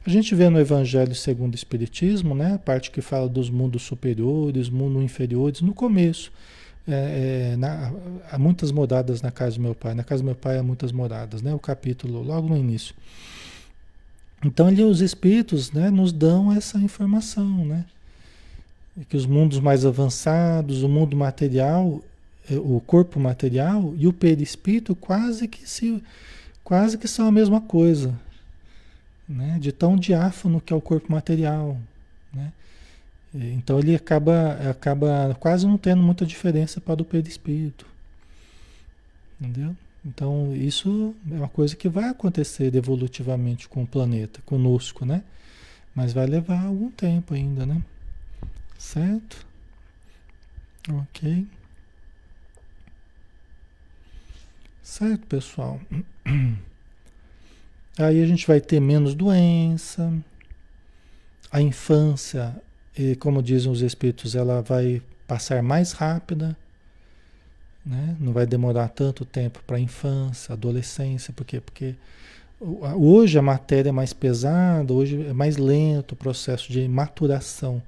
A 0.06 0.10
gente 0.10 0.34
vê 0.34 0.48
no 0.48 0.58
Evangelho 0.58 1.14
segundo 1.14 1.52
o 1.52 1.56
Espiritismo, 1.56 2.34
né, 2.34 2.54
a 2.54 2.58
parte 2.58 2.90
que 2.90 3.00
fala 3.00 3.28
dos 3.28 3.50
mundos 3.50 3.82
superiores, 3.82 4.68
mundos 4.68 5.02
inferiores, 5.02 5.60
no 5.60 5.74
começo. 5.74 6.32
É, 6.86 7.52
é, 7.52 7.56
na, 7.56 7.92
há 8.30 8.38
muitas 8.38 8.70
moradas 8.70 9.22
na 9.22 9.30
casa 9.30 9.56
do 9.56 9.62
meu 9.62 9.74
pai. 9.74 9.94
Na 9.94 10.04
casa 10.04 10.22
do 10.22 10.26
meu 10.26 10.34
pai 10.34 10.58
há 10.58 10.62
muitas 10.62 10.92
moradas, 10.92 11.40
né? 11.40 11.54
O 11.54 11.58
capítulo 11.58 12.22
logo 12.22 12.48
no 12.48 12.56
início. 12.56 12.94
Então 14.44 14.66
ali 14.66 14.84
os 14.84 15.00
espíritos, 15.00 15.72
né, 15.72 15.90
nos 15.90 16.12
dão 16.12 16.52
essa 16.52 16.78
informação, 16.78 17.64
né? 17.64 17.86
Que 19.08 19.16
os 19.16 19.24
mundos 19.24 19.58
mais 19.58 19.86
avançados, 19.86 20.82
o 20.82 20.88
mundo 20.88 21.16
material, 21.16 22.02
o 22.50 22.80
corpo 22.80 23.18
material 23.18 23.94
e 23.96 24.06
o 24.06 24.12
perispírito 24.12 24.94
quase 24.94 25.48
que 25.48 25.68
se 25.68 26.02
quase 26.62 26.98
que 26.98 27.08
são 27.08 27.26
a 27.26 27.32
mesma 27.32 27.60
coisa, 27.60 28.18
né? 29.28 29.58
De 29.60 29.72
tão 29.72 29.96
diáfano 29.96 30.60
que 30.60 30.72
é 30.72 30.76
o 30.76 30.80
corpo 30.80 31.10
material, 31.12 31.78
né? 32.32 32.52
Então 33.34 33.78
ele 33.78 33.94
acaba 33.94 34.52
acaba 34.70 35.36
quase 35.40 35.66
não 35.66 35.76
tendo 35.76 36.02
muita 36.02 36.24
diferença 36.26 36.80
para 36.80 37.02
o 37.02 37.04
perispírito. 37.04 37.86
Entendeu? 39.40 39.76
Então 40.04 40.54
isso 40.54 41.14
é 41.30 41.34
uma 41.34 41.48
coisa 41.48 41.74
que 41.74 41.88
vai 41.88 42.10
acontecer 42.10 42.74
evolutivamente 42.74 43.68
com 43.68 43.82
o 43.82 43.86
planeta, 43.86 44.40
conosco, 44.44 45.04
né? 45.04 45.22
Mas 45.94 46.12
vai 46.12 46.26
levar 46.26 46.64
algum 46.64 46.90
tempo 46.90 47.34
ainda, 47.34 47.64
né? 47.64 47.80
Certo? 48.78 49.46
OK. 50.90 51.46
Certo, 54.84 55.26
pessoal? 55.26 55.80
Aí 57.98 58.22
a 58.22 58.26
gente 58.26 58.46
vai 58.46 58.60
ter 58.60 58.80
menos 58.80 59.14
doença. 59.14 60.12
A 61.50 61.62
infância, 61.62 62.54
como 63.18 63.42
dizem 63.42 63.72
os 63.72 63.80
espíritos, 63.80 64.34
ela 64.34 64.60
vai 64.60 65.00
passar 65.26 65.62
mais 65.62 65.92
rápida. 65.92 66.54
né? 67.84 68.14
Não 68.20 68.32
vai 68.32 68.46
demorar 68.46 68.88
tanto 68.88 69.24
tempo 69.24 69.62
para 69.66 69.76
a 69.78 69.80
infância, 69.80 70.52
adolescência, 70.52 71.32
por 71.32 71.44
quê? 71.46 71.60
Porque 71.62 71.94
hoje 72.60 73.38
a 73.38 73.42
matéria 73.42 73.88
é 73.90 73.92
mais 73.92 74.12
pesada, 74.12 74.92
hoje 74.92 75.26
é 75.26 75.32
mais 75.32 75.56
lento 75.56 76.12
o 76.12 76.16
processo 76.16 76.70
de 76.70 76.86
maturação 76.88 77.82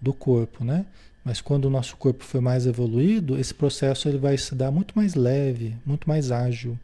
do 0.00 0.12
corpo, 0.14 0.64
né? 0.64 0.86
Mas 1.28 1.42
quando 1.42 1.66
o 1.66 1.70
nosso 1.70 1.94
corpo 1.98 2.24
foi 2.24 2.40
mais 2.40 2.66
evoluído, 2.66 3.38
esse 3.38 3.52
processo 3.52 4.08
ele 4.08 4.16
vai 4.16 4.38
se 4.38 4.54
dar 4.54 4.70
muito 4.70 4.94
mais 4.96 5.14
leve, 5.14 5.76
muito 5.84 6.08
mais 6.08 6.32
ágil. 6.32 6.78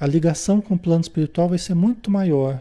A 0.00 0.06
ligação 0.06 0.62
com 0.62 0.76
o 0.76 0.78
plano 0.78 1.02
espiritual 1.02 1.50
vai 1.50 1.58
ser 1.58 1.74
muito 1.74 2.10
maior, 2.10 2.58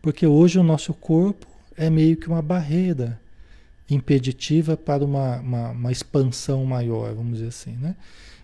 porque 0.00 0.28
hoje 0.28 0.60
o 0.60 0.62
nosso 0.62 0.94
corpo 0.94 1.44
é 1.76 1.90
meio 1.90 2.16
que 2.16 2.28
uma 2.28 2.40
barreira 2.40 3.20
impeditiva 3.90 4.76
para 4.76 5.04
uma, 5.04 5.40
uma, 5.40 5.70
uma, 5.70 5.90
expansão 5.90 6.64
maior, 6.64 7.12
vamos 7.12 7.38
dizer 7.38 7.48
assim, 7.48 7.72
né? 7.72 7.96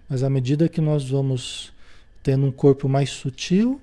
Mas 0.09 0.25
à 0.25 0.29
medida 0.29 0.69
que 0.69 0.81
nós 0.81 1.09
vamos 1.09 1.73
tendo 2.25 2.45
um 2.45 2.51
corpo 2.51 2.89
mais 2.89 3.11
sutil, 3.11 3.81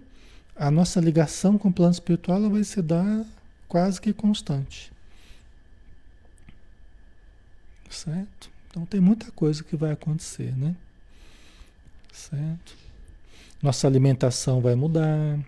a 0.53 0.69
nossa 0.69 0.99
ligação 0.99 1.57
com 1.57 1.69
o 1.69 1.73
plano 1.73 1.93
espiritual 1.93 2.49
vai 2.49 2.65
se 2.65 2.81
dar 2.81 3.25
quase 3.69 4.01
que 4.01 4.11
constante. 4.11 4.93
Certo? 7.89 8.49
Então 8.69 8.85
tem 8.85 8.99
muita 8.99 9.31
coisa 9.31 9.63
que 9.63 9.75
vai 9.75 9.91
acontecer, 9.91 10.55
né? 10.57 10.75
Certo? 12.11 12.75
Nossa 13.61 13.87
alimentação 13.87 14.61
vai 14.61 14.75
mudar. 14.75 15.39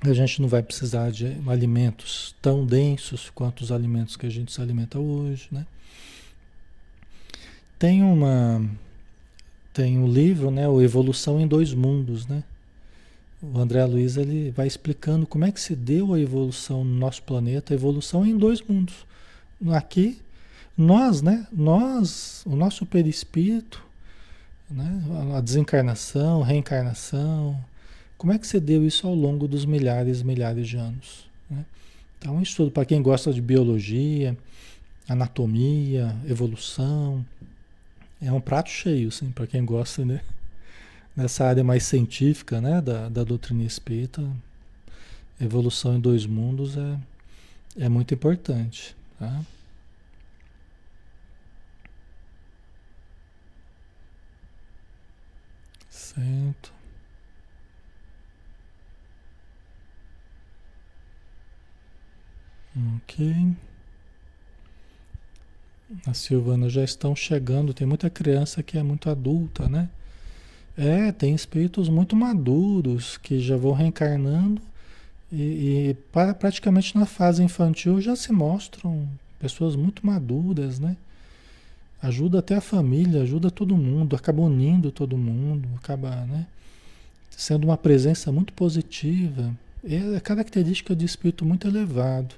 A 0.00 0.12
gente 0.12 0.40
não 0.40 0.48
vai 0.48 0.62
precisar 0.62 1.10
de 1.10 1.26
alimentos 1.48 2.34
tão 2.40 2.64
densos 2.64 3.30
quanto 3.30 3.62
os 3.62 3.72
alimentos 3.72 4.16
que 4.16 4.26
a 4.26 4.30
gente 4.30 4.52
se 4.52 4.60
alimenta 4.60 4.98
hoje, 4.98 5.48
né? 5.50 5.66
Tem 7.78 8.02
uma 8.02 8.62
tem 9.72 9.98
um 9.98 10.08
livro, 10.08 10.50
né, 10.50 10.66
o 10.66 10.80
Evolução 10.80 11.38
em 11.38 11.46
Dois 11.46 11.74
Mundos, 11.74 12.26
né? 12.26 12.42
O 13.54 13.58
André 13.58 13.84
Luiz 13.84 14.16
ele 14.16 14.50
vai 14.50 14.66
explicando 14.66 15.26
como 15.26 15.44
é 15.44 15.52
que 15.52 15.60
se 15.60 15.76
deu 15.76 16.14
a 16.14 16.20
evolução 16.20 16.84
no 16.84 16.94
nosso 16.94 17.22
planeta, 17.22 17.72
a 17.72 17.76
evolução 17.76 18.24
em 18.26 18.36
dois 18.36 18.60
mundos. 18.62 19.06
Aqui 19.72 20.18
nós, 20.76 21.22
né, 21.22 21.46
nós, 21.52 22.42
o 22.44 22.54
nosso 22.54 22.84
perispírito, 22.84 23.82
né, 24.70 25.02
a 25.34 25.40
desencarnação, 25.40 26.42
reencarnação, 26.42 27.58
como 28.18 28.32
é 28.32 28.38
que 28.38 28.46
se 28.46 28.58
deu 28.58 28.84
isso 28.86 29.06
ao 29.06 29.14
longo 29.14 29.46
dos 29.46 29.64
milhares 29.64 30.20
e 30.20 30.24
milhares 30.24 30.68
de 30.68 30.76
anos? 30.76 31.26
Né? 31.48 31.64
Então, 32.18 32.36
um 32.36 32.42
estudo 32.42 32.70
para 32.70 32.84
quem 32.84 33.00
gosta 33.02 33.32
de 33.32 33.40
biologia, 33.40 34.36
anatomia, 35.08 36.14
evolução. 36.26 37.24
É 38.20 38.32
um 38.32 38.40
prato 38.40 38.70
cheio, 38.70 39.08
assim, 39.08 39.30
para 39.30 39.46
quem 39.46 39.64
gosta 39.64 40.04
né? 40.04 40.20
Dessa 41.16 41.46
área 41.46 41.64
mais 41.64 41.84
científica 41.84 42.60
né? 42.60 42.80
da, 42.80 43.08
da 43.08 43.24
doutrina 43.24 43.64
espírita. 43.64 44.22
Evolução 45.40 45.96
em 45.96 46.00
dois 46.00 46.26
mundos 46.26 46.76
é, 46.76 46.98
é 47.84 47.88
muito 47.88 48.14
importante. 48.14 48.96
Tá? 49.18 49.42
Certo. 55.90 56.72
Ok. 62.96 63.56
A 66.06 66.12
Silvana 66.14 66.68
já 66.68 66.82
estão 66.84 67.14
chegando. 67.16 67.72
Tem 67.72 67.86
muita 67.86 68.10
criança 68.10 68.62
que 68.62 68.76
é 68.76 68.82
muito 68.82 69.08
adulta, 69.08 69.68
né? 69.68 69.88
É, 70.76 71.10
tem 71.10 71.34
espíritos 71.34 71.88
muito 71.88 72.14
maduros 72.14 73.16
que 73.16 73.40
já 73.40 73.56
vão 73.56 73.72
reencarnando 73.72 74.60
e, 75.32 75.96
e 75.96 75.96
praticamente 76.34 76.96
na 76.96 77.06
fase 77.06 77.42
infantil 77.42 78.00
já 78.00 78.14
se 78.14 78.30
mostram 78.30 79.08
pessoas 79.40 79.74
muito 79.74 80.06
maduras, 80.06 80.78
né? 80.78 80.96
Ajuda 82.02 82.40
até 82.40 82.54
a 82.56 82.60
família, 82.60 83.22
ajuda 83.22 83.50
todo 83.50 83.76
mundo, 83.76 84.14
acaba 84.14 84.42
unindo 84.42 84.92
todo 84.92 85.16
mundo, 85.16 85.66
acaba, 85.76 86.10
né? 86.26 86.46
Sendo 87.30 87.64
uma 87.64 87.76
presença 87.76 88.30
muito 88.30 88.52
positiva. 88.52 89.54
É 89.82 90.20
característica 90.20 90.94
de 90.94 91.04
espírito 91.04 91.44
muito 91.44 91.66
elevado. 91.66 92.34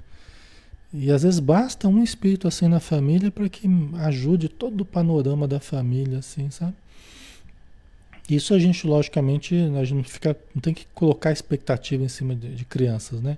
E 0.93 1.11
às 1.11 1.23
vezes 1.23 1.39
basta 1.39 1.87
um 1.87 2.03
espírito 2.03 2.47
assim 2.47 2.67
na 2.67 2.79
família 2.79 3.29
para 3.29 3.47
que 3.49 3.67
ajude 3.99 4.49
todo 4.49 4.81
o 4.81 4.85
panorama 4.85 5.47
da 5.47 5.59
família, 5.59 6.19
assim, 6.19 6.49
sabe? 6.49 6.73
Isso 8.35 8.53
a 8.53 8.59
gente, 8.59 8.85
logicamente, 8.85 9.55
a 9.55 9.83
gente 9.83 9.95
não, 9.95 10.03
fica, 10.03 10.37
não 10.53 10.61
tem 10.61 10.73
que 10.73 10.85
colocar 10.93 11.31
expectativa 11.31 12.03
em 12.03 12.07
cima 12.07 12.35
de, 12.35 12.55
de 12.55 12.65
crianças, 12.65 13.21
né? 13.21 13.37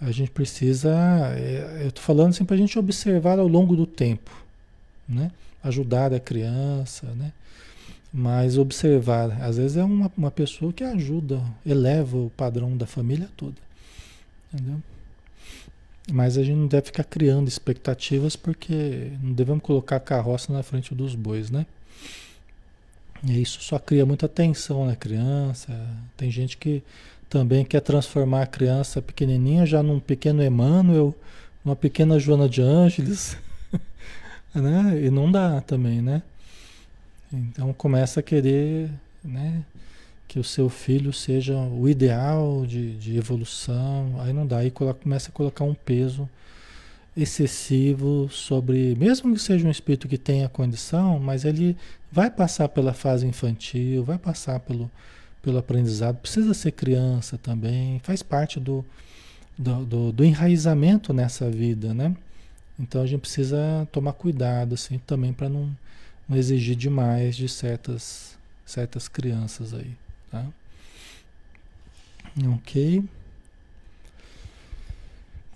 A 0.00 0.10
gente 0.10 0.30
precisa, 0.30 0.90
é, 1.36 1.82
eu 1.82 1.88
estou 1.88 2.02
falando 2.02 2.30
assim 2.30 2.44
para 2.44 2.54
a 2.54 2.58
gente 2.58 2.78
observar 2.78 3.38
ao 3.38 3.46
longo 3.46 3.76
do 3.76 3.86
tempo, 3.86 4.30
né? 5.08 5.30
Ajudar 5.62 6.12
a 6.12 6.20
criança, 6.20 7.06
né? 7.14 7.32
Mas 8.12 8.56
observar, 8.58 9.42
às 9.42 9.56
vezes 9.56 9.76
é 9.76 9.84
uma, 9.84 10.10
uma 10.16 10.30
pessoa 10.30 10.72
que 10.72 10.84
ajuda, 10.84 11.42
eleva 11.66 12.16
o 12.16 12.30
padrão 12.30 12.76
da 12.76 12.86
família 12.86 13.28
toda, 13.36 13.56
entendeu? 14.52 14.80
Mas 16.12 16.36
a 16.36 16.42
gente 16.42 16.56
não 16.56 16.66
deve 16.66 16.86
ficar 16.86 17.04
criando 17.04 17.48
expectativas 17.48 18.36
porque 18.36 19.10
não 19.22 19.32
devemos 19.32 19.62
colocar 19.62 19.96
a 19.96 20.00
carroça 20.00 20.52
na 20.52 20.62
frente 20.62 20.94
dos 20.94 21.14
bois, 21.14 21.50
né? 21.50 21.66
Isso 23.26 23.62
só 23.62 23.78
cria 23.78 24.04
muita 24.04 24.28
tensão 24.28 24.86
na 24.86 24.96
criança. 24.96 25.72
Tem 26.16 26.30
gente 26.30 26.56
que 26.56 26.82
também 27.28 27.64
quer 27.64 27.80
transformar 27.80 28.42
a 28.42 28.46
criança 28.46 29.00
pequenininha 29.00 29.64
já 29.64 29.82
num 29.82 29.98
pequeno 29.98 30.44
Emmanuel, 30.44 31.14
uma 31.64 31.74
pequena 31.74 32.18
Joana 32.18 32.48
de 32.48 32.60
Ângeles, 32.60 33.36
né? 34.54 35.00
E 35.02 35.10
não 35.10 35.30
dá 35.32 35.60
também, 35.60 36.02
né? 36.02 36.22
Então 37.32 37.72
começa 37.72 38.20
a 38.20 38.22
querer, 38.22 38.90
né? 39.24 39.64
que 40.34 40.40
o 40.40 40.44
seu 40.44 40.68
filho 40.68 41.12
seja 41.12 41.56
o 41.56 41.88
ideal 41.88 42.64
de, 42.66 42.96
de 42.96 43.16
evolução, 43.16 44.16
aí 44.18 44.32
não 44.32 44.44
dá, 44.44 44.58
aí 44.58 44.70
começa 44.70 45.28
a 45.28 45.32
colocar 45.32 45.62
um 45.62 45.74
peso 45.74 46.28
excessivo 47.16 48.28
sobre, 48.28 48.96
mesmo 48.96 49.32
que 49.32 49.40
seja 49.40 49.64
um 49.64 49.70
espírito 49.70 50.08
que 50.08 50.18
tenha 50.18 50.48
condição, 50.48 51.20
mas 51.20 51.44
ele 51.44 51.76
vai 52.14 52.30
passar 52.30 52.68
pela 52.68 52.94
fase 52.94 53.26
infantil, 53.26 54.04
vai 54.04 54.16
passar 54.16 54.60
pelo, 54.60 54.88
pelo 55.42 55.58
aprendizado, 55.58 56.16
precisa 56.18 56.54
ser 56.54 56.70
criança 56.70 57.36
também, 57.36 57.98
faz 58.04 58.22
parte 58.22 58.60
do, 58.60 58.84
do, 59.58 59.84
do, 59.84 60.12
do 60.12 60.24
enraizamento 60.24 61.12
nessa 61.12 61.50
vida, 61.50 61.92
né? 61.92 62.14
Então 62.78 63.02
a 63.02 63.06
gente 63.06 63.22
precisa 63.22 63.58
tomar 63.90 64.12
cuidado 64.12 64.74
assim 64.74 64.96
também 64.98 65.32
para 65.32 65.48
não, 65.48 65.76
não 66.28 66.36
exigir 66.36 66.76
demais 66.76 67.34
de 67.34 67.48
certas, 67.48 68.38
certas 68.64 69.08
crianças 69.08 69.74
aí. 69.74 69.90
Tá? 70.30 70.46
Ok. 72.54 73.02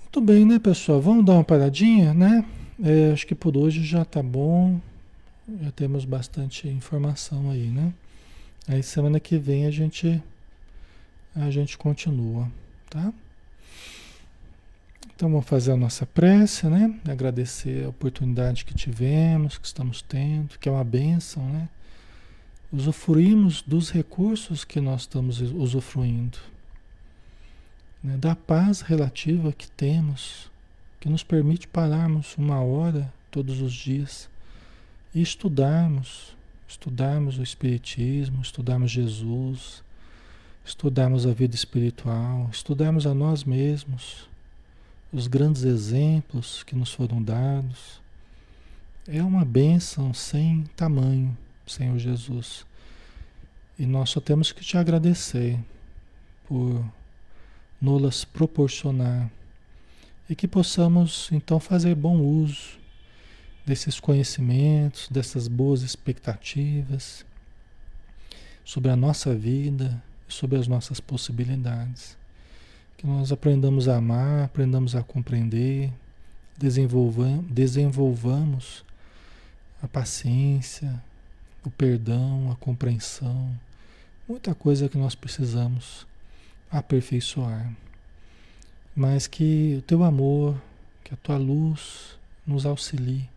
Muito 0.02 0.20
bem, 0.20 0.44
né, 0.44 0.58
pessoal? 0.58 1.00
Vamos 1.00 1.24
dar 1.24 1.34
uma 1.34 1.44
paradinha, 1.44 2.12
né? 2.12 2.44
É, 2.82 3.12
acho 3.12 3.24
que 3.28 3.34
por 3.34 3.56
hoje 3.56 3.84
já 3.84 4.04
tá 4.04 4.20
bom. 4.20 4.80
Já 5.62 5.70
temos 5.70 6.04
bastante 6.04 6.68
informação 6.68 7.50
aí, 7.50 7.68
né? 7.68 7.94
Aí 8.66 8.82
semana 8.82 9.18
que 9.18 9.38
vem 9.38 9.64
a 9.64 9.70
gente 9.70 10.22
a 11.34 11.50
gente 11.50 11.78
continua, 11.78 12.50
tá? 12.90 13.12
Então 15.14 15.30
vamos 15.30 15.46
fazer 15.46 15.72
a 15.72 15.76
nossa 15.76 16.04
prece, 16.04 16.66
né? 16.66 16.94
Agradecer 17.08 17.86
a 17.86 17.88
oportunidade 17.88 18.66
que 18.66 18.74
tivemos, 18.74 19.56
que 19.56 19.66
estamos 19.66 20.02
tendo, 20.02 20.58
que 20.58 20.68
é 20.68 20.72
uma 20.72 20.84
bênção, 20.84 21.42
né? 21.48 21.68
usufruímos 22.70 23.62
dos 23.62 23.90
recursos 23.90 24.64
que 24.64 24.80
nós 24.82 25.02
estamos 25.02 25.40
usufruindo, 25.40 26.36
né? 28.04 28.18
da 28.18 28.36
paz 28.36 28.82
relativa 28.82 29.50
que 29.50 29.70
temos, 29.70 30.50
que 31.00 31.08
nos 31.08 31.22
permite 31.22 31.66
pararmos 31.66 32.36
uma 32.36 32.60
hora 32.60 33.10
todos 33.30 33.62
os 33.62 33.72
dias 33.72 34.28
e 35.14 35.22
estudarmos, 35.22 36.36
estudarmos 36.66 37.38
o 37.38 37.42
Espiritismo, 37.42 38.42
estudarmos 38.42 38.90
Jesus, 38.90 39.82
estudarmos 40.64 41.26
a 41.26 41.32
vida 41.32 41.54
espiritual, 41.54 42.48
estudarmos 42.52 43.06
a 43.06 43.14
nós 43.14 43.44
mesmos, 43.44 44.28
os 45.12 45.26
grandes 45.26 45.62
exemplos 45.62 46.62
que 46.62 46.76
nos 46.76 46.92
foram 46.92 47.22
dados. 47.22 48.00
É 49.06 49.22
uma 49.22 49.44
bênção 49.44 50.12
sem 50.12 50.64
tamanho. 50.76 51.36
Senhor 51.66 51.98
Jesus. 51.98 52.66
E 53.78 53.86
nós 53.86 54.10
só 54.10 54.20
temos 54.20 54.52
que 54.52 54.64
te 54.64 54.76
agradecer 54.76 55.58
por 56.46 56.84
nos 57.80 58.24
proporcionar 58.24 59.30
e 60.28 60.34
que 60.34 60.48
possamos 60.48 61.28
então 61.30 61.60
fazer 61.60 61.94
bom 61.94 62.18
uso 62.18 62.77
desses 63.68 64.00
conhecimentos, 64.00 65.10
dessas 65.10 65.46
boas 65.46 65.82
expectativas 65.82 67.22
sobre 68.64 68.90
a 68.90 68.96
nossa 68.96 69.34
vida, 69.34 70.02
sobre 70.26 70.58
as 70.58 70.66
nossas 70.66 71.00
possibilidades. 71.00 72.16
Que 72.96 73.06
nós 73.06 73.30
aprendamos 73.30 73.86
a 73.86 73.96
amar, 73.96 74.44
aprendamos 74.44 74.96
a 74.96 75.02
compreender, 75.02 75.92
desenvolvamos, 76.56 77.44
desenvolvamos 77.50 78.82
a 79.82 79.86
paciência, 79.86 81.02
o 81.62 81.70
perdão, 81.70 82.50
a 82.50 82.56
compreensão, 82.56 83.54
muita 84.26 84.54
coisa 84.54 84.88
que 84.88 84.96
nós 84.96 85.14
precisamos 85.14 86.06
aperfeiçoar. 86.70 87.70
Mas 88.96 89.26
que 89.26 89.76
o 89.78 89.82
teu 89.82 90.02
amor, 90.02 90.56
que 91.04 91.12
a 91.12 91.18
tua 91.18 91.36
luz 91.36 92.18
nos 92.46 92.64
auxilie 92.64 93.28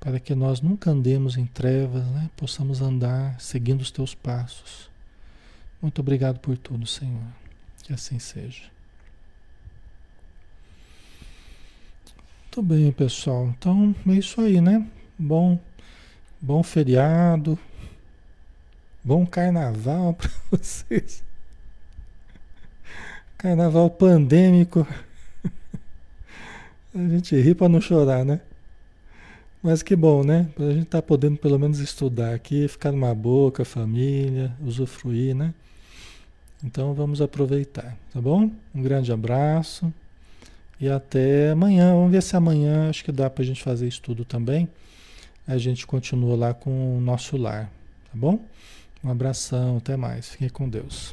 para 0.00 0.20
que 0.20 0.34
nós 0.34 0.60
nunca 0.60 0.90
andemos 0.90 1.36
em 1.36 1.46
trevas, 1.46 2.04
né? 2.06 2.30
possamos 2.36 2.80
andar 2.80 3.40
seguindo 3.40 3.80
os 3.80 3.90
teus 3.90 4.14
passos. 4.14 4.90
Muito 5.80 6.00
obrigado 6.00 6.38
por 6.38 6.56
tudo, 6.56 6.86
Senhor. 6.86 7.22
Que 7.82 7.92
assim 7.92 8.18
seja. 8.18 8.64
Muito 12.56 12.62
bem, 12.62 12.90
pessoal. 12.90 13.48
Então 13.58 13.94
é 14.06 14.12
isso 14.12 14.40
aí, 14.40 14.60
né? 14.60 14.86
Bom, 15.18 15.58
bom 16.40 16.62
feriado. 16.62 17.58
Bom 19.04 19.26
carnaval 19.26 20.14
para 20.18 20.30
vocês. 20.50 21.22
Carnaval 23.36 23.90
pandêmico. 23.90 24.86
A 26.94 27.08
gente 27.10 27.38
ri 27.38 27.54
para 27.54 27.68
não 27.68 27.80
chorar, 27.80 28.24
né? 28.24 28.40
Mas 29.66 29.82
que 29.82 29.96
bom, 29.96 30.22
né? 30.22 30.48
A 30.60 30.72
gente 30.72 30.84
tá 30.84 31.02
podendo 31.02 31.38
pelo 31.38 31.58
menos 31.58 31.80
estudar 31.80 32.32
aqui, 32.32 32.68
ficar 32.68 32.92
numa 32.92 33.12
boa 33.12 33.50
com 33.50 33.62
a 33.62 33.64
família, 33.64 34.54
usufruir, 34.64 35.34
né? 35.34 35.52
Então 36.62 36.94
vamos 36.94 37.20
aproveitar, 37.20 37.96
tá 38.12 38.20
bom? 38.20 38.48
Um 38.72 38.80
grande 38.80 39.10
abraço 39.10 39.92
e 40.80 40.88
até 40.88 41.50
amanhã. 41.50 41.94
Vamos 41.94 42.12
ver 42.12 42.22
se 42.22 42.36
amanhã 42.36 42.88
acho 42.88 43.04
que 43.04 43.10
dá 43.10 43.28
para 43.28 43.42
a 43.42 43.44
gente 43.44 43.60
fazer 43.60 43.88
estudo 43.88 44.24
também. 44.24 44.68
A 45.48 45.58
gente 45.58 45.84
continua 45.84 46.36
lá 46.36 46.54
com 46.54 46.98
o 46.98 47.00
nosso 47.00 47.36
lar, 47.36 47.64
tá 48.04 48.12
bom? 48.14 48.38
Um 49.02 49.10
abração, 49.10 49.78
até 49.78 49.96
mais. 49.96 50.28
Fiquem 50.28 50.48
com 50.48 50.68
Deus. 50.68 51.12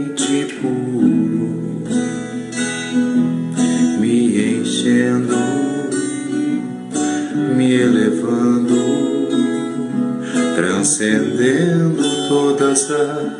todas 12.71 12.89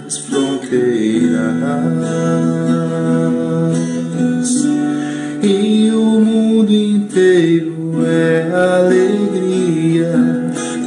as 0.07 0.17
fronteiras. 0.17 1.31
E 5.41 5.89
o 5.91 6.19
mundo 6.19 6.71
inteiro 6.71 8.05
é 8.05 8.51
alegria, 8.51 10.13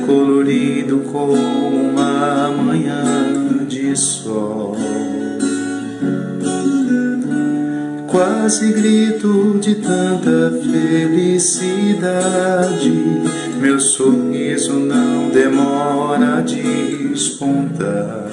colorido 0.07 0.99
como 1.11 1.33
uma 1.33 2.51
manhã 2.51 3.65
de 3.67 3.97
sol. 3.97 4.77
Quase 8.09 8.73
grito 8.73 9.59
de 9.61 9.75
tanta 9.77 10.53
felicidade. 10.71 11.73
Meu 13.59 13.81
sorriso 13.81 14.75
não 14.75 15.31
demora 15.31 16.37
a 16.39 16.41
despontar. 17.15 18.29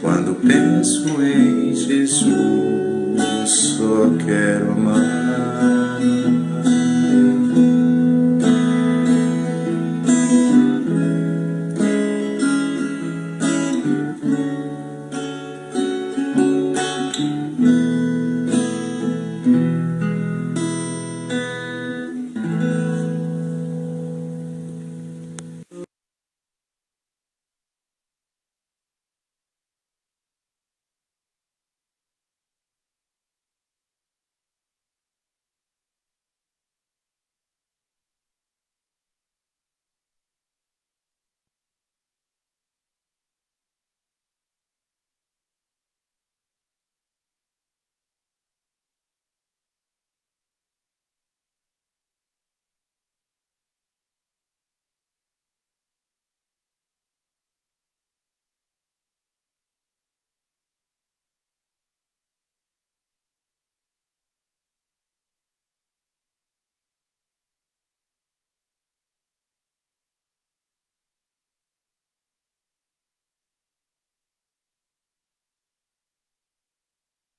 Quando 0.00 0.34
penso 0.36 1.22
em 1.22 1.74
Jesus, 1.74 3.20
só 3.46 4.10
quero. 4.24 4.59